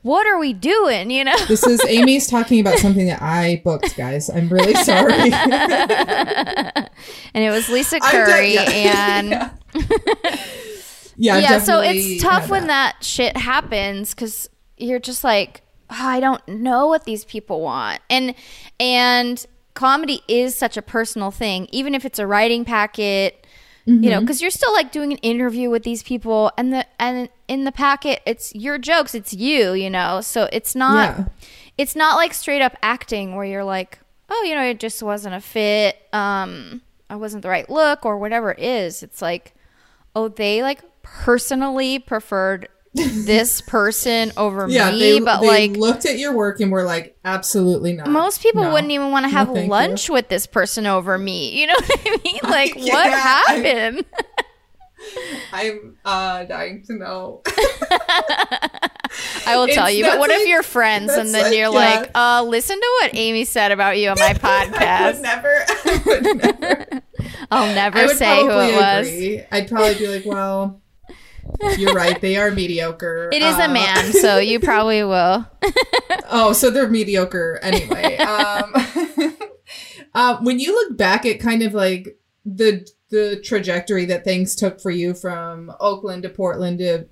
What 0.00 0.26
are 0.26 0.38
we 0.38 0.52
doing? 0.52 1.10
You 1.10 1.24
know. 1.24 1.36
This 1.46 1.64
is 1.64 1.84
Amy's 1.88 2.26
talking 2.26 2.58
about 2.58 2.78
something 2.78 3.06
that 3.06 3.20
I 3.20 3.60
booked, 3.62 3.96
guys. 3.96 4.30
I'm 4.30 4.48
really 4.48 4.74
sorry. 4.74 5.12
And 7.34 7.42
it 7.42 7.50
was 7.50 7.68
Lisa 7.68 7.98
Curry, 7.98 8.58
and 8.58 9.50
yeah, 11.16 11.38
yeah 11.38 11.58
so 11.58 11.80
it's 11.80 12.22
tough 12.22 12.48
when 12.48 12.66
that. 12.68 13.02
shit 13.04 13.36
happens 13.36 14.14
because 14.14 14.48
you're 14.76 14.98
just 15.00 15.22
like 15.24 15.62
"Oh, 15.90 15.96
i 15.98 16.20
don't 16.20 16.46
know 16.48 16.86
what 16.86 17.04
these 17.04 17.24
people 17.24 17.60
want 17.60 18.00
and 18.10 18.34
and 18.80 19.44
comedy 19.74 20.22
is 20.28 20.56
such 20.56 20.76
a 20.76 20.82
personal 20.82 21.30
thing 21.30 21.68
even 21.72 21.94
if 21.94 22.04
it's 22.04 22.18
a 22.18 22.26
writing 22.26 22.64
packet 22.64 23.38
you 23.84 23.94
Mm-hmm. 23.94 24.10
know 24.10 24.20
because 24.20 24.40
you're 24.40 24.50
still 24.52 24.72
like 24.72 24.92
doing 24.92 25.10
an 25.12 25.18
interview 25.18 25.68
with 25.68 25.82
these 25.82 26.04
people 26.04 26.52
and 26.56 26.72
the 26.72 26.86
and 27.00 27.28
in 27.48 27.64
the 27.64 27.72
packet 27.72 28.20
it's 28.24 28.54
your 28.54 28.78
jokes 28.78 29.12
it's 29.12 29.34
you 29.34 29.72
you 29.72 29.90
know 29.90 30.20
so 30.20 30.48
it's 30.52 30.76
not 30.76 31.16
Yeah. 31.18 31.24
it's 31.78 31.96
not 31.96 32.14
like 32.16 32.32
straight 32.32 32.62
up 32.62 32.76
acting 32.80 33.34
where 33.34 33.44
you're 33.44 33.64
like 33.64 33.98
oh 34.30 34.44
you 34.46 34.54
know 34.54 34.62
it 34.62 34.78
just 34.78 35.02
wasn't 35.02 35.34
a 35.34 35.40
fit 35.40 35.96
um 36.12 36.80
i 37.10 37.16
wasn't 37.16 37.42
the 37.42 37.48
right 37.48 37.68
look 37.68 38.06
or 38.06 38.18
whatever 38.18 38.52
it 38.52 38.60
is 38.60 39.02
it's 39.02 39.20
like 39.20 39.52
oh 40.14 40.28
they 40.28 40.62
like 40.62 40.80
personally 41.20 41.98
preferred 41.98 42.68
this 42.94 43.60
person 43.66 44.32
over 44.36 44.66
Yeah, 44.68 44.90
me 44.90 44.98
they, 44.98 45.20
but 45.20 45.40
they 45.40 45.68
like 45.68 45.76
looked 45.78 46.04
at 46.06 46.18
your 46.18 46.32
work 46.34 46.60
and 46.60 46.70
were 46.70 46.84
like, 46.84 47.16
absolutely 47.24 47.94
not. 47.94 48.08
most 48.08 48.42
people 48.42 48.62
No. 48.64 48.72
wouldn't 48.72 48.92
even 48.92 49.10
want 49.10 49.24
to 49.24 49.30
have 49.30 49.48
you. 49.56 49.62
lunch 49.64 50.10
with 50.10 50.28
this 50.28 50.46
person 50.46 50.86
over 50.86 51.16
me 51.16 51.58
you 51.58 51.66
know 51.68 51.74
what 51.78 52.00
i 52.04 52.18
mean 52.24 52.40
like 52.44 52.74
Yeah, 52.76 52.92
what 52.94 53.06
I- 53.06 53.16
happened 53.18 54.04
I'm 55.52 55.96
uh, 56.04 56.44
dying 56.44 56.84
to 56.86 56.92
know. 56.94 57.42
I 59.46 59.56
will 59.56 59.66
tell 59.66 59.86
It's- 59.88 59.96
you, 59.96 60.04
but 60.04 60.18
what 60.20 60.30
if 60.30 60.46
you're 60.46 60.62
friends 60.62 61.12
and 61.12 61.34
then 61.34 61.42
like- 61.42 61.52
you're 61.54 61.62
yeah. 61.72 62.00
like, 62.00 62.10
uh, 62.14 62.44
listen 62.44 62.78
to 62.80 62.98
what 63.02 63.10
Amy 63.14 63.44
said 63.44 63.72
about 63.72 63.98
you 63.98 64.10
on 64.10 64.16
my 64.20 64.26
I 64.26 64.32
would 64.32 64.40
podcast. 64.40 65.20
never. 65.22 65.48
I 65.68 66.02
would 66.06 66.36
never. 66.60 66.86
I'll 67.50 67.70
I 67.70 67.74
never 67.74 68.08
say 68.14 68.42
who 68.42 68.50
it 68.50 68.76
was. 68.76 69.08
agree. 69.08 69.42
I'd 69.50 69.68
probably 69.68 69.94
be 69.96 70.06
like, 70.08 70.24
well, 70.24 70.80
you're 71.78 71.94
right. 71.94 72.20
They 72.20 72.36
are 72.36 72.50
mediocre. 72.50 73.30
It 73.32 73.42
is 73.42 73.56
Uh, 73.56 73.62
a 73.62 73.68
man, 73.68 74.12
so 74.20 74.38
you 74.38 74.60
probably 74.60 75.02
will. 75.04 75.46
Oh, 76.30 76.52
so 76.52 76.70
they're 76.70 76.88
mediocre 76.88 77.58
anyway. 77.62 78.16
um, 78.18 78.72
uh, 80.14 80.38
when 80.42 80.58
you 80.58 80.72
look 80.72 80.96
back 80.96 81.26
at 81.26 81.40
kind 81.40 81.62
of 81.62 81.74
like 81.74 82.18
the 82.44 82.86
the 83.10 83.40
trajectory 83.44 84.06
that 84.06 84.24
things 84.24 84.54
took 84.54 84.80
for 84.80 84.90
you 84.90 85.12
from 85.14 85.70
Oakland 85.80 86.22
to 86.22 86.30
Portland 86.30 86.78
to 86.78 87.06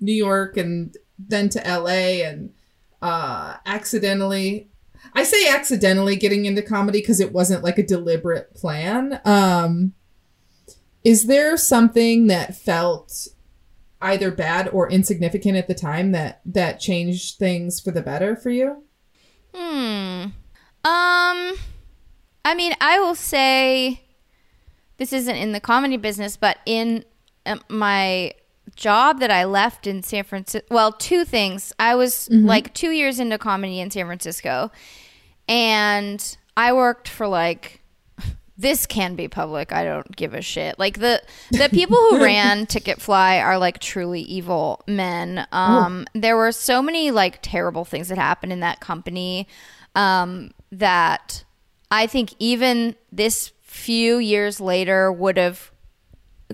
New 0.00 0.12
York 0.12 0.56
and 0.58 0.94
then 1.18 1.48
to 1.48 1.58
LA 1.60 2.22
and 2.26 2.52
uh, 3.00 3.56
accidentally 3.64 4.68
I 5.14 5.22
say 5.24 5.48
accidentally 5.48 6.16
getting 6.16 6.44
into 6.44 6.62
comedy 6.62 7.00
because 7.00 7.20
it 7.20 7.32
wasn't 7.32 7.64
like 7.64 7.78
a 7.78 7.86
deliberate 7.86 8.54
plan. 8.54 9.20
Um, 9.24 9.94
is 11.04 11.26
there 11.26 11.56
something 11.56 12.26
that 12.26 12.56
felt 12.56 13.28
either 14.00 14.30
bad 14.30 14.68
or 14.68 14.90
insignificant 14.90 15.56
at 15.56 15.68
the 15.68 15.74
time 15.74 16.12
that 16.12 16.40
that 16.44 16.80
changed 16.80 17.38
things 17.38 17.80
for 17.80 17.90
the 17.90 18.02
better 18.02 18.36
for 18.36 18.50
you? 18.50 18.84
Hmm. 19.54 20.26
Um, 20.84 21.56
I 22.44 22.54
mean, 22.54 22.74
I 22.80 22.98
will 23.00 23.14
say 23.14 24.02
this 24.98 25.12
isn't 25.12 25.36
in 25.36 25.52
the 25.52 25.60
comedy 25.60 25.96
business, 25.96 26.36
but 26.36 26.58
in 26.66 27.04
uh, 27.44 27.56
my 27.68 28.34
job 28.76 29.20
that 29.20 29.30
I 29.30 29.44
left 29.44 29.86
in 29.86 30.02
San 30.02 30.24
Francisco, 30.24 30.66
well, 30.70 30.92
two 30.92 31.24
things. 31.24 31.72
I 31.78 31.94
was 31.94 32.28
like 32.30 32.74
two 32.74 32.90
years 32.90 33.18
into 33.18 33.38
comedy 33.38 33.80
in 33.80 33.90
San 33.90 34.06
Francisco, 34.06 34.70
and 35.48 36.36
I 36.56 36.72
worked 36.72 37.08
for 37.08 37.26
like 37.26 37.80
this 38.58 38.86
can 38.86 39.14
be 39.16 39.28
public. 39.28 39.72
I 39.72 39.84
don't 39.84 40.14
give 40.16 40.32
a 40.34 40.40
shit. 40.40 40.78
Like 40.78 40.98
the 40.98 41.22
the 41.50 41.68
people 41.70 41.96
who 41.96 42.22
ran 42.22 42.66
Ticketfly 42.66 43.42
are 43.42 43.58
like 43.58 43.78
truly 43.80 44.22
evil 44.22 44.82
men. 44.86 45.46
Um, 45.52 46.06
there 46.14 46.36
were 46.36 46.52
so 46.52 46.80
many 46.80 47.10
like 47.10 47.40
terrible 47.42 47.84
things 47.84 48.08
that 48.08 48.18
happened 48.18 48.52
in 48.52 48.60
that 48.60 48.80
company 48.80 49.46
um, 49.94 50.52
that 50.72 51.44
I 51.90 52.06
think 52.06 52.34
even 52.38 52.96
this 53.12 53.52
few 53.62 54.18
years 54.18 54.60
later 54.60 55.12
would 55.12 55.36
have, 55.36 55.70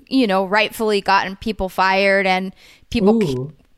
you 0.07 0.27
know, 0.27 0.45
rightfully 0.45 0.99
gotten 0.99 1.37
people 1.37 1.69
fired 1.69 2.27
and 2.27 2.53
people 2.89 3.19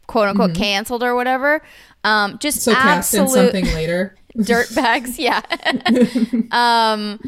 quote 0.07 0.29
unquote 0.29 0.55
canceled 0.55 1.03
or 1.03 1.15
whatever. 1.15 1.61
Um, 2.03 2.37
just 2.39 2.61
So 2.61 2.73
cast 2.73 3.13
in 3.13 3.21
absolute 3.21 3.51
something 3.51 3.65
later. 3.73 4.15
dirt 4.43 4.67
bags 4.75 5.17
yeah 5.17 5.41
um 6.51 7.19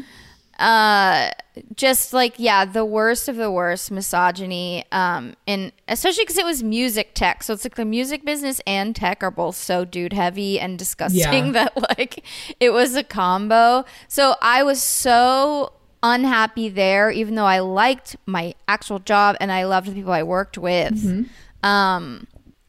uh 0.58 1.30
just 1.76 2.12
like 2.12 2.34
yeah 2.36 2.64
the 2.64 2.84
worst 2.84 3.28
of 3.28 3.36
the 3.36 3.50
worst 3.50 3.90
misogyny 3.90 4.84
um 4.92 5.34
and 5.46 5.72
especially 5.86 6.24
because 6.24 6.38
it 6.38 6.44
was 6.44 6.62
music 6.62 7.14
tech. 7.14 7.42
So 7.42 7.52
it's 7.54 7.64
like 7.64 7.76
the 7.76 7.84
music 7.84 8.24
business 8.24 8.60
and 8.66 8.94
tech 8.94 9.22
are 9.22 9.30
both 9.30 9.56
so 9.56 9.84
dude 9.84 10.12
heavy 10.12 10.58
and 10.58 10.78
disgusting 10.78 11.46
Yeah. 11.46 11.52
that 11.52 11.76
like 11.98 12.24
it 12.60 12.70
was 12.70 12.96
a 12.96 13.02
combo. 13.04 13.84
So 14.08 14.34
i 14.42 14.62
was 14.62 14.82
so 14.82 15.72
unhappy 16.02 16.68
there 16.68 17.10
even 17.10 17.34
though 17.34 17.44
i 17.44 17.58
liked 17.58 18.16
my 18.26 18.54
actual 18.68 18.98
job 19.00 19.36
and 19.40 19.50
i 19.50 19.64
loved 19.64 19.88
the 19.88 19.92
people 19.92 20.12
i 20.12 20.22
worked 20.22 20.56
with. 20.58 21.26
Um 21.62 22.26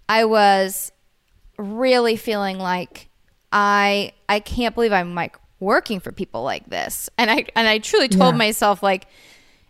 i 0.07 0.25
was 0.25 0.91
really 1.57 2.15
feeling 2.15 2.57
like 2.57 3.07
I 3.51 4.13
I 4.27 4.39
can't 4.39 4.75
believe 4.75 4.91
I'm 4.93 5.15
like 5.15 5.37
working 5.59 5.99
for 5.99 6.11
people 6.11 6.43
like 6.43 6.69
this. 6.69 7.09
And 7.17 7.29
I 7.29 7.45
and 7.55 7.67
I 7.67 7.79
truly 7.79 8.07
told 8.07 8.35
Yeah. 8.35 8.37
myself 8.37 8.81
like 8.83 9.07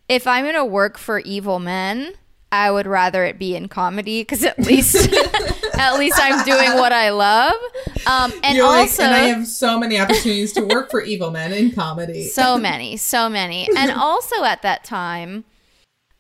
if 0.08 0.28
I'm 0.28 0.46
gonna 0.46 0.66
work 0.66 0.98
for 0.98 1.20
evil 1.20 1.60
men, 1.60 2.14
I 2.52 2.72
would 2.72 2.88
rather 2.88 3.24
it 3.26 3.38
be 3.38 3.56
in 3.56 3.68
comedy 3.68 4.22
because 4.22 4.44
at 4.44 4.58
least 4.60 4.96
at 5.78 6.00
least 6.00 6.18
I'm 6.20 6.44
doing 6.46 6.74
what 6.74 6.92
I 6.92 7.10
love. 7.12 7.54
Um, 8.08 8.34
and 8.44 8.58
You're 8.58 8.66
like, 8.68 8.90
also, 8.90 9.04
and 9.04 9.14
I 9.14 9.20
have 9.28 9.46
so 9.48 9.80
many 9.80 10.00
opportunities 10.00 10.54
to 10.54 10.66
work 10.66 10.90
for 10.90 11.02
evil 11.02 11.32
men 11.32 11.54
in 11.54 11.72
comedy. 11.72 12.24
so 12.28 12.58
many, 12.58 12.98
so 12.98 13.30
many. 13.30 13.70
And 13.78 13.92
also 13.92 14.44
at 14.44 14.62
that 14.64 14.84
time, 14.84 15.46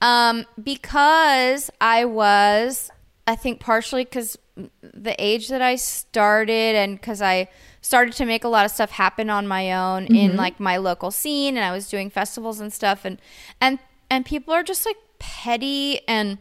um, 0.01 0.45
because 0.61 1.71
I 1.81 2.05
was, 2.05 2.91
I 3.27 3.35
think 3.35 3.59
partially 3.59 4.03
because 4.03 4.37
the 4.81 5.15
age 5.17 5.49
that 5.49 5.61
I 5.61 5.75
started 5.77 6.75
and 6.75 6.99
because 6.99 7.21
I 7.21 7.49
started 7.89 8.13
to 8.13 8.25
make 8.25 8.43
a 8.43 8.47
lot 8.47 8.65
of 8.65 8.71
stuff 8.71 8.91
happen 8.91 9.31
on 9.31 9.47
my 9.47 9.73
own 9.73 10.05
in 10.15 10.35
like 10.35 10.59
my 10.59 10.77
local 10.77 11.09
scene 11.09 11.57
and 11.57 11.65
I 11.65 11.71
was 11.71 11.89
doing 11.89 12.11
festivals 12.11 12.59
and 12.59 12.71
stuff 12.71 13.03
and 13.03 13.19
and 13.59 13.79
and 14.11 14.23
people 14.25 14.53
are 14.53 14.61
just 14.61 14.85
like 14.85 14.97
petty 15.17 16.01
and 16.07 16.37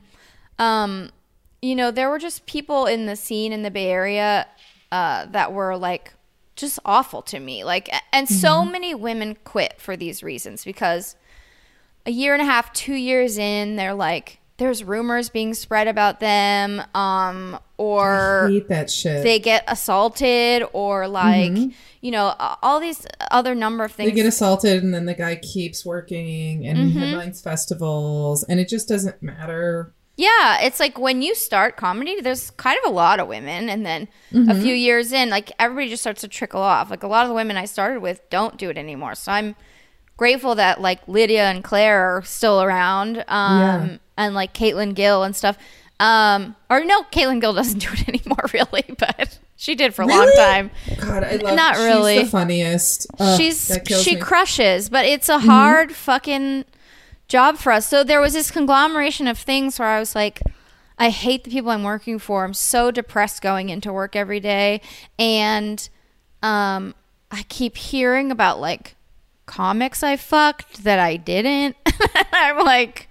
um 0.59 1.11
you 1.63 1.75
know 1.75 1.91
there 1.91 2.11
were 2.11 2.19
just 2.19 2.45
people 2.45 2.85
in 2.85 3.07
the 3.07 3.17
scene 3.17 3.55
in 3.55 3.63
the 3.63 3.71
Bay 3.71 3.91
Area 3.91 4.47
uh 4.93 5.25
that 5.25 5.55
were 5.55 5.75
like 5.75 6.13
just 6.55 6.79
awful 6.85 7.23
to 7.23 7.41
me 7.41 7.65
like 7.65 7.89
and 8.13 8.29
so 8.29 8.63
many 8.63 8.95
women 8.95 9.35
quit 9.45 9.81
for 9.81 9.97
these 9.97 10.23
reasons 10.23 10.67
because 10.67 11.17
a 12.09 12.11
year 12.11 12.33
and 12.33 12.43
a 12.43 12.47
half, 12.47 12.73
two 12.73 12.95
years 12.95 13.37
in, 13.37 13.77
they're 13.77 13.95
like, 13.95 14.41
there's 14.59 14.83
rumors 14.85 15.29
being 15.31 15.55
spread 15.55 15.87
about 15.89 16.19
them, 16.21 16.83
um, 16.95 17.59
or 17.77 18.51
that 18.69 18.91
shit. 18.91 19.23
they 19.23 19.39
get 19.39 19.65
assaulted, 19.69 20.65
or 20.73 21.07
like, 21.09 21.53
you 22.01 22.11
know, 22.11 22.35
all 22.63 22.81
these 22.81 23.07
other 23.31 23.55
number 23.55 23.85
of 23.85 23.93
things. 23.93 24.11
They 24.11 24.15
get 24.17 24.27
assaulted, 24.27 24.83
and 24.83 24.93
then 24.93 25.07
the 25.07 25.15
guy 25.15 25.37
keeps 25.37 25.87
working 25.87 26.67
and 26.67 26.79
Mm-hmm. 26.79 26.99
headlines 26.99 27.41
festivals, 27.41 28.43
and 28.45 28.59
it 28.61 28.69
just 28.69 28.89
doesn't 28.89 29.23
matter. 29.23 29.95
yeah, 30.17 30.61
it's 30.61 30.81
like 30.81 30.99
when 30.99 31.23
you 31.23 31.37
start 31.37 31.77
comedy, 31.77 32.21
there's 32.21 32.51
kind 32.51 32.77
of 32.85 32.91
a 32.91 32.93
lot 32.95 33.21
of 33.21 33.29
women, 33.29 33.69
and 33.69 33.87
then 33.87 34.09
Mm-hmm. 34.33 34.51
a 34.51 34.55
few 34.61 34.75
years 34.75 35.13
in, 35.13 35.31
like 35.31 35.53
everybody 35.61 35.89
just 35.89 36.03
starts 36.03 36.21
to 36.23 36.29
trickle 36.29 36.61
off. 36.61 36.91
Like 36.91 37.05
a 37.05 37.07
lot 37.09 37.23
of 37.23 37.29
the 37.29 37.35
women 37.35 37.57
I 37.57 37.65
started 37.67 38.01
with 38.03 38.29
don't 38.29 38.57
do 38.59 38.69
it 38.71 38.77
anymore. 38.77 39.15
So 39.15 39.31
I'm 39.31 39.55
grateful 40.17 40.57
that 40.57 40.81
like 40.81 41.07
Lydia 41.07 41.45
and 41.49 41.63
Clare 41.63 42.17
are 42.17 42.23
still 42.25 42.61
around, 42.61 43.25
um, 43.29 43.61
Yeah. 43.61 43.97
And 44.19 44.35
like 44.35 44.53
Caitlin 44.53 44.95
Gill 44.95 45.23
and 45.23 45.35
stuff. 45.35 45.57
Um, 46.01 46.57
or 46.69 46.85
no, 46.85 47.05
Caitlin 47.05 47.41
Gill 47.41 47.55
doesn't 47.55 47.79
do 47.79 47.89
it 47.93 48.09
anymore, 48.09 48.45
really, 48.53 48.85
but 48.99 49.39
she 49.57 49.75
did 49.75 49.95
for 49.95 50.03
a 50.03 50.07
long 50.07 50.31
time. 50.37 50.71
God, 51.01 51.25
I 51.25 51.37
love. 51.37 51.57
Not 51.57 51.77
she's 51.77 51.85
really. 51.85 52.19
the 52.19 52.27
funniest. 52.27 53.07
Ugh, 53.19 53.41
she's 53.41 53.67
she 53.67 53.75
me. 53.75 53.81
Mm-hmm. 53.81 54.23
crushes, 54.23 54.91
but 54.91 55.07
it's 55.07 55.29
a 55.29 55.39
hard 55.39 55.95
fucking 55.95 56.67
job 57.29 57.57
for 57.57 57.73
us. 57.73 57.87
So 57.89 58.05
there 58.05 58.21
was 58.21 58.35
this 58.35 58.51
conglomeration 58.51 59.27
of 59.27 59.39
things 59.39 59.79
where 59.79 59.89
I 59.89 59.99
was 59.99 60.15
like, 60.15 60.43
I 60.99 61.11
hate 61.11 61.45
the 61.45 61.51
people 61.51 61.71
I'm 61.71 61.85
working 61.85 62.19
for. 62.19 62.45
I'm 62.45 62.55
so 62.55 62.91
depressed 62.91 63.41
going 63.41 63.69
into 63.69 63.93
work 63.93 64.17
every 64.17 64.41
day, 64.41 64.81
and 65.19 65.89
um, 66.43 66.95
I 67.31 67.45
keep 67.49 67.77
hearing 67.77 68.31
about 68.31 68.61
like 68.61 68.97
comics 69.47 70.03
I 70.03 70.17
fucked 70.17 70.85
that 70.85 70.99
I 70.99 71.17
didn't. 71.17 71.77
I'm 72.33 72.65
like. 72.65 73.08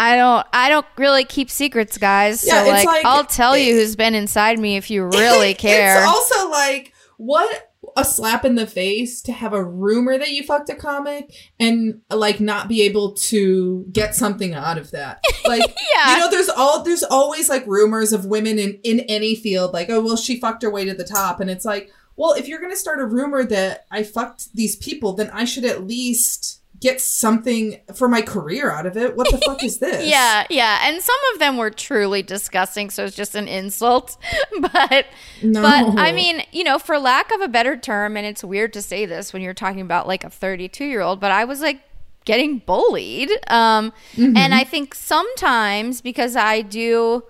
I 0.00 0.16
don't. 0.16 0.46
I 0.52 0.68
don't 0.70 0.86
really 0.96 1.24
keep 1.24 1.50
secrets, 1.50 1.98
guys. 1.98 2.44
Yeah, 2.46 2.64
so 2.64 2.70
like, 2.70 2.86
like- 2.86 3.04
I'll 3.04 3.24
tell 3.26 3.56
you 3.56 3.74
who's 3.74 3.96
been 3.96 4.14
inside 4.14 4.58
me 4.58 4.76
if 4.76 4.90
you 4.90 5.04
really 5.12 5.54
care. 5.54 5.98
it's 5.98 6.06
also 6.06 6.50
like 6.50 6.92
what 7.18 7.66
a 7.96 8.04
slap 8.04 8.44
in 8.44 8.54
the 8.54 8.66
face 8.66 9.20
to 9.22 9.32
have 9.32 9.52
a 9.52 9.62
rumor 9.64 10.16
that 10.16 10.30
you 10.30 10.42
fucked 10.44 10.68
a 10.70 10.74
comic 10.74 11.32
and 11.58 12.00
like 12.10 12.38
not 12.38 12.68
be 12.68 12.82
able 12.82 13.12
to 13.14 13.84
get 13.92 14.14
something 14.14 14.54
out 14.54 14.78
of 14.78 14.90
that. 14.92 15.20
Like 15.46 15.62
Yeah. 15.94 16.14
you 16.14 16.20
know, 16.20 16.30
there's 16.30 16.48
all 16.48 16.82
there's 16.84 17.02
always 17.02 17.48
like 17.48 17.66
rumors 17.66 18.12
of 18.12 18.24
women 18.24 18.58
in 18.58 18.78
in 18.84 19.00
any 19.00 19.34
field, 19.34 19.72
like 19.72 19.90
oh 19.90 20.00
well, 20.00 20.16
she 20.16 20.38
fucked 20.40 20.62
her 20.62 20.70
way 20.70 20.84
to 20.84 20.94
the 20.94 21.04
top, 21.04 21.40
and 21.40 21.50
it's 21.50 21.64
like, 21.64 21.90
well, 22.16 22.34
if 22.34 22.46
you're 22.46 22.60
gonna 22.60 22.76
start 22.76 23.00
a 23.00 23.06
rumor 23.06 23.42
that 23.44 23.86
I 23.90 24.02
fucked 24.04 24.54
these 24.54 24.76
people, 24.76 25.14
then 25.14 25.28
I 25.30 25.44
should 25.44 25.64
at 25.64 25.86
least 25.86 26.59
get 26.80 27.00
something 27.00 27.78
for 27.94 28.08
my 28.08 28.22
career 28.22 28.70
out 28.70 28.86
of 28.86 28.96
it. 28.96 29.14
What 29.14 29.30
the 29.30 29.38
fuck 29.38 29.62
is 29.62 29.78
this? 29.80 30.06
Yeah, 30.08 30.46
yeah, 30.48 30.80
and 30.88 31.02
some 31.02 31.16
of 31.32 31.38
them 31.38 31.56
were 31.58 31.70
truly 31.70 32.22
disgusting, 32.22 32.88
so 32.90 33.04
it's 33.04 33.14
just 33.16 33.34
an 33.34 33.48
insult. 33.48 34.16
But 34.60 35.06
No. 35.42 35.62
but 35.62 35.98
I 35.98 36.12
mean, 36.12 36.42
you 36.52 36.64
know, 36.64 36.78
for 36.78 36.98
lack 36.98 37.32
of 37.32 37.40
a 37.40 37.48
better 37.48 37.76
term, 37.76 38.16
and 38.16 38.26
it's 38.26 38.42
weird 38.42 38.72
to 38.74 38.82
say 38.82 39.06
this 39.06 39.32
when 39.32 39.42
you're 39.42 39.54
talking 39.54 39.80
about 39.80 40.06
like 40.08 40.24
a 40.24 40.30
32 40.30 40.84
year 40.84 41.00
old, 41.00 41.20
but 41.20 41.30
I 41.30 41.44
was 41.44 41.60
like 41.60 41.80
getting 42.24 42.58
bullied, 42.58 43.30
um, 43.48 43.92
and 44.16 44.54
I 44.54 44.64
think 44.64 44.94
sometimes 44.94 46.00
because 46.02 46.36
I 46.36 46.60
do, 46.62 47.24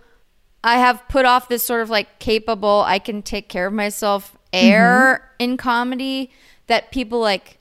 I 0.65 0.79
have 0.79 1.03
put 1.09 1.25
off 1.25 1.49
this 1.49 1.63
sort 1.63 1.83
of 1.83 1.91
like 1.91 2.19
capable, 2.19 2.83
I 2.87 2.99
can 2.99 3.23
take 3.23 3.49
care 3.49 3.69
of 3.69 3.73
myself 3.73 4.37
air 4.53 5.31
in 5.39 5.57
comedy 5.57 6.31
that 6.67 6.91
people 6.91 7.21
like 7.21 7.59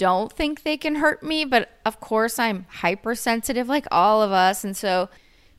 don't 0.00 0.32
think 0.32 0.62
they 0.62 0.78
can 0.78 0.94
hurt 0.94 1.22
me, 1.22 1.44
but 1.44 1.68
of 1.84 2.00
course 2.00 2.38
I'm 2.38 2.64
hypersensitive 2.70 3.68
like 3.68 3.86
all 3.90 4.22
of 4.22 4.32
us. 4.32 4.64
And 4.64 4.74
so 4.74 5.10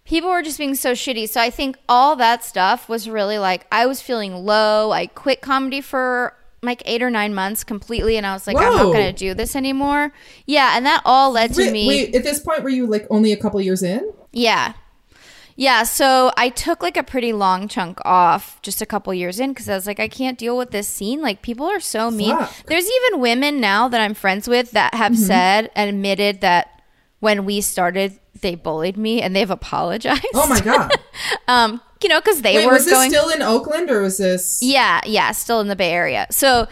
people 0.03 0.31
were 0.31 0.41
just 0.41 0.57
being 0.57 0.73
so 0.73 0.93
shitty. 0.93 1.29
So 1.29 1.39
I 1.39 1.51
think 1.51 1.77
all 1.87 2.15
that 2.15 2.43
stuff 2.43 2.89
was 2.89 3.07
really 3.07 3.37
like 3.37 3.67
I 3.71 3.85
was 3.85 4.01
feeling 4.01 4.33
low. 4.33 4.91
I 4.91 5.05
quit 5.05 5.41
comedy 5.41 5.79
for 5.79 6.35
like 6.63 6.81
eight 6.85 7.03
or 7.03 7.11
nine 7.11 7.35
months 7.35 7.63
completely 7.63 8.17
and 8.17 8.25
I 8.25 8.33
was 8.33 8.47
like, 8.47 8.57
I'm 8.57 8.75
not 8.75 8.91
gonna 8.93 9.13
do 9.13 9.35
this 9.35 9.55
anymore. 9.55 10.11
Yeah, 10.47 10.75
and 10.75 10.87
that 10.87 11.03
all 11.05 11.31
led 11.31 11.53
to 11.53 11.61
Wait, 11.61 11.71
me 11.71 11.87
wait, 11.87 12.15
at 12.15 12.23
this 12.23 12.39
point 12.39 12.63
were 12.63 12.69
you 12.69 12.87
like 12.87 13.05
only 13.11 13.31
a 13.31 13.37
couple 13.37 13.61
years 13.61 13.83
in? 13.83 14.11
yeah. 14.31 14.73
Yeah, 15.61 15.83
so 15.83 16.31
I 16.37 16.49
took 16.49 16.81
like 16.81 16.97
a 16.97 17.03
pretty 17.03 17.33
long 17.33 17.67
chunk 17.67 17.99
off 18.03 18.59
just 18.63 18.81
a 18.81 18.85
couple 18.87 19.13
years 19.13 19.39
in 19.39 19.51
because 19.51 19.69
I 19.69 19.75
was 19.75 19.85
like, 19.85 19.99
I 19.99 20.07
can't 20.07 20.35
deal 20.35 20.57
with 20.57 20.71
this 20.71 20.87
scene. 20.87 21.21
Like, 21.21 21.43
people 21.43 21.67
are 21.67 21.79
so 21.79 22.09
mean. 22.09 22.35
Fuck. 22.35 22.65
There's 22.65 22.89
even 22.89 23.21
women 23.21 23.61
now 23.61 23.87
that 23.87 24.01
I'm 24.01 24.15
friends 24.15 24.47
with 24.47 24.71
that 24.71 24.95
have 24.95 25.11
Mm-hmm. 25.11 25.21
said 25.23 25.69
and 25.75 25.87
admitted 25.87 26.41
that 26.41 26.81
when 27.19 27.45
we 27.45 27.61
started, 27.61 28.19
they 28.41 28.55
bullied 28.55 28.97
me 28.97 29.21
and 29.21 29.35
they've 29.35 29.51
apologized. 29.51 30.25
Oh 30.33 30.47
my 30.47 30.61
god. 30.61 30.93
um, 31.47 31.79
you 32.01 32.09
know, 32.09 32.19
because 32.19 32.41
they 32.41 32.55
Wait, 32.55 32.65
were 32.65 32.71
was 32.73 32.85
this 32.85 32.93
going. 32.95 33.11
still 33.11 33.29
in 33.29 33.43
Oakland 33.43 33.91
or 33.91 34.01
was 34.01 34.17
this? 34.17 34.63
Yeah, 34.63 34.99
yeah, 35.05 35.31
still 35.31 35.59
in 35.61 35.67
the 35.67 35.75
Bay 35.75 35.91
Area. 35.91 36.25
So 36.31 36.67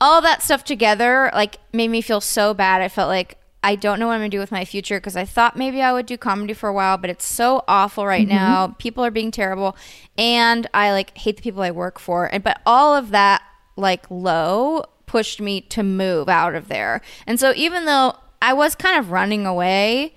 all 0.00 0.22
that 0.22 0.40
stuff 0.40 0.64
together 0.64 1.30
like 1.34 1.58
made 1.74 1.88
me 1.88 2.00
feel 2.00 2.22
so 2.22 2.54
bad. 2.54 2.80
I 2.80 2.88
felt 2.88 3.08
like 3.08 3.36
I 3.64 3.76
don't 3.76 4.00
know 4.00 4.08
what 4.08 4.14
I'm 4.14 4.20
gonna 4.20 4.28
do 4.30 4.38
with 4.40 4.50
my 4.52 4.64
future 4.64 4.98
because 4.98 5.16
I 5.16 5.24
thought 5.24 5.56
maybe 5.56 5.80
I 5.82 5.92
would 5.92 6.06
do 6.06 6.16
comedy 6.16 6.52
for 6.52 6.68
a 6.68 6.72
while, 6.72 6.96
but 6.98 7.10
it's 7.10 7.26
so 7.26 7.62
awful 7.68 8.06
right 8.06 8.26
now. 8.26 8.68
People 8.78 9.04
are 9.04 9.10
being 9.10 9.30
terrible, 9.30 9.76
and 10.18 10.66
I 10.74 10.90
like 10.92 11.16
hate 11.16 11.36
the 11.36 11.42
people 11.42 11.62
I 11.62 11.70
work 11.70 11.98
for. 11.98 12.26
And 12.26 12.42
but 12.42 12.60
all 12.66 12.94
of 12.94 13.10
that 13.10 13.42
like 13.76 14.04
low 14.10 14.84
pushed 15.06 15.40
me 15.40 15.60
to 15.60 15.82
move 15.82 16.28
out 16.28 16.54
of 16.54 16.68
there. 16.68 17.00
And 17.26 17.38
so 17.38 17.52
even 17.54 17.84
though 17.86 18.16
I 18.40 18.52
was 18.52 18.74
kind 18.74 18.98
of 18.98 19.10
running 19.10 19.46
away, 19.46 20.14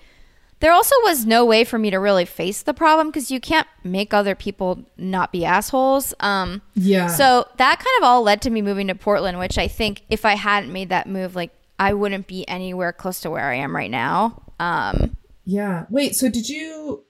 there 0.61 0.71
also 0.71 0.95
was 1.03 1.25
no 1.25 1.45
way 1.45 1.63
for 1.63 1.77
me 1.77 1.91
to 1.91 1.97
really 1.97 2.25
face 2.25 2.63
the 2.63 2.73
problem 2.73 3.07
because 3.09 3.29
you 3.29 3.39
can't 3.39 3.67
make 3.83 4.13
other 4.13 4.33
people 4.35 4.85
not 4.97 5.31
be 5.31 5.45
assholes. 5.45 6.13
Um, 6.21 6.61
Yeah. 6.73 7.07
so 7.07 7.45
that 7.57 7.77
kind 7.77 7.97
of 7.99 8.03
all 8.03 8.23
led 8.23 8.41
to 8.43 8.49
me 8.49 8.61
moving 8.61 8.87
to 8.87 8.95
Portland, 8.95 9.37
which 9.37 9.57
I 9.57 9.67
think 9.67 10.01
if 10.09 10.25
I 10.25 10.35
hadn't 10.35 10.71
made 10.73 10.89
that 10.89 11.07
move, 11.07 11.35
like 11.35 11.51
I 11.80 11.93
wouldn't 11.93 12.28
be 12.28 12.47
anywhere 12.47 12.93
close 12.93 13.19
to 13.21 13.30
where 13.30 13.49
I 13.49 13.55
am 13.55 13.76
right 13.76 13.91
now. 13.91 14.43
Um, 14.59 15.17
Yeah. 15.43 15.86
Wait, 15.89 16.15
so 16.15 16.30
did 16.30 16.47
you 16.49 17.03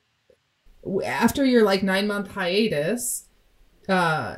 after 1.04 1.44
your 1.44 1.64
like 1.64 1.84
9 1.84 2.08
month 2.08 2.32
hiatus 2.32 3.28
uh 3.90 4.36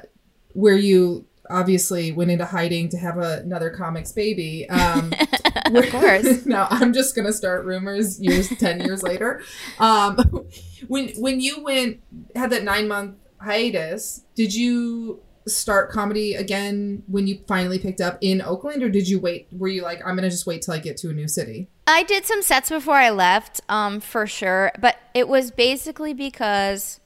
where 0.54 0.78
you 0.78 1.26
obviously 1.50 2.12
went 2.12 2.32
into 2.32 2.46
hiding 2.46 2.90
to 2.90 2.98
have 2.98 3.18
a, 3.18 3.40
another 3.40 3.70
comics 3.70 4.12
baby 4.12 4.68
um 4.70 5.14
of 5.66 5.90
course. 5.90 6.46
now 6.46 6.68
i'm 6.70 6.94
just 6.94 7.16
gonna 7.16 7.34
start 7.34 7.66
rumors 7.66 8.20
years 8.22 8.50
10 8.50 8.82
years 8.82 9.04
later 9.04 9.42
um 9.80 10.18
when 10.88 11.10
when 11.18 11.40
you 11.40 11.62
went 11.64 12.00
had 12.36 12.50
that 12.50 12.64
nine 12.64 12.88
month 12.88 13.16
hiatus 13.42 14.24
did 14.36 14.54
you 14.54 15.22
start 15.48 15.90
comedy 15.90 16.34
again 16.36 17.04
when 17.08 17.28
you 17.28 17.40
finally 17.48 17.80
picked 17.80 18.02
up 18.02 18.18
in 18.22 18.42
oakland 18.42 18.84
or 18.84 18.90
did 18.90 19.08
you 19.08 19.20
wait 19.20 19.48
were 19.52 19.68
you 19.68 19.82
like 19.82 20.00
i'm 20.06 20.16
gonna 20.16 20.30
just 20.30 20.46
wait 20.46 20.62
till 20.62 20.74
i 20.74 20.78
get 20.78 20.98
to 20.98 21.10
a 21.10 21.14
new 21.14 21.28
city 21.28 21.70
I 21.88 22.04
did 22.04 22.26
some 22.26 22.42
sets 22.42 22.70
before 22.70 22.96
I 22.96 23.10
left, 23.10 23.62
um, 23.70 24.02
for 24.02 24.28
sure, 24.28 24.74
but 24.78 24.98
it 25.14 25.30
was 25.30 25.52
basically 25.52 26.14
because 26.14 27.00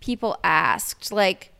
people 0.00 0.38
asked. 0.44 1.10
Like, 1.10 1.54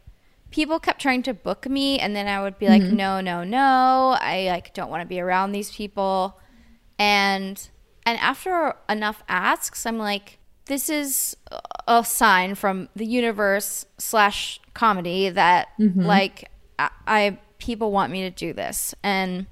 people 0.50 0.78
kept 0.78 1.00
trying 1.00 1.22
to 1.22 1.32
book 1.32 1.66
me, 1.66 1.98
and 1.98 2.14
then 2.14 2.28
I 2.28 2.42
would 2.42 2.58
be 2.58 2.68
like, 2.68 2.82
"No, 2.82 3.22
no, 3.22 3.44
no! 3.44 4.18
I 4.20 4.48
like 4.50 4.74
don't 4.74 4.90
want 4.90 5.00
to 5.00 5.06
be 5.06 5.20
around 5.20 5.52
these 5.52 5.74
people." 5.74 6.38
And 6.98 7.66
and 8.04 8.18
after 8.18 8.74
enough 8.90 9.22
asks, 9.26 9.86
I'm 9.86 9.98
like, 9.98 10.38
"This 10.66 10.90
is 10.90 11.34
a 11.88 12.04
sign 12.04 12.54
from 12.56 12.90
the 12.94 13.06
universe 13.06 13.86
slash 13.96 14.60
comedy 14.76 15.28
that 15.30 15.68
like 15.78 16.50
I, 16.78 16.90
I 17.06 17.38
people 17.58 17.90
want 17.90 18.12
me 18.12 18.22
to 18.22 18.30
do 18.30 18.52
this." 18.52 18.94
And 19.02 19.46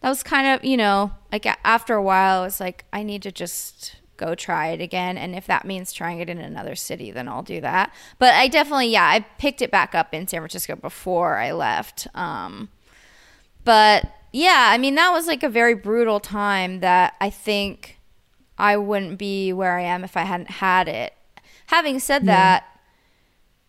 that 0.00 0.08
was 0.08 0.22
kind 0.22 0.46
of 0.48 0.64
you 0.64 0.76
know 0.76 1.12
like 1.30 1.46
after 1.64 1.94
a 1.94 2.02
while 2.02 2.44
it's 2.44 2.60
like 2.60 2.84
i 2.92 3.02
need 3.02 3.22
to 3.22 3.32
just 3.32 3.96
go 4.16 4.34
try 4.34 4.68
it 4.68 4.80
again. 4.80 5.18
And 5.18 5.34
if 5.34 5.46
that 5.46 5.64
means 5.64 5.92
trying 5.92 6.20
it 6.20 6.28
in 6.28 6.38
another 6.38 6.74
city, 6.74 7.10
then 7.10 7.28
I'll 7.28 7.42
do 7.42 7.60
that. 7.60 7.92
But 8.18 8.34
I 8.34 8.48
definitely, 8.48 8.88
yeah, 8.88 9.04
I 9.04 9.20
picked 9.38 9.62
it 9.62 9.70
back 9.70 9.94
up 9.94 10.14
in 10.14 10.26
San 10.26 10.40
Francisco 10.40 10.76
before 10.76 11.36
I 11.36 11.52
left. 11.52 12.06
Um, 12.14 12.68
but 13.64 14.06
yeah, 14.32 14.68
I 14.70 14.78
mean, 14.78 14.94
that 14.96 15.10
was 15.10 15.26
like 15.26 15.42
a 15.42 15.48
very 15.48 15.74
brutal 15.74 16.20
time 16.20 16.80
that 16.80 17.14
I 17.20 17.30
think 17.30 17.98
I 18.58 18.76
wouldn't 18.76 19.18
be 19.18 19.52
where 19.52 19.78
I 19.78 19.82
am 19.82 20.04
if 20.04 20.16
I 20.16 20.22
hadn't 20.22 20.50
had 20.50 20.88
it. 20.88 21.14
Having 21.68 22.00
said 22.00 22.26
that, 22.26 22.64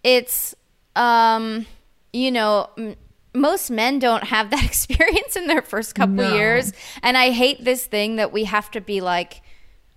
it's, 0.04 0.54
um, 0.96 1.66
you 2.14 2.32
know, 2.32 2.70
m- 2.78 2.96
most 3.34 3.70
men 3.70 4.00
don't 4.00 4.24
have 4.26 4.50
that 4.52 4.64
experience 4.72 5.36
in 5.36 5.48
their 5.48 5.62
first 5.62 5.96
couple 5.96 6.16
No. 6.16 6.34
years. 6.36 6.72
And 7.04 7.18
I 7.18 7.32
hate 7.32 7.64
this 7.64 7.86
thing 7.86 8.16
that 8.18 8.32
we 8.32 8.46
have 8.46 8.72
to 8.72 8.82
be 8.82 9.02
like, 9.02 9.42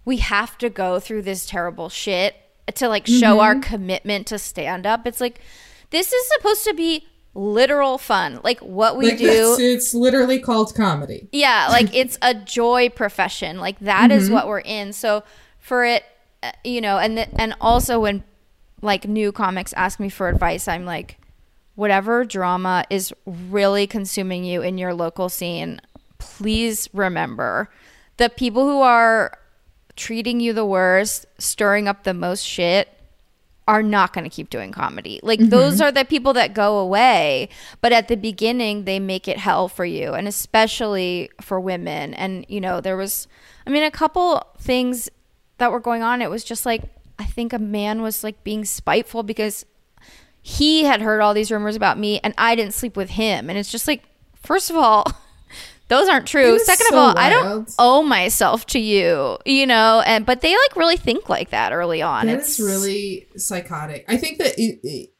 we 0.05 0.17
have 0.19 0.59
to 0.59 0.71
go 0.71 0.99
through 1.01 1.23
this 1.23 1.47
terrible 1.47 1.89
shit 1.89 2.35
to 2.75 2.89
like 2.89 3.07
show 3.07 3.41
our 3.41 3.57
commitment 3.61 4.27
to 4.29 4.39
stand 4.39 4.87
up. 4.87 5.07
It's 5.07 5.21
like, 5.21 5.41
this 5.91 6.13
is 6.13 6.29
supposed 6.37 6.65
to 6.65 6.75
be 6.75 7.07
literal 7.35 7.99
fun. 7.99 8.41
Like 8.43 8.59
what 8.61 8.97
we 8.97 9.11
Like 9.11 9.19
do. 9.19 9.57
it's 9.59 9.95
literally 9.95 10.39
called 10.41 10.75
comedy. 10.75 11.29
Yeah, 11.33 11.69
like 11.71 11.95
it's 11.95 12.19
a 12.23 12.35
joy 12.35 12.89
profession. 12.89 13.59
Like 13.59 13.79
that 13.81 14.11
is 14.11 14.31
what 14.31 14.49
we're 14.49 14.59
in. 14.61 14.93
So 14.93 15.23
for 15.59 15.85
it, 15.85 16.05
uh, 16.43 16.53
you 16.65 16.81
know, 16.81 16.99
and 16.99 17.17
th- 17.17 17.29
and 17.39 17.55
also 17.61 18.01
when 18.01 18.23
like 18.83 19.09
new 19.09 19.33
comics 19.33 19.73
ask 19.75 20.01
me 20.01 20.09
for 20.09 20.29
advice, 20.29 20.69
I'm 20.69 20.85
like, 20.85 21.19
whatever 21.75 22.25
drama 22.25 22.85
is 22.91 23.13
really 23.27 23.87
consuming 23.87 24.45
you 24.45 24.63
in 24.63 24.79
your 24.79 24.95
local 24.95 25.29
scene, 25.29 25.81
please 26.19 26.89
remember 26.93 27.71
the 28.17 28.29
people 28.29 28.65
who 28.69 28.81
are 28.81 29.39
treating 29.97 30.41
you 30.41 30.53
the 30.53 30.65
worst, 30.65 31.27
stirring 31.39 31.89
up 31.89 32.05
the 32.05 32.15
most 32.15 32.43
shit 32.43 32.89
are 33.69 33.83
not 33.83 34.15
going 34.15 34.25
to 34.25 34.31
keep 34.31 34.49
doing 34.49 34.73
comedy. 34.73 35.21
Like 35.23 35.39
mm-hmm. 35.39 35.51
those 35.51 35.81
are 35.81 35.93
the 35.93 36.05
people 36.05 36.33
that 36.33 36.55
go 36.55 36.79
away, 36.79 37.51
but 37.83 37.93
at 37.93 38.09
the 38.09 38.17
beginning 38.17 38.85
they 38.85 38.99
make 38.99 39.29
it 39.29 39.37
hell 39.37 39.69
for 39.69 39.85
you 39.85 40.15
and 40.15 40.27
especially 40.27 41.31
for 41.41 41.61
women. 41.61 42.15
And 42.15 42.47
you 42.49 42.61
know, 42.61 42.81
there 42.81 42.97
was 42.97 43.29
I 43.67 43.71
mean 43.71 43.83
a 43.83 43.91
couple 43.91 44.43
things 44.59 45.11
that 45.59 45.71
were 45.71 45.81
going 45.81 46.03
on. 46.03 46.23
It 46.23 46.31
was 46.31 46.45
just 46.45 46.65
like 46.65 46.83
I 47.19 47.25
think 47.25 47.53
a 47.53 47.59
man 47.59 48.03
was 48.03 48.23
like 48.23 48.45
being 48.45 48.65
spiteful 48.65 49.23
because 49.23 49.67
he 50.41 50.85
had 50.85 51.01
heard 51.03 51.21
all 51.21 51.35
these 51.35 51.51
rumors 51.51 51.77
about 51.77 51.99
me 51.99 52.21
and 52.23 52.33
I 52.39 52.55
didn't 52.55 52.75
sleep 52.75 52.97
with 52.97 53.11
him. 53.11 53.49
And 53.51 53.59
it's 53.59 53.71
just 53.71 53.89
like 53.89 54.05
first 54.37 54.71
of 54.71 54.77
all, 54.77 55.05
those 55.89 56.09
aren't 56.09 56.27
true. 56.27 56.59
Second 56.59 56.87
of 56.89 56.93
so 56.93 56.99
all, 56.99 57.19
I 57.19 57.29
don't 57.31 57.75
owe 57.79 58.03
myself 58.03 58.67
to 58.67 58.79
you, 58.79 59.39
you 59.45 59.67
know, 59.67 60.03
and 60.07 60.25
but 60.25 60.41
they 60.41 60.53
like 60.57 60.77
really 60.77 60.97
think 60.97 61.29
like 61.29 61.51
that 61.51 61.73
early 61.73 62.03
on. 62.03 62.27
That 62.27 62.39
it's 62.39 62.61
really 62.61 63.27
psychotic. 63.37 64.05
I 64.09 64.17
think 64.17 64.39
that 64.39 64.59
it, 64.59 64.81
it- 64.83 65.11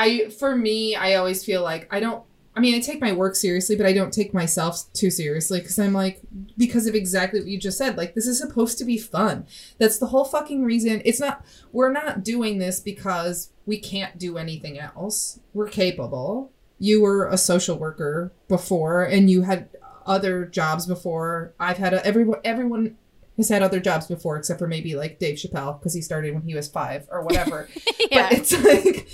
I, 0.00 0.28
for 0.38 0.54
me, 0.54 0.94
I 0.94 1.14
always 1.16 1.44
feel 1.44 1.60
like 1.64 1.92
I 1.92 1.98
don't. 1.98 2.22
I 2.58 2.60
mean, 2.60 2.74
I 2.74 2.80
take 2.80 3.00
my 3.00 3.12
work 3.12 3.36
seriously, 3.36 3.76
but 3.76 3.86
I 3.86 3.92
don't 3.92 4.12
take 4.12 4.34
myself 4.34 4.92
too 4.92 5.12
seriously 5.12 5.60
because 5.60 5.78
I'm 5.78 5.92
like, 5.92 6.20
because 6.56 6.88
of 6.88 6.94
exactly 6.96 7.38
what 7.38 7.48
you 7.48 7.56
just 7.56 7.78
said. 7.78 7.96
Like, 7.96 8.16
this 8.16 8.26
is 8.26 8.36
supposed 8.36 8.78
to 8.78 8.84
be 8.84 8.98
fun. 8.98 9.46
That's 9.78 9.98
the 9.98 10.06
whole 10.06 10.24
fucking 10.24 10.64
reason. 10.64 11.00
It's 11.04 11.20
not. 11.20 11.44
We're 11.70 11.92
not 11.92 12.24
doing 12.24 12.58
this 12.58 12.80
because 12.80 13.52
we 13.64 13.78
can't 13.78 14.18
do 14.18 14.38
anything 14.38 14.76
else. 14.76 15.38
We're 15.54 15.68
capable. 15.68 16.50
You 16.80 17.00
were 17.00 17.28
a 17.28 17.38
social 17.38 17.78
worker 17.78 18.32
before, 18.48 19.04
and 19.04 19.30
you 19.30 19.42
had 19.42 19.68
other 20.04 20.44
jobs 20.44 20.84
before. 20.84 21.54
I've 21.60 21.78
had 21.78 21.94
a, 21.94 22.04
everyone. 22.04 22.40
Everyone 22.42 22.96
has 23.36 23.48
had 23.48 23.62
other 23.62 23.78
jobs 23.78 24.08
before, 24.08 24.36
except 24.36 24.58
for 24.58 24.66
maybe 24.66 24.96
like 24.96 25.20
Dave 25.20 25.36
Chappelle 25.36 25.78
because 25.78 25.94
he 25.94 26.00
started 26.00 26.34
when 26.34 26.42
he 26.42 26.56
was 26.56 26.66
five 26.66 27.06
or 27.08 27.22
whatever. 27.22 27.68
Yeah. 28.10 28.30
But 28.30 28.38
it's 28.38 28.52
like, 28.64 29.06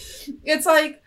it's 0.45 0.67
like, 0.67 1.03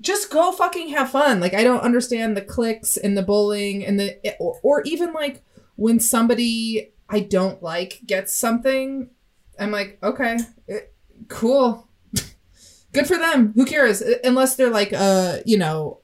just 0.00 0.30
go 0.30 0.52
fucking 0.52 0.88
have 0.90 1.10
fun. 1.10 1.40
Like 1.40 1.54
I 1.54 1.64
don't 1.64 1.80
understand 1.80 2.36
the 2.36 2.42
clicks 2.42 2.96
and 2.96 3.16
the 3.16 3.22
bullying 3.22 3.84
and 3.84 3.98
the 3.98 4.18
or, 4.38 4.58
or 4.62 4.82
even 4.82 5.12
like 5.12 5.42
when 5.76 6.00
somebody 6.00 6.92
I 7.08 7.20
don't 7.20 7.62
like 7.62 8.00
gets 8.06 8.34
something, 8.34 9.10
I'm 9.58 9.70
like, 9.70 9.98
okay, 10.02 10.38
eh, 10.68 10.80
cool, 11.28 11.88
good 12.92 13.06
for 13.06 13.16
them. 13.16 13.52
Who 13.54 13.64
cares? 13.64 14.02
Uh, 14.02 14.14
Unless 14.24 14.56
they're 14.56 14.70
like, 14.70 14.92
uh, 14.92 15.38
you 15.44 15.58
know. 15.58 16.00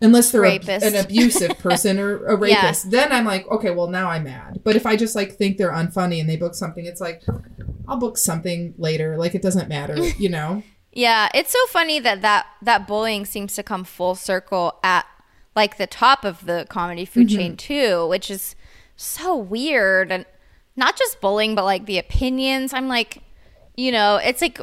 Unless 0.00 0.32
they're 0.32 0.44
a, 0.44 0.58
an 0.82 0.96
abusive 0.96 1.56
person 1.60 1.98
or 1.98 2.26
a 2.26 2.32
Yeah. 2.46 2.66
rapist, 2.66 2.90
then 2.90 3.10
I'm 3.10 3.24
like, 3.24 3.46
okay, 3.48 3.70
well 3.70 3.86
now 3.86 4.10
I'm 4.10 4.24
mad. 4.24 4.60
But 4.62 4.76
if 4.76 4.84
I 4.84 4.96
just 4.96 5.14
like 5.14 5.36
think 5.36 5.56
they're 5.56 5.70
unfunny 5.72 6.20
and 6.20 6.28
they 6.28 6.36
book 6.36 6.54
something, 6.54 6.84
it's 6.84 7.00
like, 7.00 7.22
I'll 7.88 7.96
book 7.96 8.18
something 8.18 8.74
later. 8.76 9.16
Like 9.16 9.34
it 9.34 9.40
doesn't 9.40 9.68
matter, 9.68 9.96
you 10.18 10.28
know. 10.28 10.62
Yeah, 10.96 11.28
it's 11.34 11.50
so 11.50 11.58
funny 11.66 11.98
that 12.00 12.22
that 12.22 12.46
that 12.62 12.86
bullying 12.86 13.24
seems 13.26 13.54
to 13.56 13.62
come 13.62 13.82
full 13.84 14.14
circle 14.14 14.78
at 14.84 15.04
like 15.56 15.76
the 15.76 15.86
top 15.88 16.24
of 16.24 16.46
the 16.46 16.66
comedy 16.68 17.04
food 17.04 17.28
Mm-hmm. 17.28 17.36
chain 17.36 17.56
too, 17.56 18.06
which 18.08 18.30
is 18.30 18.54
so 18.96 19.36
weird 19.36 20.12
and 20.12 20.24
not 20.76 20.96
just 20.96 21.20
bullying 21.20 21.54
but 21.56 21.64
like 21.64 21.86
the 21.86 21.98
opinions. 21.98 22.72
I'm 22.72 22.86
like, 22.88 23.22
you 23.76 23.90
know, 23.90 24.16
it's 24.16 24.40
like 24.40 24.60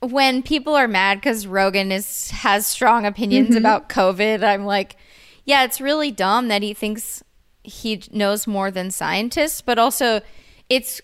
when 0.00 0.42
people 0.42 0.74
are 0.74 0.88
mad 0.88 1.22
cuz 1.22 1.46
Rogan 1.46 1.92
is 1.92 2.30
has 2.30 2.66
strong 2.66 3.04
opinions 3.06 3.50
Mm-hmm. 3.50 3.58
about 3.58 3.88
COVID, 3.90 4.42
I'm 4.42 4.64
like, 4.64 4.96
yeah, 5.44 5.64
it's 5.64 5.80
really 5.80 6.10
dumb 6.10 6.48
that 6.48 6.62
he 6.62 6.72
thinks 6.72 7.22
he 7.62 8.02
knows 8.10 8.46
more 8.46 8.70
than 8.70 8.90
scientists, 8.90 9.60
but 9.60 9.78
also 9.78 10.22
it's 10.70 11.00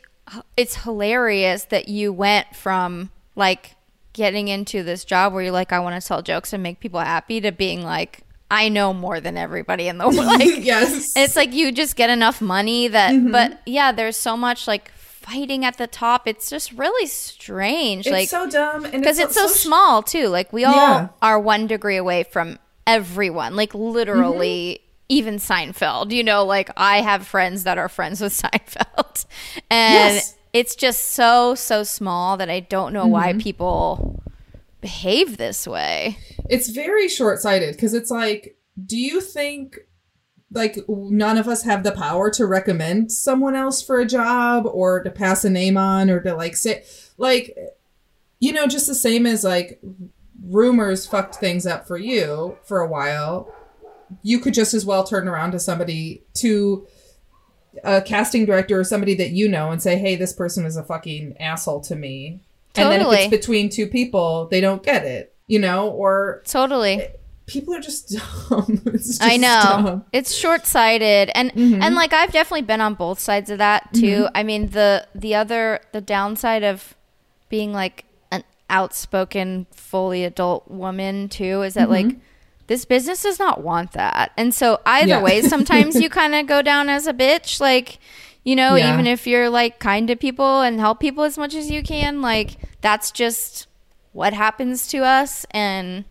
it's 0.56 0.76
hilarious 0.84 1.64
that 1.64 1.88
you 1.88 2.12
went 2.14 2.56
from 2.56 3.10
like 3.36 3.74
getting 4.18 4.48
into 4.48 4.82
this 4.82 5.04
job 5.04 5.32
where 5.32 5.42
you're 5.44 5.52
like 5.52 5.72
I 5.72 5.78
want 5.78 6.00
to 6.00 6.06
tell 6.06 6.20
jokes 6.22 6.52
and 6.52 6.62
make 6.62 6.80
people 6.80 7.00
happy 7.00 7.40
to 7.40 7.52
being 7.52 7.82
like 7.84 8.20
I 8.50 8.68
know 8.68 8.92
more 8.92 9.20
than 9.20 9.36
everybody 9.36 9.88
in 9.88 9.96
the 9.98 10.04
world. 10.08 10.16
Like 10.26 10.64
yes. 10.64 11.12
it's 11.16 11.36
like 11.36 11.52
you 11.54 11.70
just 11.72 11.96
get 11.96 12.10
enough 12.10 12.40
money 12.40 12.88
that 12.88 13.12
Mm-hmm. 13.12 13.30
but 13.30 13.60
yeah, 13.64 13.92
there's 13.92 14.16
so 14.16 14.36
much 14.36 14.66
like 14.66 14.90
fighting 14.92 15.64
at 15.64 15.76
the 15.78 15.86
top. 15.86 16.26
It's 16.26 16.48
just 16.50 16.72
really 16.72 17.06
strange. 17.06 18.06
It's 18.06 18.12
like 18.12 18.28
so 18.28 18.48
dumb 18.50 18.84
and 18.86 19.00
because 19.00 19.18
it's 19.18 19.34
so, 19.34 19.46
sh- 19.46 19.52
small 19.52 20.02
too. 20.02 20.28
Like 20.28 20.52
we 20.52 20.64
all 20.64 20.74
Yeah. 20.74 21.08
are 21.22 21.38
one 21.38 21.66
degree 21.66 21.96
away 21.96 22.24
from 22.24 22.58
everyone. 22.86 23.54
Like 23.54 23.74
literally, 23.74 24.80
Mm-hmm. 24.80 24.84
even 25.10 25.34
Seinfeld. 25.36 26.10
You 26.12 26.24
know, 26.24 26.44
like 26.44 26.70
I 26.76 27.02
have 27.02 27.26
friends 27.26 27.64
that 27.64 27.76
are 27.78 27.88
friends 27.88 28.20
with 28.20 28.32
Seinfeld, 28.42 29.26
and 29.70 30.14
Yes. 30.16 30.34
It's 30.52 30.74
just 30.74 31.04
so 31.10 31.54
so 31.54 31.82
small 31.82 32.36
that 32.36 32.50
I 32.50 32.60
don't 32.60 32.92
know 32.92 33.06
why 33.06 33.30
Mm-hmm. 33.30 33.40
people 33.40 34.22
behave 34.80 35.36
this 35.36 35.66
way. 35.66 36.16
It's 36.48 36.68
very 36.70 37.08
short 37.08 37.40
sighted 37.40 37.74
because 37.74 37.94
it's 37.94 38.10
like, 38.10 38.56
do 38.86 38.96
you 38.96 39.20
think 39.20 39.78
like 40.52 40.78
none 40.88 41.36
of 41.36 41.46
us 41.48 41.62
have 41.64 41.82
the 41.82 41.92
power 41.92 42.30
to 42.30 42.46
recommend 42.46 43.12
someone 43.12 43.54
else 43.54 43.82
for 43.82 43.98
a 44.00 44.06
job 44.06 44.64
or 44.66 45.02
to 45.02 45.10
pass 45.10 45.44
a 45.44 45.50
name 45.50 45.76
on 45.76 46.08
or 46.08 46.20
to 46.20 46.34
like 46.34 46.56
say 46.56 46.82
like 47.18 47.54
you 48.40 48.50
know 48.52 48.66
just 48.66 48.86
the 48.86 48.94
same 48.94 49.26
as 49.26 49.44
like 49.44 49.78
rumors 50.42 51.06
fucked 51.06 51.34
things 51.34 51.66
up 51.66 51.86
for 51.86 51.98
you 51.98 52.56
for 52.64 52.80
a 52.80 52.88
while 52.88 53.52
you 54.22 54.38
could 54.38 54.54
just 54.54 54.72
as 54.72 54.86
well 54.86 55.04
turn 55.04 55.28
around 55.28 55.50
to 55.50 55.60
somebody 55.60 56.22
to 56.32 56.86
a 57.84 58.00
casting 58.02 58.44
director 58.44 58.78
or 58.80 58.84
somebody 58.84 59.14
that 59.14 59.30
you 59.30 59.48
know 59.48 59.70
and 59.70 59.82
say 59.82 59.96
hey 59.98 60.16
this 60.16 60.32
person 60.32 60.64
is 60.66 60.76
a 60.76 60.82
fucking 60.82 61.36
asshole 61.38 61.80
to 61.82 61.94
me 61.96 62.40
Totally. 62.74 62.94
and 62.96 63.04
then 63.04 63.12
if 63.14 63.20
it's 63.20 63.30
between 63.30 63.68
two 63.68 63.86
people 63.86 64.46
they 64.50 64.60
don't 64.60 64.82
get 64.82 65.04
it 65.04 65.34
you 65.46 65.58
know 65.58 65.88
or 65.88 66.42
Totally. 66.46 67.06
people 67.46 67.74
are 67.74 67.80
just 67.80 68.10
dumb 68.50 68.80
it's 68.86 69.06
just 69.08 69.22
I 69.22 69.36
know 69.36 69.60
dumb. 69.62 70.04
it's 70.12 70.34
short 70.34 70.66
sighted, 70.66 71.30
and 71.34 71.50
Mm-hmm. 71.52 71.82
and 71.82 71.94
like 71.94 72.12
I've 72.12 72.32
definitely 72.32 72.62
been 72.62 72.80
on 72.80 72.94
both 72.94 73.18
sides 73.18 73.48
of 73.50 73.58
that 73.58 73.92
too. 73.94 74.28
I 74.34 74.42
mean 74.42 74.68
the 74.70 75.06
the 75.14 75.34
other 75.34 75.80
the 75.92 76.00
downside 76.00 76.62
of 76.62 76.94
being 77.48 77.72
like 77.72 78.04
an 78.30 78.44
outspoken, 78.68 79.66
fully 79.72 80.24
adult 80.24 80.68
woman 80.70 81.28
too 81.30 81.62
is 81.62 81.74
that 81.74 81.88
like 81.90 82.16
this 82.68 82.84
business 82.84 83.22
does 83.24 83.38
not 83.40 83.62
want 83.62 83.92
that, 83.92 84.30
and 84.36 84.54
so 84.54 84.80
either 84.86 85.08
Yeah. 85.14 85.22
way, 85.22 85.42
sometimes 85.42 86.00
you 86.00 86.08
kind 86.20 86.34
of 86.34 86.46
go 86.46 86.62
down 86.62 86.88
as 86.88 87.06
a 87.06 87.12
bitch, 87.12 87.60
like. 87.60 87.98
You 88.44 88.56
know, 88.56 88.76
Yeah. 88.76 88.94
even 88.94 89.06
if 89.06 89.26
you're 89.26 89.50
like 89.50 89.78
kind 89.78 90.08
to 90.08 90.16
people 90.16 90.62
and 90.62 90.80
help 90.80 91.00
people 91.00 91.24
as 91.24 91.36
much 91.36 91.54
as 91.54 91.70
you 91.70 91.82
can, 91.82 92.22
like 92.22 92.56
that's 92.80 93.10
just 93.10 93.66
what 94.12 94.32
happens 94.32 94.86
to 94.86 94.98
us 95.04 95.44
and 95.50 96.06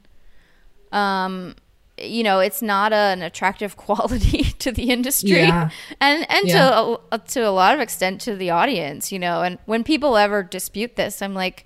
um 0.92 1.56
you 1.98 2.22
know 2.24 2.40
it's 2.40 2.62
not 2.62 2.94
a, 2.94 2.96
an 2.96 3.24
attractive 3.24 3.76
quality 3.86 4.44
to 4.60 4.72
the 4.72 4.92
industry 4.92 5.32
Yeah. 5.48 5.70
and 6.00 6.26
and 6.30 6.48
Yeah. 6.48 6.70
to 6.70 7.00
a, 7.12 7.18
to 7.20 7.40
a 7.42 7.50
lot 7.50 7.74
of 7.74 7.80
extent 7.80 8.22
to 8.22 8.36
the 8.36 8.52
audience 8.52 9.12
you 9.12 9.18
know 9.18 9.42
and 9.42 9.58
when 9.66 9.84
people 9.84 10.16
ever 10.16 10.44
dispute 10.44 10.96
this 10.96 11.22
i'm 11.24 11.34
like 11.34 11.66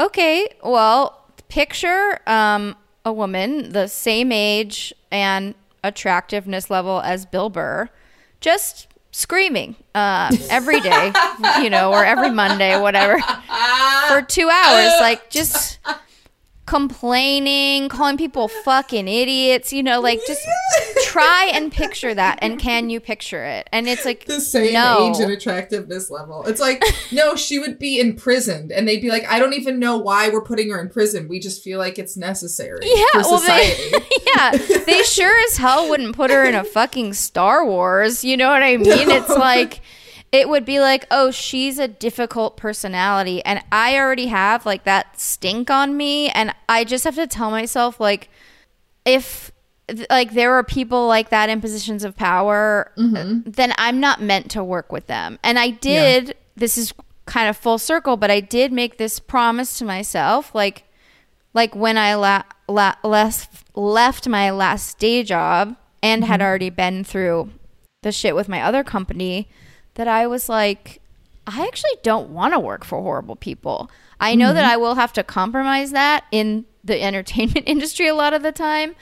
okay 0.00 0.48
well 0.62 1.26
picture 1.48 2.18
um 2.26 2.74
a 3.04 3.12
woman 3.12 3.72
the 3.72 3.86
same 3.86 4.32
age 4.32 4.92
and 5.10 5.54
attractiveness 5.82 6.70
level 6.70 7.00
as 7.00 7.26
bill 7.26 7.50
burr 7.50 7.88
just 8.40 8.88
screaming 9.14 9.76
uh, 9.94 10.28
every 10.50 10.80
day, 10.80 11.12
you 11.62 11.70
know, 11.70 11.92
or 11.92 12.04
every 12.04 12.30
Monday, 12.30 12.78
whatever, 12.80 13.20
for 14.08 14.22
two 14.22 14.50
hours, 14.50 14.92
like 15.00 15.30
just 15.30 15.78
complaining, 16.66 17.88
calling 17.88 18.16
people 18.16 18.48
fucking 18.48 19.06
idiots, 19.06 19.72
you 19.72 19.82
know, 19.82 20.00
like 20.00 20.20
just 20.26 20.46
try 21.04 21.50
and 21.52 21.70
picture 21.70 22.14
that. 22.14 22.38
And 22.40 22.58
can 22.58 22.88
you 22.90 23.00
picture 23.00 23.44
it? 23.44 23.68
And 23.72 23.86
it's 23.86 24.04
like 24.04 24.24
the 24.24 24.40
same 24.40 24.72
no. 24.72 25.10
age 25.10 25.20
and 25.20 25.30
attractiveness 25.30 26.10
level. 26.10 26.44
It's 26.44 26.60
like, 26.60 26.82
no, 27.12 27.36
she 27.36 27.58
would 27.58 27.78
be 27.78 28.00
imprisoned, 28.00 28.72
and 28.72 28.88
they'd 28.88 29.02
be 29.02 29.10
like, 29.10 29.24
I 29.26 29.38
don't 29.38 29.54
even 29.54 29.78
know 29.78 29.98
why 29.98 30.28
we're 30.30 30.44
putting 30.44 30.70
her 30.70 30.80
in 30.80 30.88
prison. 30.88 31.28
We 31.28 31.38
just 31.38 31.62
feel 31.62 31.78
like 31.78 31.98
it's 31.98 32.16
necessary 32.16 32.80
Yeah, 32.82 33.04
for 33.12 33.30
well, 33.30 33.38
society. 33.40 33.90
they, 33.90 34.04
yeah, 34.34 34.50
they 34.86 35.02
sure 35.02 35.38
as 35.46 35.56
hell 35.56 35.88
wouldn't 35.88 36.16
put 36.16 36.30
her 36.30 36.44
in 36.44 36.54
a 36.54 36.64
fucking 36.64 37.12
Star 37.14 37.64
Wars. 37.66 38.24
You 38.24 38.36
know 38.36 38.48
what 38.48 38.62
I 38.62 38.76
mean? 38.76 39.10
It's 39.10 39.28
like 39.28 39.80
it 40.34 40.48
would 40.48 40.64
be 40.64 40.80
like, 40.80 41.06
oh, 41.12 41.30
she's 41.30 41.78
a 41.78 41.86
difficult 41.86 42.56
personality, 42.56 43.40
and 43.44 43.62
I 43.70 43.96
already 43.96 44.26
have 44.26 44.66
like 44.66 44.82
that 44.82 45.20
stink 45.20 45.70
on 45.70 45.96
me, 45.96 46.28
and 46.30 46.52
I 46.68 46.82
just 46.82 47.04
have 47.04 47.14
to 47.14 47.28
tell 47.28 47.52
myself 47.52 48.00
like, 48.00 48.28
if 49.04 49.52
like 50.10 50.32
there 50.32 50.52
are 50.54 50.64
people 50.64 51.06
like 51.06 51.28
that 51.28 51.50
in 51.50 51.60
positions 51.60 52.02
of 52.02 52.16
power, 52.16 52.90
mm-hmm. 52.98 53.16
uh, 53.16 53.42
then 53.46 53.72
I'm 53.78 54.00
not 54.00 54.20
meant 54.20 54.50
to 54.50 54.64
work 54.64 54.90
with 54.90 55.06
them. 55.06 55.38
And 55.44 55.56
I 55.56 55.70
did. 55.70 56.34
This 56.56 56.76
is 56.76 56.92
kind 57.26 57.48
of 57.48 57.56
full 57.56 57.78
circle, 57.78 58.16
but 58.16 58.30
I 58.30 58.40
did 58.40 58.72
make 58.72 58.98
this 58.98 59.20
promise 59.20 59.78
to 59.78 59.84
myself, 59.84 60.52
like 60.52 60.82
like 61.52 61.76
when 61.76 61.96
I 61.96 62.14
la- 62.14 62.42
la- 62.68 62.96
left 63.04 63.76
left 63.76 64.26
my 64.26 64.50
last 64.50 64.98
day 64.98 65.22
job 65.22 65.76
and 66.02 66.24
had 66.24 66.40
mm-hmm. 66.40 66.46
already 66.48 66.70
been 66.70 67.04
through 67.04 67.50
the 68.02 68.10
shit 68.10 68.34
with 68.34 68.48
my 68.48 68.62
other 68.62 68.82
company, 68.82 69.48
that 69.94 70.08
I 70.08 70.26
was 70.26 70.48
like, 70.48 71.00
I 71.46 71.66
actually 71.66 71.98
don't 72.02 72.30
want 72.30 72.54
to 72.54 72.60
work 72.60 72.84
for 72.84 73.00
horrible 73.00 73.36
people. 73.36 73.90
I 74.20 74.34
know 74.34 74.52
that 74.52 74.62
mm-hmm. 74.62 74.72
I 74.72 74.76
will 74.76 74.94
have 74.94 75.12
to 75.14 75.22
compromise 75.22 75.90
that 75.90 76.24
in 76.30 76.64
the 76.82 77.02
entertainment 77.02 77.64
industry 77.66 78.08
a 78.08 78.14
lot 78.14 78.34
of 78.34 78.42
the 78.42 78.52
time, 78.52 78.94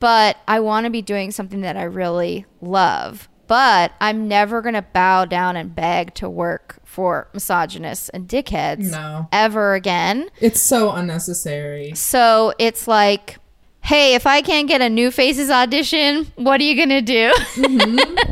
but 0.00 0.36
I 0.46 0.60
want 0.60 0.84
to 0.84 0.90
be 0.90 1.02
doing 1.02 1.30
something 1.30 1.60
that 1.60 1.76
I 1.76 1.84
really 1.84 2.46
love. 2.60 3.28
But 3.46 3.92
I'm 4.00 4.28
never 4.28 4.60
going 4.60 4.74
to 4.74 4.82
bow 4.82 5.24
down 5.24 5.56
and 5.56 5.74
beg 5.74 6.14
to 6.14 6.28
work 6.28 6.80
for 6.84 7.28
misogynists 7.32 8.10
and 8.10 8.28
dickheads 8.28 8.90
No. 8.90 9.26
ever 9.32 9.74
again. 9.74 10.28
It's 10.40 10.60
so 10.60 10.92
unnecessary. 10.92 11.92
So 11.94 12.52
it's 12.58 12.86
like, 12.86 13.38
hey, 13.88 14.14
if 14.14 14.26
I 14.26 14.42
can't 14.42 14.68
get 14.68 14.82
a 14.82 14.90
New 14.90 15.10
Faces 15.10 15.50
audition, 15.50 16.30
what 16.36 16.60
are 16.60 16.64
you 16.64 16.76
going 16.76 16.90
to 16.90 17.00
do? 17.00 17.32
Mm-hmm. 17.54 18.16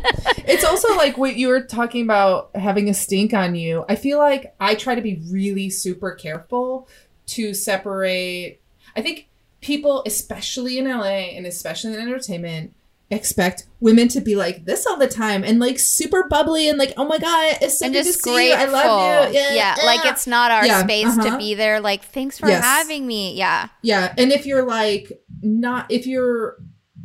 It's 0.49 0.65
also 0.65 0.95
like 0.97 1.19
what 1.19 1.35
you 1.37 1.49
were 1.49 1.63
talking 1.63 2.05
about 2.05 2.55
having 2.55 2.89
a 2.89 2.95
stink 2.95 3.35
on 3.35 3.57
you. 3.57 3.85
I 3.89 3.97
feel 3.97 4.19
like 4.19 4.55
I 4.61 4.77
try 4.77 4.95
to 4.95 5.01
be 5.01 5.21
really 5.29 5.71
super 5.71 6.13
careful 6.13 6.89
to 7.29 7.53
separate. 7.53 8.61
I 8.95 9.03
think 9.03 9.29
people, 9.61 10.05
especially 10.07 10.79
in 10.79 10.89
LA 10.89 11.35
and 11.35 11.47
especially 11.47 11.95
in 11.95 12.01
entertainment, 12.01 12.75
expect 13.11 13.67
women 13.79 14.09
to 14.09 14.21
be 14.21 14.35
like 14.35 14.65
this 14.65 14.87
all 14.87 14.97
the 14.97 15.07
time 15.07 15.45
and 15.45 15.61
like 15.61 15.79
super 15.79 16.27
bubbly 16.29 16.69
and 16.69 16.79
like, 16.79 16.93
oh 16.97 17.05
my 17.05 17.19
god, 17.19 17.59
it's 17.63 17.79
so 17.79 17.87
and 17.87 17.95
good 17.95 18.05
just 18.05 18.25
to 18.25 18.31
see 18.31 18.49
you. 18.49 18.55
I 18.55 18.65
love 18.65 19.33
you. 19.33 19.39
Yeah, 19.39 19.77
like 19.85 20.05
yeah. 20.05 20.11
it's 20.11 20.27
not 20.27 20.51
our 20.51 20.67
Yeah, 20.67 20.83
space 20.83 21.07
uh-huh. 21.07 21.31
to 21.31 21.39
be 21.39 21.55
there. 21.55 21.81
Like, 21.81 22.05
thanks 22.05 22.39
for 22.39 22.49
Yes. 22.49 22.65
having 22.65 23.07
me. 23.07 23.35
Yeah. 23.35 23.69
Yeah, 23.83 24.13
and 24.19 24.33
if 24.33 24.47
you're 24.47 24.65
like 24.65 25.13
not 25.43 25.91
if 25.91 26.07
you're 26.07 26.57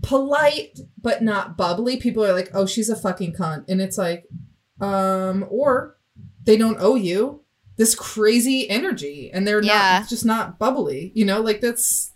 polite 0.01 0.79
but 0.99 1.21
not 1.21 1.55
bubbly, 1.57 1.97
people 1.97 2.25
are 2.25 2.33
like, 2.33 2.49
"Oh, 2.53 2.65
she's 2.65 2.89
a 2.89 2.95
fucking 2.95 3.33
cunt." 3.33 3.65
And 3.67 3.81
it's 3.81 3.97
like 3.97 4.25
um 4.79 5.45
or 5.49 5.97
they 6.43 6.57
don't 6.57 6.77
owe 6.79 6.95
you 6.95 7.43
this 7.77 7.93
crazy 7.95 8.69
energy 8.69 9.29
and 9.31 9.47
they're 9.47 9.61
not 9.61 10.09
just 10.09 10.25
not 10.25 10.57
bubbly, 10.59 11.11
you 11.15 11.25
know? 11.25 11.41
Like 11.41 11.61
that's 11.61 12.10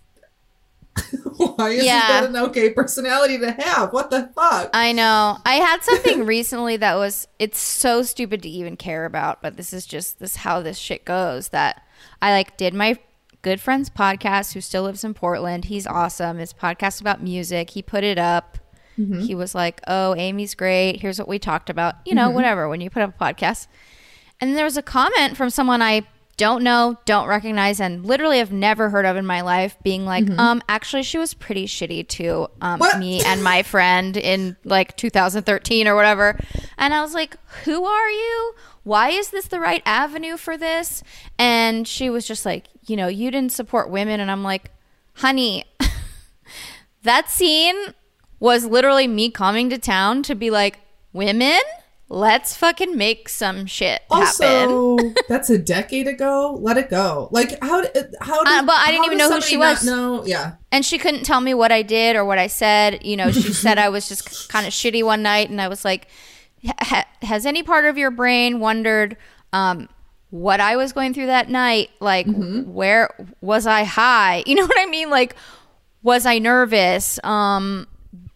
why 1.55 1.69
isn't 1.69 1.85
Yeah. 1.85 2.21
that 2.21 2.29
an 2.29 2.35
okay 2.35 2.71
personality 2.71 3.37
to 3.39 3.51
have? 3.51 3.93
What 3.93 4.09
the 4.09 4.29
fuck? 4.35 4.69
I 4.73 4.91
know. 4.91 5.37
I 5.45 5.55
had 5.55 5.83
something 5.83 6.25
recently 6.25 6.77
that 6.77 6.95
was 6.95 7.27
it's 7.39 7.59
so 7.59 8.03
stupid 8.03 8.41
to 8.43 8.49
even 8.49 8.77
care 8.77 9.05
about, 9.05 9.41
but 9.41 9.57
this 9.57 9.73
is 9.73 9.85
just 9.85 10.19
this 10.19 10.37
how 10.37 10.61
this 10.61 10.77
shit 10.77 11.05
goes 11.05 11.49
that 11.49 11.85
I 12.21 12.31
like 12.31 12.57
did 12.57 12.73
my 12.73 12.97
good 13.41 13.61
friend's 13.61 13.89
podcast 13.89 14.53
who 14.53 14.61
still 14.61 14.83
lives 14.83 15.03
in 15.03 15.13
Portland. 15.13 15.65
He's 15.65 15.85
awesome. 15.85 16.37
His 16.39 16.51
podcast 16.53 16.99
about 17.01 17.21
music. 17.21 17.69
He 17.71 17.81
put 17.81 18.03
it 18.03 18.17
up. 18.17 18.57
Mm-hmm. 18.97 19.19
He 19.19 19.35
was 19.35 19.53
like, 19.53 19.81
"Oh, 19.87 20.15
Amy's 20.15 20.55
great. 20.55 21.01
Here's 21.01 21.19
what 21.19 21.27
we 21.27 21.37
talked 21.37 21.69
about." 21.69 21.95
You 22.05 22.15
know, 22.15 22.27
mm-hmm. 22.27 22.35
whatever 22.35 22.69
when 22.69 22.81
you 22.81 22.89
put 22.89 23.01
up 23.01 23.13
a 23.19 23.23
podcast. 23.23 23.67
And 24.39 24.49
then 24.49 24.55
there 24.55 24.65
was 24.65 24.77
a 24.77 24.81
comment 24.81 25.37
from 25.37 25.49
someone 25.49 25.81
I 25.81 26.03
don't 26.37 26.63
know, 26.63 26.97
don't 27.05 27.27
recognize, 27.27 27.79
and 27.79 28.05
literally 28.05 28.39
have 28.39 28.51
never 28.51 28.89
heard 28.89 29.05
of 29.05 29.15
in 29.15 29.25
my 29.25 29.41
life 29.41 29.77
being 29.83 30.05
like, 30.05 30.29
um, 30.37 30.61
actually, 30.67 31.03
she 31.03 31.17
was 31.17 31.33
pretty 31.33 31.65
shitty 31.65 32.07
to 32.09 32.47
um, 32.61 32.81
me 32.99 33.21
and 33.23 33.43
my 33.43 33.63
friend 33.63 34.17
in 34.17 34.57
like 34.65 34.97
2013 34.97 35.87
or 35.87 35.95
whatever. 35.95 36.37
And 36.77 36.93
I 36.93 37.01
was 37.01 37.13
like, 37.13 37.37
who 37.63 37.85
are 37.85 38.09
you? 38.09 38.53
Why 38.83 39.09
is 39.09 39.29
this 39.29 39.47
the 39.47 39.59
right 39.59 39.81
avenue 39.85 40.35
for 40.37 40.57
this? 40.57 41.03
And 41.39 41.87
she 41.87 42.09
was 42.09 42.27
just 42.27 42.45
like, 42.45 42.67
you 42.85 42.95
know, 42.95 43.07
you 43.07 43.31
didn't 43.31 43.53
support 43.53 43.89
women. 43.89 44.19
And 44.19 44.29
I'm 44.29 44.43
like, 44.43 44.71
honey, 45.13 45.63
that 47.03 47.29
scene 47.29 47.75
was 48.39 48.65
literally 48.65 49.07
me 49.07 49.31
coming 49.31 49.69
to 49.69 49.77
town 49.77 50.21
to 50.23 50.35
be 50.35 50.51
like, 50.51 50.79
women, 51.13 51.61
let's 52.07 52.55
fucking 52.55 52.95
make 52.97 53.27
some 53.29 53.65
shit 53.65 54.01
happen. 54.11 54.69
Also, 54.69 54.97
that's 55.27 55.49
a 55.49 55.57
decade 55.57 56.07
ago. 56.07 56.57
Let 56.61 56.77
it 56.77 56.89
go. 56.89 57.29
Like 57.31 57.57
how? 57.61 57.83
How? 58.21 58.43
Did, 58.43 58.53
Uh, 58.53 58.63
but 58.65 58.75
I 58.75 58.91
didn't 58.91 59.05
even 59.05 59.17
know 59.17 59.31
who 59.31 59.41
she 59.41 59.57
was. 59.57 59.83
No, 59.85 60.25
Yeah. 60.25 60.53
and 60.71 60.85
she 60.85 60.97
couldn't 60.97 61.23
tell 61.23 61.41
me 61.41 61.53
what 61.53 61.71
I 61.71 61.81
did 61.81 62.15
or 62.15 62.23
what 62.25 62.37
I 62.37 62.47
said. 62.47 63.03
You 63.05 63.17
know, 63.17 63.31
she 63.31 63.53
said 63.53 63.77
I 63.77 63.89
was 63.89 64.07
just 64.07 64.49
kind 64.49 64.65
of 64.67 64.73
shitty 64.73 65.03
one 65.03 65.21
night, 65.23 65.49
and 65.49 65.59
I 65.61 65.67
was 65.67 65.83
like, 65.83 66.07
"Has 67.21 67.45
any 67.45 67.63
part 67.63 67.85
of 67.85 67.97
your 67.97 68.11
brain 68.11 68.59
wondered 68.59 69.17
um, 69.53 69.89
what 70.29 70.59
I 70.59 70.75
was 70.75 70.93
going 70.93 71.13
through 71.13 71.27
that 71.27 71.49
night? 71.49 71.89
Like, 71.99 72.27
Mm-hmm. 72.27 72.71
where 72.73 73.09
was 73.41 73.65
I 73.67 73.83
high? 73.83 74.43
You 74.47 74.55
know 74.55 74.65
what 74.65 74.77
I 74.79 74.85
mean? 74.85 75.09
Like, 75.09 75.35
was 76.03 76.25
I 76.25 76.37
nervous? 76.39 77.19
Um, 77.23 77.87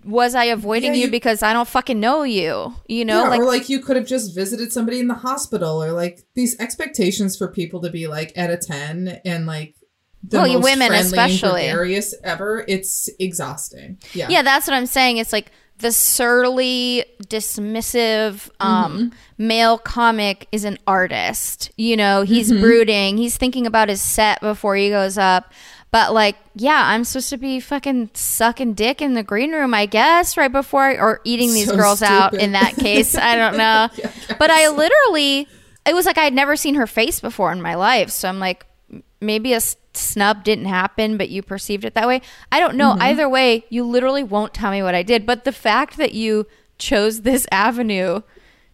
was 0.10 0.36
I 0.36 0.46
avoiding 0.46 0.94
Yeah, 0.94 1.00
you, 1.02 1.06
you- 1.06 1.12
because 1.12 1.44
I 1.44 1.54
don't 1.54 1.68
fucking 1.68 2.00
know 2.00 2.24
you? 2.24 2.74
You 2.88 3.06
know, 3.06 3.24
yeah, 3.24 3.30
like 3.30 3.40
or 3.42 3.46
like 3.46 3.70
you 3.70 3.80
could 3.80 3.96
have 3.96 4.08
just 4.08 4.34
visited 4.36 4.72
somebody 4.74 5.00
in 5.00 5.08
the 5.08 5.14
hospital, 5.14 5.84
or 5.84 5.92
like 5.92 6.24
these 6.36 6.60
expectations 6.60 7.38
for 7.38 7.48
people 7.48 7.82
to 7.82 7.90
be 7.90 8.08
like 8.08 8.32
at 8.36 8.50
a 8.50 8.58
ten 8.58 9.20
and 9.24 9.46
like 9.46 9.76
the 10.24 10.38
Well, 10.40 10.54
most 10.54 10.64
women 10.64 10.88
friendly 10.90 11.08
especially. 11.08 11.62
and 11.68 11.72
gregarious 11.78 12.14
ever. 12.24 12.66
It's 12.68 13.10
exhausting. 13.20 14.00
Yeah, 14.14 14.28
Yeah, 14.30 14.42
that's 14.42 14.68
what 14.68 14.74
I'm 14.74 14.86
saying. 14.86 15.18
It's 15.18 15.32
like 15.32 15.52
the 15.78 15.92
surly, 15.94 17.06
dismissive 17.28 18.50
um, 18.60 19.12
male 19.38 19.78
comic 19.78 20.48
is 20.52 20.64
an 20.66 20.78
artist. 20.88 21.72
You 21.78 21.96
know, 21.98 22.24
he's 22.24 22.52
brooding. 22.52 23.18
He's 23.18 23.38
thinking 23.38 23.66
about 23.66 23.90
his 23.90 24.02
set 24.02 24.42
before 24.42 24.76
he 24.76 24.90
goes 24.90 25.18
up. 25.18 25.52
But 25.92 26.14
like, 26.14 26.36
yeah, 26.54 26.84
I'm 26.86 27.04
supposed 27.04 27.30
to 27.30 27.38
be 27.38 27.60
fucking 27.60 28.12
sucking 28.14 28.74
dick 28.76 29.02
in 29.02 29.16
the 29.16 29.24
green 29.24 29.52
room, 29.52 29.74
I 29.74 29.88
guess, 29.88 30.38
right 30.38 30.52
before 30.52 30.84
I, 30.84 30.94
or 30.98 31.20
eating 31.24 31.52
these 31.54 31.68
So 31.70 31.76
girls 31.76 32.02
out. 32.04 32.36
In 32.36 32.52
that 32.52 32.76
case, 32.76 33.16
I 33.16 33.36
don't 33.36 33.58
know. 33.58 33.90
but 34.38 34.52
I 34.52 34.68
literally, 34.70 35.48
it 35.88 35.96
was 35.96 36.06
like 36.06 36.18
I 36.20 36.24
had 36.26 36.34
never 36.34 36.56
seen 36.56 36.76
her 36.76 36.86
face 36.86 37.20
before 37.20 37.52
in 37.52 37.62
my 37.62 37.74
life. 37.74 38.12
So 38.12 38.30
I'm 38.30 38.38
like, 38.40 38.68
maybe 39.20 39.54
a 39.54 39.62
snub 39.96 40.44
didn't 40.44 40.66
happen, 40.66 41.18
but 41.18 41.30
you 41.30 41.42
perceived 41.42 41.84
it 41.86 41.96
that 41.96 42.08
way. 42.08 42.22
I 42.52 42.60
don't 42.60 42.76
know. 42.76 42.96
Either 43.00 43.28
way, 43.28 43.66
you 43.70 43.84
literally 43.84 44.24
won't 44.24 44.54
tell 44.54 44.70
me 44.72 44.84
what 44.84 44.94
I 44.94 45.02
did. 45.02 45.26
But 45.26 45.44
the 45.44 45.52
fact 45.52 45.98
that 45.98 46.14
you 46.14 46.46
chose 46.78 47.22
this 47.22 47.48
avenue 47.52 48.22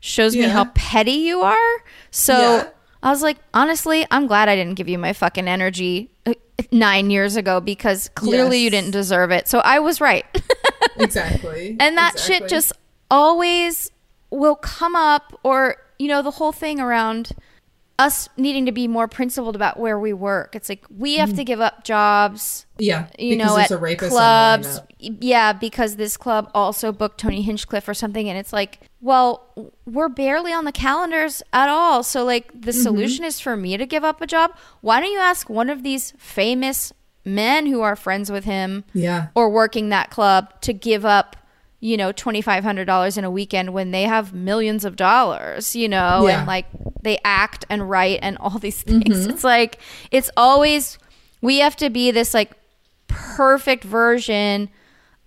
shows 0.01 0.36
me 0.36 0.43
how 0.43 0.66
petty 0.76 1.11
you 1.13 1.41
are. 1.41 1.84
So 2.11 2.38
Yeah. 2.38 2.68
I 3.01 3.09
was 3.09 3.22
like, 3.22 3.38
honestly, 3.53 4.05
I'm 4.11 4.28
glad 4.28 4.49
I 4.49 4.55
didn't 4.57 4.76
give 4.76 4.89
you 4.89 4.97
my 4.97 5.13
fucking 5.13 5.47
energy 5.47 6.11
nine 6.71 7.09
years 7.09 7.36
ago 7.36 7.59
because 7.59 8.09
clearly 8.15 8.59
you 8.59 8.69
didn't 8.69 8.91
deserve 8.91 9.32
it. 9.32 9.47
So 9.47 9.59
I 9.59 9.80
was 9.80 10.01
right. 10.01 10.26
exactly. 10.97 11.76
and 11.80 11.97
that 11.97 12.19
shit 12.19 12.47
just 12.47 12.73
always 13.09 13.91
will 14.32 14.55
come 14.55 14.95
up 14.95 15.39
or 15.43 15.78
you 15.99 16.07
know 16.07 16.21
the 16.21 16.32
whole 16.32 16.51
thing 16.51 16.80
around 16.80 17.32
us 17.97 18.28
needing 18.36 18.65
to 18.65 18.71
be 18.73 18.88
more 18.88 19.07
principled 19.07 19.55
about 19.55 19.80
where 19.80 19.97
we 19.97 20.11
work 20.11 20.55
it's 20.55 20.67
like 20.67 20.84
we 20.89 21.15
have 21.15 21.30
mm. 21.30 21.36
to 21.38 21.43
give 21.45 21.61
up 21.61 21.84
jobs 21.86 22.65
yeah, 22.78 23.07
you 23.17 23.38
know 23.38 23.57
at 23.57 23.71
a 23.71 23.78
rapist 23.78 24.11
clubs 24.11 24.80
on 24.80 24.88
the 24.99 25.09
lineup. 25.09 25.17
yeah 25.21 25.53
because 25.53 25.95
this 25.95 26.17
club 26.17 26.51
also 26.53 26.91
booked 26.91 27.19
tony 27.19 27.41
hinchcliffe 27.41 27.88
or 27.88 27.93
something 27.93 28.28
and 28.28 28.38
it's 28.38 28.51
like 28.51 28.82
well 29.06 29.30
we're 29.86 30.10
barely 30.10 30.51
on 30.51 30.66
the 30.66 30.72
calendars 30.72 31.43
at 31.53 31.70
all 31.70 32.01
so 32.03 32.24
like 32.26 32.47
the 32.53 32.72
Mm-hmm. 32.72 32.82
solution 32.82 33.24
is 33.24 33.39
for 33.39 33.56
me 33.56 33.78
to 33.78 33.86
give 33.86 34.03
up 34.03 34.20
a 34.22 34.28
job 34.28 34.51
why 34.82 34.99
don't 34.99 35.12
you 35.12 35.20
ask 35.20 35.49
one 35.49 35.70
of 35.70 35.84
these 35.84 36.12
famous 36.18 36.91
men 37.24 37.66
who 37.68 37.82
are 37.82 37.95
friends 37.95 38.32
with 38.32 38.45
him 38.45 38.84
Yeah. 38.93 39.28
or 39.36 39.49
working 39.49 39.89
that 39.89 40.10
club 40.10 40.60
to 40.62 40.74
give 40.74 41.06
up 41.06 41.36
you 41.82 41.97
know, 41.97 42.12
$2,500 42.12 43.18
in 43.18 43.24
a 43.26 43.30
weekend 43.30 43.72
when 43.72 43.91
they 43.91 44.03
have 44.03 44.34
millions 44.34 44.86
of 44.86 44.95
dollars, 44.95 45.76
you 45.76 45.88
know, 45.88 46.26
Yeah. 46.26 46.39
and 46.39 46.47
like 46.47 46.66
they 47.03 47.20
act 47.24 47.64
and 47.70 47.88
write 47.88 48.20
and 48.24 48.38
all 48.39 48.58
these 48.58 48.82
things. 48.82 49.28
It's 49.28 49.43
like, 49.43 49.78
it's 50.10 50.32
always, 50.36 50.97
we 51.41 51.60
have 51.60 51.76
to 51.76 51.91
be 51.91 52.10
this 52.10 52.34
like 52.34 52.53
perfect 53.08 53.84
version 53.84 54.70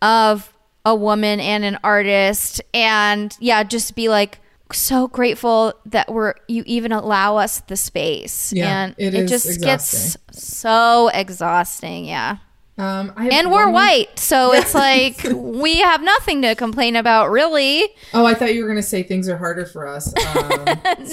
of 0.03 0.53
a 0.91 0.95
woman 0.95 1.41
and 1.41 1.65
an 1.65 1.79
artist. 1.85 2.61
And 2.75 3.37
yeah, 3.41 3.63
just 3.65 3.95
be 3.97 4.09
like, 4.09 4.39
so 4.71 5.09
grateful 5.09 5.73
that 5.87 6.13
we're 6.13 6.35
you 6.47 6.63
even 6.67 6.93
allow 6.93 7.39
us 7.39 7.61
the 7.61 7.77
space 7.77 8.53
Yeah, 8.53 8.85
and 8.85 8.95
it 8.99 9.15
it, 9.15 9.27
just 9.27 9.63
gets 9.63 10.15
so 10.31 11.09
exhausting 11.15 12.05
yeah 12.05 12.37
Um, 12.77 13.11
I 13.17 13.25
have 13.25 13.33
and 13.33 13.51
we're 13.51 13.65
more- 13.65 13.73
white 13.73 14.19
so 14.19 14.53
it's 14.59 14.75
like 14.75 15.23
we 15.33 15.77
have 15.81 16.03
nothing 16.03 16.43
to 16.43 16.55
complain 16.55 16.97
about 16.97 17.31
really 17.31 17.89
Oh, 18.13 18.27
I 18.27 18.35
thought 18.35 18.53
you 18.53 18.61
were 18.63 18.69
gonna 18.69 18.83
say 18.83 19.03
things 19.03 19.27
are 19.31 19.39
harder 19.39 19.65
for 19.65 19.87
us. 19.87 20.13
Um, 20.37 20.65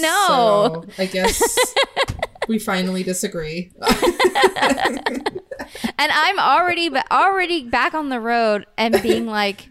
No. 0.02 0.24
so 0.28 0.84
I 0.98 1.06
guess 1.06 1.40
we 2.48 2.58
finally 2.58 3.04
disagree. 3.04 3.72
And 5.98 6.12
i'm 6.12 6.38
already 6.38 6.90
already 7.10 7.64
back 7.68 7.94
on 7.94 8.08
the 8.08 8.20
road 8.20 8.66
and 8.76 9.00
being 9.02 9.26
like 9.26 9.68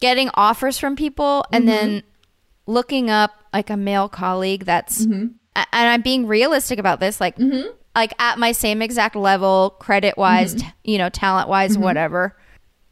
getting 0.00 0.30
offers 0.34 0.78
from 0.78 0.96
people 0.96 1.44
and 1.52 1.64
Mm-hmm. 1.64 1.86
then 1.86 2.02
looking 2.66 3.10
up 3.10 3.32
like 3.52 3.70
a 3.70 3.76
male 3.76 4.08
colleague 4.08 4.64
that's 4.64 5.06
Mm-hmm. 5.06 5.26
and 5.56 5.66
i'm 5.72 6.02
being 6.02 6.26
realistic 6.26 6.78
about 6.78 7.00
this 7.00 7.20
like 7.20 7.36
like 7.94 8.12
at 8.20 8.38
my 8.38 8.52
same 8.52 8.82
exact 8.82 9.16
level 9.16 9.70
credit 9.78 10.16
wise 10.18 10.54
Mm-hmm. 10.54 10.68
t- 10.68 10.92
you 10.92 10.98
know 10.98 11.08
talent 11.08 11.48
wise 11.48 11.76
whatever 11.78 12.36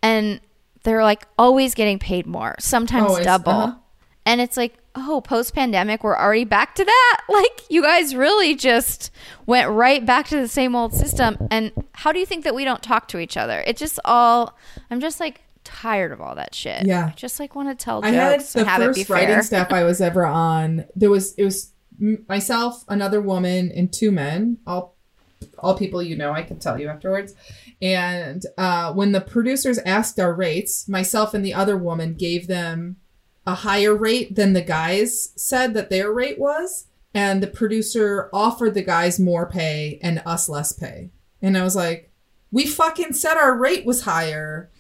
and 0.03 0.41
they're 0.85 1.03
like 1.03 1.27
always 1.39 1.75
getting 1.75 1.99
paid 1.99 2.27
more 2.27 2.55
sometimes 2.59 3.11
Always, 3.11 3.25
double 3.27 3.53
uh-huh. 3.53 3.75
and 4.25 4.41
it's 4.41 4.57
like 4.57 4.75
oh 4.97 5.21
post 5.21 5.55
pandemic 5.55 6.03
we're 6.03 6.17
already 6.17 6.45
back 6.45 6.75
to 6.75 6.85
that 6.85 7.21
like 7.29 7.63
you 7.69 7.83
guys 7.83 8.15
really 8.15 8.55
just 8.55 9.11
went 9.47 9.71
right 9.71 10.05
back 10.07 10.27
to 10.27 10.37
the 10.37 10.49
same 10.49 10.75
old 10.75 10.95
system 10.95 11.37
and 11.51 11.73
how 11.93 12.13
do 12.13 12.19
you 12.19 12.27
think 12.27 12.45
that 12.45 12.55
we 12.55 12.65
don't 12.65 12.83
talk 12.83 13.07
to 13.09 13.19
each 13.19 13.37
other 13.37 13.63
it 13.67 13.77
just 13.77 13.99
all 14.05 14.57
i'm 14.91 15.01
just 15.01 15.21
like 15.21 15.43
tired 15.65 16.13
of 16.13 16.21
all 16.21 16.37
that 16.37 16.55
shit 16.55 16.87
Yeah. 16.87 17.09
I 17.09 17.11
just 17.17 17.41
like 17.41 17.55
want 17.55 17.77
to 17.77 17.85
tell 17.85 18.05
I 18.05 18.11
had 18.11 18.39
jokes 18.39 18.53
the 18.53 18.61
and 18.61 18.69
have 18.69 18.83
it 18.83 18.95
be 18.95 19.01
first 19.03 19.11
writing 19.11 19.29
fair 19.29 19.43
staff 19.43 19.73
I 19.73 19.83
was 19.83 20.01
ever 20.01 20.25
on. 20.25 20.85
There 20.95 21.11
was 21.11 21.35
it 21.35 21.43
was 21.43 21.73
myself, 22.29 22.85
another 22.89 23.21
woman, 23.21 23.73
and 23.75 23.93
two 23.93 24.13
men. 24.13 24.59
All 24.67 24.95
all 25.59 25.77
people 25.77 26.03
you 26.03 26.17
know. 26.17 26.33
I 26.33 26.43
can 26.43 26.59
tell 26.61 26.79
you 26.79 26.89
afterwards. 26.89 27.35
And 27.83 28.45
uh, 28.57 28.93
when 28.93 29.11
the 29.13 29.21
producers 29.21 29.79
asked 29.79 30.21
our 30.21 30.33
rates, 30.33 30.89
myself 30.89 31.35
and 31.35 31.45
the 31.45 31.55
other 31.55 31.77
woman 31.77 32.15
gave 32.15 32.47
them 32.47 32.97
a 33.47 33.55
higher 33.55 33.95
rate 33.95 34.35
than 34.35 34.53
the 34.53 34.63
guys 34.63 35.33
said 35.37 35.75
that 35.75 35.91
their 35.91 36.13
rate 36.13 36.39
was. 36.39 36.87
And 37.15 37.43
the 37.43 37.47
producer 37.47 38.29
offered 38.33 38.75
the 38.75 38.83
guys 38.83 39.19
more 39.19 39.49
pay 39.49 39.99
and 40.03 40.23
us 40.27 40.49
less 40.51 40.73
pay. 40.73 41.11
And 41.41 41.57
I 41.57 41.63
was 41.63 41.75
like, 41.75 42.13
we 42.51 42.67
fucking 42.67 43.15
said 43.15 43.37
our 43.37 43.57
rate 43.57 43.87
was 43.87 44.03
higher. 44.03 44.71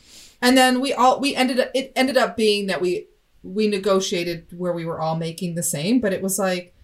And 0.42 0.56
then 0.56 0.80
we 0.80 0.92
all 0.92 1.18
we 1.18 1.34
ended 1.34 1.60
up 1.60 1.70
it 1.74 1.92
ended 1.96 2.18
up 2.18 2.36
being 2.36 2.66
that 2.66 2.82
we 2.82 3.06
we 3.42 3.68
negotiated 3.68 4.46
where 4.56 4.72
we 4.72 4.84
were 4.84 5.00
all 5.00 5.16
making 5.16 5.54
the 5.54 5.62
same, 5.62 6.00
but 6.00 6.12
it 6.12 6.20
was 6.20 6.38
like, 6.38 6.74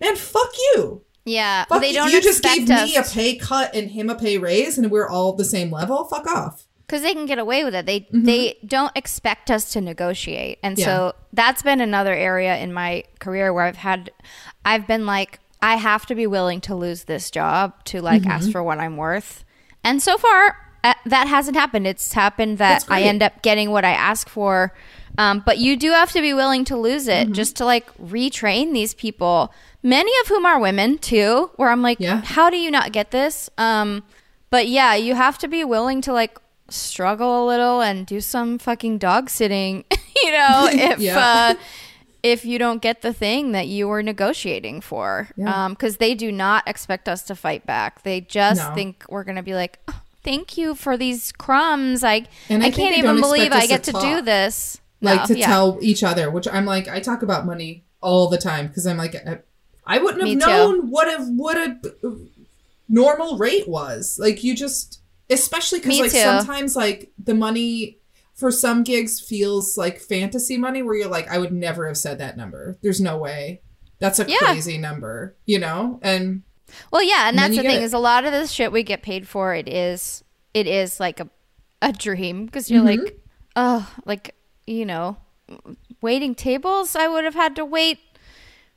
man, 0.00 0.16
fuck 0.16 0.50
you. 0.74 1.02
yeah 1.24 1.66
Fuck 1.66 1.82
they 1.82 1.88
you. 1.90 1.94
don't 1.94 2.10
you 2.10 2.20
just 2.20 2.40
expect 2.40 2.66
gave 2.66 2.68
me 2.68 2.96
a 2.96 3.02
pay 3.02 3.36
cut 3.36 3.74
and 3.74 3.90
him 3.90 4.10
a 4.10 4.16
pay 4.16 4.38
raise 4.38 4.76
and 4.78 4.90
we're 4.90 5.08
all 5.08 5.34
the 5.34 5.44
same 5.44 5.70
level. 5.70 6.04
Fuck 6.04 6.26
off. 6.26 6.65
Because 6.86 7.02
they 7.02 7.12
can 7.14 7.26
get 7.26 7.38
away 7.38 7.64
with 7.64 7.74
it. 7.74 7.84
They 7.86 8.06
they 8.12 8.58
don't 8.66 8.92
expect 8.96 9.50
us 9.50 9.72
to 9.72 9.80
negotiate, 9.80 10.58
and 10.62 10.76
Mm-hmm. 10.76 10.88
Yeah. 10.88 10.96
so 11.10 11.14
that's 11.32 11.62
been 11.62 11.80
another 11.80 12.14
area 12.14 12.56
in 12.58 12.72
my 12.72 13.04
career 13.18 13.52
where 13.52 13.64
I've 13.64 13.76
had, 13.76 14.10
I've 14.64 14.86
been 14.86 15.04
like, 15.06 15.40
I 15.60 15.76
have 15.76 16.06
to 16.06 16.14
be 16.14 16.26
willing 16.26 16.60
to 16.62 16.74
lose 16.74 17.04
this 17.04 17.30
job 17.30 17.72
to 17.86 18.00
like 18.00 18.22
Mm-hmm. 18.22 18.30
ask 18.30 18.50
for 18.50 18.62
what 18.62 18.78
I'm 18.78 18.96
worth, 18.96 19.44
and 19.84 20.02
so 20.02 20.16
far 20.18 20.56
uh, 20.84 20.94
that 21.06 21.26
hasn't 21.26 21.56
happened. 21.56 21.86
It's 21.86 22.12
happened 22.12 22.58
that 22.58 22.84
I 22.88 23.02
end 23.02 23.22
up 23.22 23.42
getting 23.42 23.70
what 23.70 23.84
I 23.84 23.90
ask 23.92 24.28
for. 24.28 24.72
Um, 25.18 25.42
but 25.46 25.56
you 25.58 25.76
do 25.78 25.92
have 25.92 26.12
to 26.12 26.20
be 26.20 26.34
willing 26.34 26.64
to 26.66 26.76
lose 26.76 27.08
Mm-hmm. 27.08 27.30
it 27.32 27.34
just 27.34 27.56
to 27.56 27.64
like 27.64 27.92
retrain 27.96 28.72
these 28.74 28.92
people, 28.94 29.52
many 29.82 30.12
of 30.20 30.28
whom 30.28 30.44
are 30.46 30.60
women 30.60 30.98
too. 30.98 31.50
Where 31.56 31.70
I'm 31.70 31.80
like, 31.82 31.98
Yeah. 32.00 32.20
how 32.22 32.50
do 32.50 32.56
you 32.58 32.70
not 32.70 32.92
get 32.92 33.10
this? 33.12 33.48
Um, 33.58 34.04
but 34.50 34.68
yeah, 34.68 34.94
you 34.94 35.14
have 35.14 35.38
to 35.38 35.48
be 35.48 35.64
willing 35.64 36.02
to 36.02 36.12
like 36.12 36.38
struggle 36.68 37.44
a 37.44 37.46
little 37.46 37.80
and 37.80 38.06
do 38.06 38.20
some 38.20 38.58
fucking 38.58 38.98
dog 38.98 39.30
sitting, 39.30 39.84
you 40.22 40.32
know, 40.32 40.68
if 40.72 40.98
Yeah. 40.98 41.18
uh, 41.18 41.54
if 42.22 42.44
you 42.44 42.58
don't 42.58 42.82
get 42.82 43.02
the 43.02 43.12
thing 43.12 43.52
that 43.52 43.68
you 43.68 43.86
were 43.86 44.02
negotiating 44.02 44.80
for, 44.80 45.28
Yeah. 45.36 45.68
because 45.68 45.98
they 45.98 46.14
do 46.14 46.32
not 46.32 46.66
expect 46.66 47.08
us 47.08 47.22
to 47.24 47.36
fight 47.36 47.64
back. 47.66 48.02
They 48.02 48.20
just 48.20 48.60
No. 48.68 48.74
think 48.74 49.04
we're 49.08 49.22
gonna 49.24 49.44
be 49.44 49.54
like, 49.54 49.78
"Oh, 49.86 50.00
thank 50.24 50.56
you 50.58 50.74
for 50.74 50.96
these 50.96 51.30
crumbs. 51.32 52.02
I 52.02 52.26
And 52.48 52.64
I 52.64 52.66
I, 52.66 52.70
can't 52.70 52.98
even 52.98 53.20
believe 53.20 53.52
I 53.52 53.66
get 53.66 53.84
to 53.84 53.92
to, 53.92 54.00
do 54.00 54.22
this. 54.22 54.80
Like 55.00 55.20
No, 55.20 55.26
to 55.26 55.38
yeah. 55.38 55.46
tell 55.46 55.78
each 55.82 56.02
other, 56.02 56.30
which 56.30 56.48
I'm 56.48 56.64
like, 56.66 56.88
I 56.88 56.98
talk 57.00 57.22
about 57.22 57.46
money 57.46 57.84
all 58.00 58.28
the 58.28 58.38
time 58.38 58.66
because 58.66 58.86
I'm 58.86 58.96
like, 58.96 59.14
I, 59.14 59.38
I 59.86 59.98
wouldn't 59.98 60.20
have 60.22 60.28
Me 60.28 60.34
too. 60.34 60.46
known 60.46 60.90
what 60.90 61.06
a 61.06 61.22
what 61.22 61.56
a 61.56 61.76
normal 62.88 63.38
rate 63.38 63.68
was. 63.68 64.18
Like 64.20 64.42
you 64.42 64.54
just, 64.56 65.00
especially 65.30 65.80
because 65.80 65.98
like 66.00 66.10
too. 66.12 66.18
sometimes 66.18 66.76
like 66.76 67.12
the 67.22 67.34
money 67.34 67.98
for 68.34 68.50
some 68.50 68.82
gigs 68.82 69.18
feels 69.20 69.76
like 69.78 69.98
fantasy 69.98 70.56
money 70.58 70.82
where 70.82 70.94
you're 70.94 71.08
like, 71.08 71.28
I 71.28 71.38
would 71.38 71.52
never 71.52 71.86
have 71.86 71.96
said 71.96 72.18
that 72.18 72.36
number. 72.36 72.76
There's 72.82 73.00
no 73.00 73.16
way. 73.18 73.62
That's 73.98 74.18
a 74.18 74.26
Yeah. 74.28 74.36
crazy 74.38 74.76
number, 74.78 75.36
you 75.46 75.58
know? 75.58 75.98
And 76.02 76.42
Well, 76.90 77.02
yeah, 77.02 77.28
and 77.28 77.38
And 77.38 77.38
that's 77.38 77.56
the 77.56 77.62
thing 77.68 77.80
it. 77.80 77.84
is 77.84 77.94
a 77.94 77.98
lot 77.98 78.24
of 78.26 78.32
the 78.32 78.46
shit 78.46 78.72
we 78.72 78.82
get 78.82 79.02
paid 79.02 79.26
for 79.26 79.54
it 79.54 79.68
is 79.68 80.22
it 80.52 80.66
is 80.66 81.00
like 81.00 81.20
a 81.20 81.28
a 81.82 81.92
dream 81.92 82.46
because 82.46 82.70
you're 82.70 82.82
Mm-hmm. 82.82 83.04
like, 83.04 83.18
oh, 83.56 83.94
like 84.04 84.34
you 84.66 84.84
know, 84.84 85.16
waiting 86.02 86.34
tables. 86.34 86.96
I 86.96 87.06
would 87.08 87.24
have 87.24 87.34
had 87.34 87.54
to 87.56 87.64
wait 87.64 87.98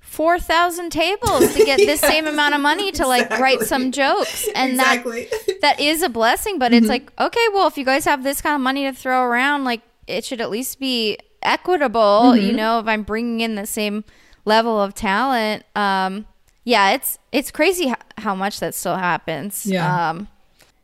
four 0.10 0.40
thousand 0.40 0.90
tables 0.90 1.54
to 1.54 1.64
get 1.64 1.78
this 1.78 2.02
same 2.14 2.26
amount 2.28 2.56
of 2.56 2.62
money 2.62 2.92
to 2.94 3.06
like 3.08 3.30
write 3.40 3.62
some 3.62 3.92
jokes, 3.92 4.48
and 4.56 4.72
exactly. 4.72 5.28
that 5.48 5.58
that 5.62 5.80
is 5.80 6.02
a 6.02 6.10
blessing. 6.10 6.58
But 6.58 6.72
Mm-hmm. 6.72 6.78
it's 6.78 6.90
like, 6.90 7.12
okay, 7.20 7.46
well, 7.54 7.68
if 7.68 7.78
you 7.78 7.86
guys 7.86 8.06
have 8.06 8.24
this 8.24 8.42
kind 8.42 8.56
of 8.56 8.62
money 8.62 8.84
to 8.86 8.94
throw 8.94 9.24
around, 9.24 9.64
like 9.64 9.82
it 10.08 10.26
should 10.26 10.42
at 10.42 10.50
least 10.50 10.80
be 10.80 11.18
equitable. 11.44 12.34
Mm-hmm. 12.34 12.46
You 12.46 12.54
know, 12.54 12.80
if 12.80 12.88
I'm 12.88 13.04
bringing 13.04 13.42
in 13.42 13.56
the 13.56 13.66
same 13.66 14.04
level 14.46 14.82
of 14.82 14.94
talent. 14.94 15.64
Um, 15.76 16.26
yeah, 16.66 16.92
it's 16.92 17.18
it's 17.32 17.52
crazy 17.52 17.88
how, 17.88 17.98
how 18.18 18.36
much 18.36 18.60
that 18.60 18.74
still 18.76 18.98
happens. 18.98 19.66
Yeah. 19.66 20.10
Um, 20.10 20.28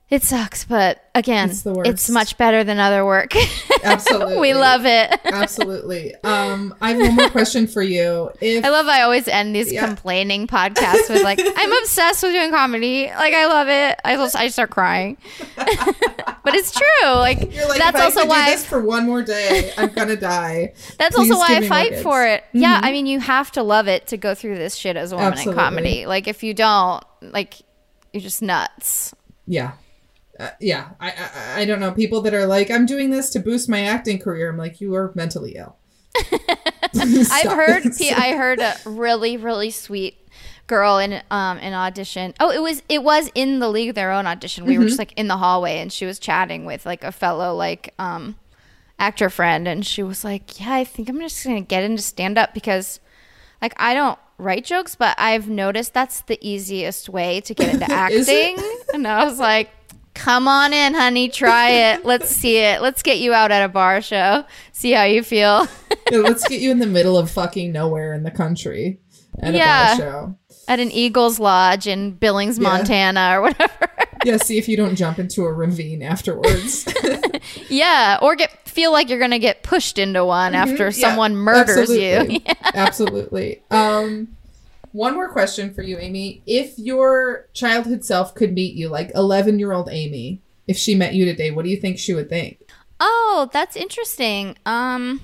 it 0.07 0.21
sucks, 0.21 0.65
but 0.65 1.03
again, 1.15 1.49
It's 1.49 1.63
it's 1.65 2.09
much 2.11 2.37
better 2.37 2.63
than 2.63 2.77
other 2.77 3.03
work. 3.03 3.33
Absolutely. 3.83 4.37
we 4.39 4.53
love 4.53 4.85
it. 4.85 5.19
Absolutely. 5.25 6.13
Um, 6.23 6.75
I 6.79 6.91
have 6.91 6.99
one 6.99 7.15
more 7.15 7.29
question 7.31 7.65
for 7.65 7.81
you. 7.81 8.29
If 8.39 8.63
I 8.63 8.69
love 8.69 8.85
I 8.85 9.01
always 9.01 9.27
end 9.27 9.55
these 9.55 9.73
Yeah. 9.73 9.85
complaining 9.87 10.45
podcasts 10.45 11.09
with 11.09 11.23
like, 11.23 11.39
I'm 11.43 11.71
obsessed 11.71 12.21
with 12.21 12.33
doing 12.33 12.51
comedy. 12.51 13.07
Like 13.07 13.33
I 13.33 13.47
love 13.47 13.67
it. 13.67 13.99
I 14.05 14.15
just 14.15 14.35
I 14.35 14.49
start 14.49 14.69
crying. 14.69 15.17
but 15.55 16.53
it's 16.53 16.71
true. 16.71 17.09
Like, 17.09 17.39
like, 17.39 17.77
that's 17.79 17.97
if 17.97 18.03
also 18.03 18.27
why 18.27 18.45
do 18.49 18.53
I, 18.53 18.57
for 18.57 18.81
one 18.81 19.07
more 19.07 19.23
day, 19.23 19.71
I'm 19.75 19.89
gonna 19.89 20.15
die. 20.15 20.73
That's 20.99 21.15
Please 21.15 21.31
also 21.31 21.39
why 21.39 21.57
I 21.57 21.67
fight 21.67 21.97
for 21.99 22.25
it. 22.25 22.43
Yeah, 22.53 22.79
I 22.83 22.91
mean, 22.91 23.07
you 23.07 23.19
have 23.19 23.51
to 23.53 23.63
love 23.63 23.87
it 23.87 24.07
to 24.07 24.17
go 24.17 24.35
through 24.35 24.57
this 24.59 24.75
shit 24.75 24.97
as 24.97 25.11
a 25.11 25.15
woman 25.15 25.33
Absolutely. 25.33 25.59
in 25.61 25.65
comedy. 25.67 26.05
Like, 26.05 26.27
if 26.27 26.43
you 26.43 26.53
don't, 26.53 27.03
like, 27.21 27.55
you're 28.13 28.21
just 28.21 28.41
nuts. 28.43 29.13
Yeah, 29.47 29.73
uh, 30.39 30.49
yeah. 30.59 30.89
I, 30.99 31.09
I 31.11 31.61
I 31.61 31.65
don't 31.65 31.79
know 31.79 31.91
people 31.91 32.21
that 32.21 32.33
are 32.33 32.45
like, 32.45 32.69
I'm 32.69 32.85
doing 32.85 33.09
this 33.09 33.29
to 33.31 33.39
boost 33.39 33.69
my 33.69 33.81
acting 33.81 34.19
career. 34.19 34.49
I'm 34.49 34.57
like, 34.57 34.81
you 34.81 34.93
are 34.95 35.11
mentally 35.15 35.55
ill. 35.55 35.77
I've 36.95 37.51
heard. 37.51 37.83
I 38.01 38.33
heard 38.37 38.59
a 38.59 38.75
really, 38.85 39.37
really 39.37 39.71
sweet 39.71 40.17
girl 40.67 40.97
in 40.97 41.13
um 41.31 41.57
an 41.59 41.73
audition. 41.73 42.33
Oh, 42.39 42.51
it 42.51 42.61
was 42.61 42.81
it 42.89 43.03
was 43.03 43.29
in 43.35 43.59
the 43.59 43.69
League 43.69 43.89
of 43.89 43.95
Their 43.95 44.11
Own 44.11 44.25
audition. 44.27 44.65
We 44.65 44.73
Mm-hmm. 44.73 44.81
were 44.81 44.87
just 44.87 44.99
like 44.99 45.13
in 45.17 45.27
the 45.27 45.37
hallway, 45.37 45.77
and 45.79 45.91
she 45.91 46.05
was 46.05 46.19
chatting 46.19 46.65
with 46.65 46.85
like 46.85 47.03
a 47.03 47.11
fellow 47.11 47.53
like 47.55 47.93
um 47.99 48.35
actor 48.97 49.29
friend, 49.29 49.67
and 49.67 49.85
she 49.85 50.03
was 50.03 50.23
like, 50.23 50.59
"Yeah, 50.59 50.73
I 50.73 50.83
think 50.83 51.09
I'm 51.09 51.19
just 51.19 51.43
gonna 51.45 51.61
get 51.61 51.83
into 51.83 52.01
stand 52.01 52.37
up 52.37 52.53
because 52.53 52.99
like 53.61 53.73
I 53.77 53.93
don't." 53.93 54.19
write 54.37 54.65
jokes 54.65 54.95
but 54.95 55.15
i've 55.17 55.47
noticed 55.47 55.93
that's 55.93 56.19
the 56.23 56.37
easiest 56.45 57.07
way 57.07 57.39
to 57.39 57.53
get 57.53 57.73
into 57.73 57.85
acting 57.89 58.57
and 58.93 59.07
i 59.07 59.23
was 59.23 59.39
like 59.39 59.69
come 60.15 60.47
on 60.47 60.73
in 60.73 60.93
honey 60.93 61.29
try 61.29 61.69
it 61.69 62.05
let's 62.05 62.29
see 62.29 62.57
it 62.57 62.81
let's 62.81 63.03
get 63.03 63.19
you 63.19 63.33
out 63.33 63.51
at 63.51 63.63
a 63.63 63.69
bar 63.69 64.01
show 64.01 64.43
see 64.71 64.91
how 64.91 65.03
you 65.03 65.21
feel 65.21 65.67
Yeah, 66.11 66.19
let's 66.19 66.47
get 66.47 66.61
you 66.61 66.71
in 66.71 66.79
the 66.79 66.85
middle 66.87 67.17
of 67.17 67.29
fucking 67.31 67.71
nowhere 67.71 68.13
in 68.13 68.23
the 68.23 68.31
country 68.31 68.99
at 69.41 69.53
Yeah. 69.53 69.95
a 69.95 69.97
bar 69.97 70.05
show. 70.07 70.35
at 70.67 70.79
an 70.79 70.91
Eagles 70.91 71.39
Lodge 71.39 71.87
in 71.87 72.11
Billings, 72.11 72.57
Yeah. 72.59 72.63
Montana, 72.69 73.33
or 73.37 73.41
whatever. 73.41 73.89
Yeah, 74.23 74.37
see 74.37 74.57
if 74.59 74.67
you 74.69 74.77
don't 74.77 74.95
jump 74.95 75.17
into 75.19 75.43
a 75.45 75.51
ravine 75.51 76.01
afterwards. 76.03 76.87
yeah, 77.69 78.17
or 78.21 78.35
get 78.35 78.51
feel 78.67 78.91
like 78.91 79.09
you're 79.09 79.19
gonna 79.19 79.39
get 79.39 79.63
pushed 79.63 79.97
into 79.97 80.23
one 80.23 80.53
after 80.55 80.89
Mm-hmm. 80.89 80.99
Yeah, 81.01 81.07
someone 81.09 81.35
murders 81.35 81.89
you. 81.89 82.05
absolutely. 82.13 82.43
absolutely. 82.73 83.63
Um, 83.71 84.35
one 84.95 85.13
more 85.13 85.29
question 85.29 85.73
for 85.73 85.81
you, 85.81 85.97
Amy. 85.97 86.41
If 86.45 86.79
your 86.79 87.47
childhood 87.53 88.05
self 88.05 88.33
could 88.33 88.53
meet 88.53 88.75
you, 88.75 88.87
like 88.87 89.11
11 89.13 89.59
year 89.59 89.73
old 89.73 89.89
Amy, 89.91 90.41
if 90.67 90.77
she 90.77 90.95
met 90.95 91.13
you 91.13 91.25
today, 91.25 91.51
what 91.51 91.65
do 91.65 91.69
you 91.69 91.77
think 91.77 91.99
she 91.99 92.13
would 92.13 92.29
think? 92.29 92.59
Oh, 92.99 93.49
that's 93.51 93.75
interesting. 93.75 94.55
Um, 94.65 95.21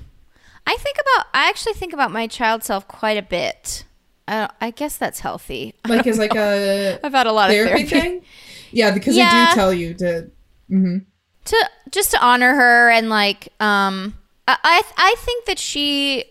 I 0.66 0.76
think 0.78 0.96
about. 1.00 1.26
I 1.32 1.48
actually 1.48 1.72
think 1.72 1.92
about 1.92 2.10
my 2.12 2.26
child 2.26 2.62
self 2.62 2.86
quite 2.86 3.16
a 3.16 3.22
bit. 3.22 3.84
I, 4.28 4.48
I 4.60 4.70
guess 4.70 4.96
that's 4.98 5.20
healthy. 5.20 5.74
Like, 5.88 6.06
is 6.06 6.18
like 6.18 6.34
a 6.36 7.00
I've 7.04 7.12
had 7.12 7.26
a 7.26 7.32
lot 7.32 7.50
therapy 7.50 7.82
of 7.84 7.88
therapy. 7.88 8.08
thing? 8.20 8.22
Yeah, 8.70 8.90
because 8.92 9.16
Yeah. 9.16 9.50
do 9.50 9.54
tell 9.54 9.72
you 9.72 9.94
to. 9.94 10.30
Mm-hmm. 10.70 10.98
to 11.46 11.70
just 11.90 12.12
to 12.12 12.24
honor 12.24 12.54
her 12.54 12.88
and 12.90 13.10
like 13.10 13.48
um 13.60 14.16
I 14.48 14.56
I, 14.62 14.82
I 14.96 15.14
think 15.18 15.44
that 15.46 15.58
she 15.58 16.24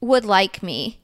would 0.00 0.24
like 0.24 0.62
me. 0.62 0.99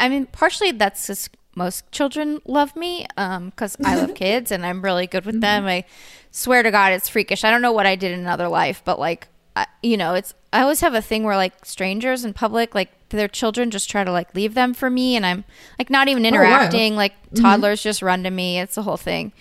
I 0.00 0.08
mean, 0.08 0.26
partially 0.26 0.72
that's 0.72 1.06
just 1.06 1.36
most 1.54 1.90
children 1.90 2.38
love 2.44 2.76
me 2.76 3.06
um 3.16 3.48
because 3.48 3.78
I 3.82 3.96
love 3.96 4.14
kids 4.14 4.52
and 4.52 4.64
I'm 4.64 4.82
really 4.82 5.06
good 5.06 5.24
with 5.24 5.40
them. 5.40 5.66
I 5.66 5.84
swear 6.30 6.62
to 6.62 6.70
God, 6.70 6.92
it's 6.92 7.08
freakish. 7.08 7.44
I 7.44 7.50
don't 7.50 7.62
know 7.62 7.72
what 7.72 7.86
I 7.86 7.96
did 7.96 8.12
in 8.12 8.20
another 8.20 8.48
life, 8.48 8.82
but 8.84 8.98
like 8.98 9.28
I, 9.56 9.66
you 9.82 9.96
know, 9.96 10.14
it's 10.14 10.34
I 10.52 10.60
always 10.62 10.80
have 10.80 10.94
a 10.94 11.02
thing 11.02 11.24
where 11.24 11.36
like 11.36 11.64
strangers 11.64 12.24
in 12.24 12.34
public, 12.34 12.74
like 12.74 12.90
their 13.08 13.28
children 13.28 13.70
just 13.70 13.90
try 13.90 14.04
to 14.04 14.12
like 14.12 14.34
leave 14.34 14.54
them 14.54 14.74
for 14.74 14.90
me, 14.90 15.16
and 15.16 15.24
I'm 15.24 15.44
like 15.78 15.90
not 15.90 16.08
even 16.08 16.22
wow. 16.22 16.28
interacting. 16.28 16.94
Like 16.94 17.14
toddlers 17.34 17.82
just 17.82 18.02
run 18.02 18.22
to 18.24 18.30
me. 18.30 18.60
It's 18.60 18.74
the 18.74 18.82
whole 18.82 18.96
thing. 18.98 19.32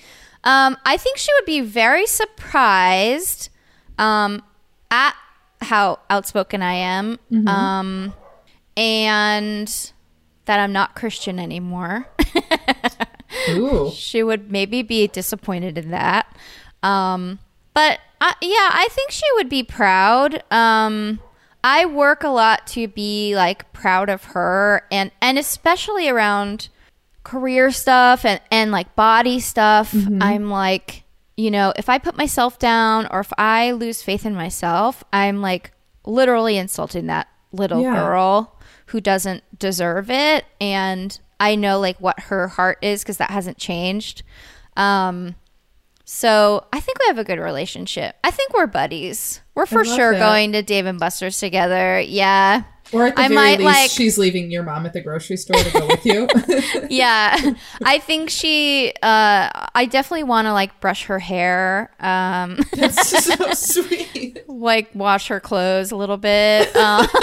Um, 0.45 0.77
I 0.85 0.97
think 0.97 1.17
she 1.17 1.31
would 1.37 1.45
be 1.45 1.61
very 1.61 2.05
surprised 2.05 3.49
um, 3.97 4.43
at 4.91 5.15
how 5.61 5.99
outspoken 6.09 6.61
I 6.61 6.73
am, 6.73 7.19
um, 7.47 8.13
and 8.77 9.91
that 10.45 10.59
I'm 10.59 10.71
not 10.73 10.95
Christian 10.95 11.39
anymore. 11.39 12.07
Ooh. 13.49 13.91
she 13.93 14.23
would 14.23 14.51
maybe 14.51 14.81
be 14.81 15.07
disappointed 15.07 15.77
in 15.77 15.91
that. 15.91 16.33
Um, 16.83 17.39
but 17.73 17.99
I, 18.21 18.33
yeah, 18.41 18.69
I 18.73 18.87
think 18.91 19.11
she 19.11 19.25
would 19.35 19.49
be 19.49 19.63
proud. 19.63 20.43
Um, 20.51 21.19
I 21.63 21.85
work 21.85 22.23
a 22.23 22.29
lot 22.29 22.67
to 22.67 22.87
be 22.87 23.35
like 23.35 23.71
proud 23.73 24.09
of 24.09 24.23
her 24.25 24.83
and 24.91 25.11
and 25.21 25.37
especially 25.39 26.07
around 26.07 26.69
career 27.23 27.71
stuff 27.71 28.23
and 28.23 28.39
and 28.51 28.71
like 28.71 28.95
body 28.95 29.39
stuff. 29.39 29.93
I'm 30.21 30.49
like, 30.49 31.03
you 31.35 31.49
know, 31.51 31.73
if 31.75 31.89
I 31.89 31.97
put 31.97 32.15
myself 32.17 32.59
down 32.59 33.07
or 33.11 33.19
if 33.21 33.33
I 33.37 33.71
lose 33.71 34.01
faith 34.03 34.25
in 34.25 34.35
myself, 34.35 35.03
I'm 35.11 35.41
like 35.41 35.71
literally 36.05 36.57
insulting 36.57 37.07
that 37.07 37.27
little 37.51 37.81
Yeah. 37.81 37.95
girl 37.95 38.54
who 38.87 39.01
doesn't 39.01 39.43
deserve 39.57 40.09
it 40.09 40.45
and 40.61 41.19
I 41.39 41.55
know 41.55 41.79
like 41.79 41.99
what 41.99 42.19
her 42.21 42.47
heart 42.47 42.77
is 42.81 43.03
cuz 43.03 43.17
that 43.17 43.31
hasn't 43.31 43.57
changed. 43.57 44.23
Um 44.77 45.35
so 46.05 46.65
I 46.71 46.79
think 46.79 46.99
we 46.99 47.07
have 47.07 47.17
a 47.17 47.23
good 47.23 47.39
relationship. 47.39 48.15
I 48.23 48.29
think 48.29 48.53
we're 48.53 48.67
buddies. 48.67 49.41
We're 49.55 49.65
for 49.65 49.83
sure 49.83 50.11
that. 50.13 50.19
going 50.19 50.51
to 50.51 50.61
Dave 50.61 50.85
and 50.85 50.99
Buster's 50.99 51.39
together. 51.39 51.99
Yeah. 51.99 52.63
Or 52.95 53.07
at 53.07 53.15
the 53.15 53.21
I 53.21 53.27
very 53.27 53.35
might, 53.35 53.59
least, 53.59 53.65
like- 53.65 53.91
she's 53.91 54.17
leaving 54.17 54.49
your 54.49 54.63
mom 54.63 54.85
at 54.85 54.93
the 54.93 55.01
grocery 55.01 55.37
store 55.37 55.61
to 55.61 55.71
go 55.71 55.87
with 55.87 56.05
you. 56.05 56.27
yeah 56.89 57.35
i 57.83 57.99
think 57.99 58.29
she 58.29 58.93
uh 59.03 59.49
i 59.75 59.85
definitely 59.89 60.23
want 60.23 60.45
to 60.45 60.53
like 60.53 60.79
brush 60.79 61.05
her 61.05 61.19
hair 61.19 61.91
um 61.99 62.59
That's 62.73 63.25
so 63.25 63.51
sweet. 63.53 64.43
like 64.47 64.89
wash 64.95 65.27
her 65.27 65.39
clothes 65.39 65.91
a 65.91 65.95
little 65.95 66.17
bit 66.17 66.75
um, 66.75 67.07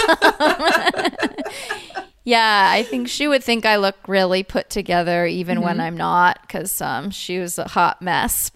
yeah 2.25 2.69
i 2.71 2.83
think 2.83 3.07
she 3.09 3.27
would 3.27 3.43
think 3.43 3.65
i 3.65 3.75
look 3.77 3.95
really 4.07 4.43
put 4.43 4.69
together 4.69 5.25
even 5.25 5.61
when 5.61 5.79
i'm 5.79 5.97
not 5.97 6.39
because 6.41 6.81
um 6.81 7.09
she 7.11 7.39
was 7.39 7.57
a 7.57 7.67
hot 7.67 8.01
mess 8.01 8.51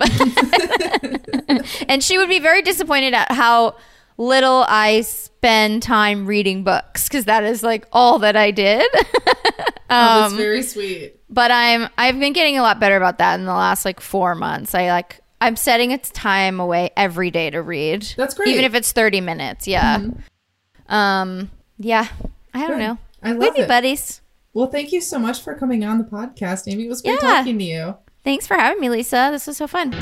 and 1.87 2.03
she 2.03 2.17
would 2.17 2.29
be 2.29 2.39
very 2.39 2.61
disappointed 2.61 3.13
at 3.13 3.31
how 3.31 3.75
little 4.17 4.65
i 4.67 5.01
spend 5.01 5.81
time 5.83 6.25
reading 6.25 6.63
books 6.63 7.07
because 7.07 7.25
that 7.25 7.43
is 7.43 7.61
like 7.63 7.87
all 7.91 8.19
that 8.19 8.35
i 8.35 8.51
did 8.51 8.85
Oh, 9.89 10.21
that's 10.21 10.33
Um, 10.33 10.37
very 10.37 10.63
sweet. 10.63 11.15
but 11.29 11.49
I'm 11.49 11.87
I've 11.97 12.19
been 12.19 12.33
getting 12.33 12.57
a 12.57 12.61
lot 12.61 12.77
better 12.77 12.97
about 12.97 13.19
that 13.19 13.39
in 13.39 13.45
the 13.45 13.53
last 13.53 13.85
like 13.85 14.01
four 14.01 14.35
months. 14.35 14.75
I 14.75 14.89
like 14.89 15.21
I'm 15.39 15.55
setting 15.55 15.91
its 15.91 16.09
time 16.09 16.59
away 16.59 16.89
every 16.97 17.31
day 17.31 17.49
to 17.51 17.61
read. 17.61 18.01
That's 18.17 18.33
great. 18.33 18.49
even 18.49 18.65
if 18.65 18.75
it's 18.75 18.91
30 18.91 19.21
minutes. 19.21 19.65
Yeah. 19.65 20.01
Um. 20.89 21.49
Yeah. 21.79 22.07
I 22.53 22.59
don't 22.67 22.71
Good. 22.71 22.79
know. 22.79 22.97
I 23.23 23.31
love 23.31 23.53
We'd 23.55 23.61
it. 23.63 23.67
buddies. 23.69 24.19
Well, 24.53 24.67
thank 24.67 24.91
you 24.91 24.99
so 24.99 25.19
much 25.19 25.39
for 25.41 25.55
coming 25.55 25.85
on 25.85 25.99
the 25.99 26.03
podcast, 26.03 26.69
Amy. 26.69 26.83
It 26.87 26.89
was 26.89 27.01
great 27.01 27.13
Yeah. 27.21 27.37
talking 27.37 27.57
to 27.57 27.63
you. 27.63 27.95
Thanks 28.25 28.45
for 28.45 28.55
having 28.57 28.81
me, 28.81 28.89
Lisa. 28.89 29.29
This 29.31 29.47
was 29.47 29.55
so 29.55 29.67
fun. 29.67 29.95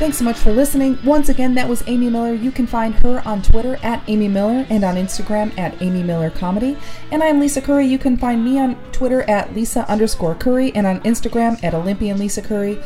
Thanks 0.00 0.16
so 0.16 0.24
much 0.24 0.38
for 0.38 0.50
listening. 0.50 0.98
Once 1.04 1.28
again, 1.28 1.52
that 1.56 1.68
was 1.68 1.84
Amy 1.86 2.08
Miller. 2.08 2.32
You 2.32 2.50
can 2.50 2.66
find 2.66 2.94
her 3.04 3.20
on 3.28 3.42
Twitter 3.42 3.78
at 3.82 4.02
Amy 4.08 4.28
Miller 4.28 4.64
and 4.70 4.82
on 4.82 4.94
Instagram 4.94 5.56
at 5.58 5.80
Amy 5.82 6.02
Miller 6.02 6.30
Comedy. 6.30 6.78
And 7.12 7.22
I'm 7.22 7.38
Lisa 7.38 7.60
Curry. 7.60 7.84
You 7.84 7.98
can 7.98 8.16
find 8.16 8.42
me 8.42 8.58
on 8.58 8.76
Twitter 8.92 9.28
at 9.28 9.54
Lisa 9.54 9.86
underscore 9.90 10.34
Curry 10.34 10.74
and 10.74 10.86
on 10.86 11.00
Instagram 11.00 11.62
at 11.62 11.74
Olympian 11.74 12.16
Lisa 12.16 12.40
Curry. 12.40 12.82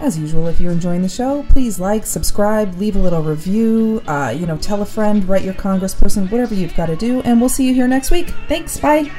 As 0.00 0.18
usual, 0.18 0.46
if 0.46 0.60
you're 0.60 0.72
enjoying 0.72 1.00
the 1.00 1.08
show, 1.08 1.42
please 1.48 1.80
like, 1.80 2.04
subscribe, 2.04 2.74
leave 2.74 2.96
a 2.96 3.00
little 3.00 3.22
review, 3.22 4.02
uh, 4.06 4.34
you 4.36 4.44
know, 4.44 4.58
tell 4.58 4.82
a 4.82 4.86
friend, 4.86 5.26
write 5.26 5.42
your 5.42 5.54
congressperson, 5.54 6.30
whatever 6.30 6.54
you've 6.54 6.76
got 6.76 6.86
to 6.86 6.96
do, 6.96 7.22
and 7.22 7.40
we'll 7.40 7.48
see 7.48 7.66
you 7.66 7.72
here 7.72 7.88
next 7.88 8.10
week. 8.10 8.28
Thanks, 8.46 8.78
bye. 8.78 9.10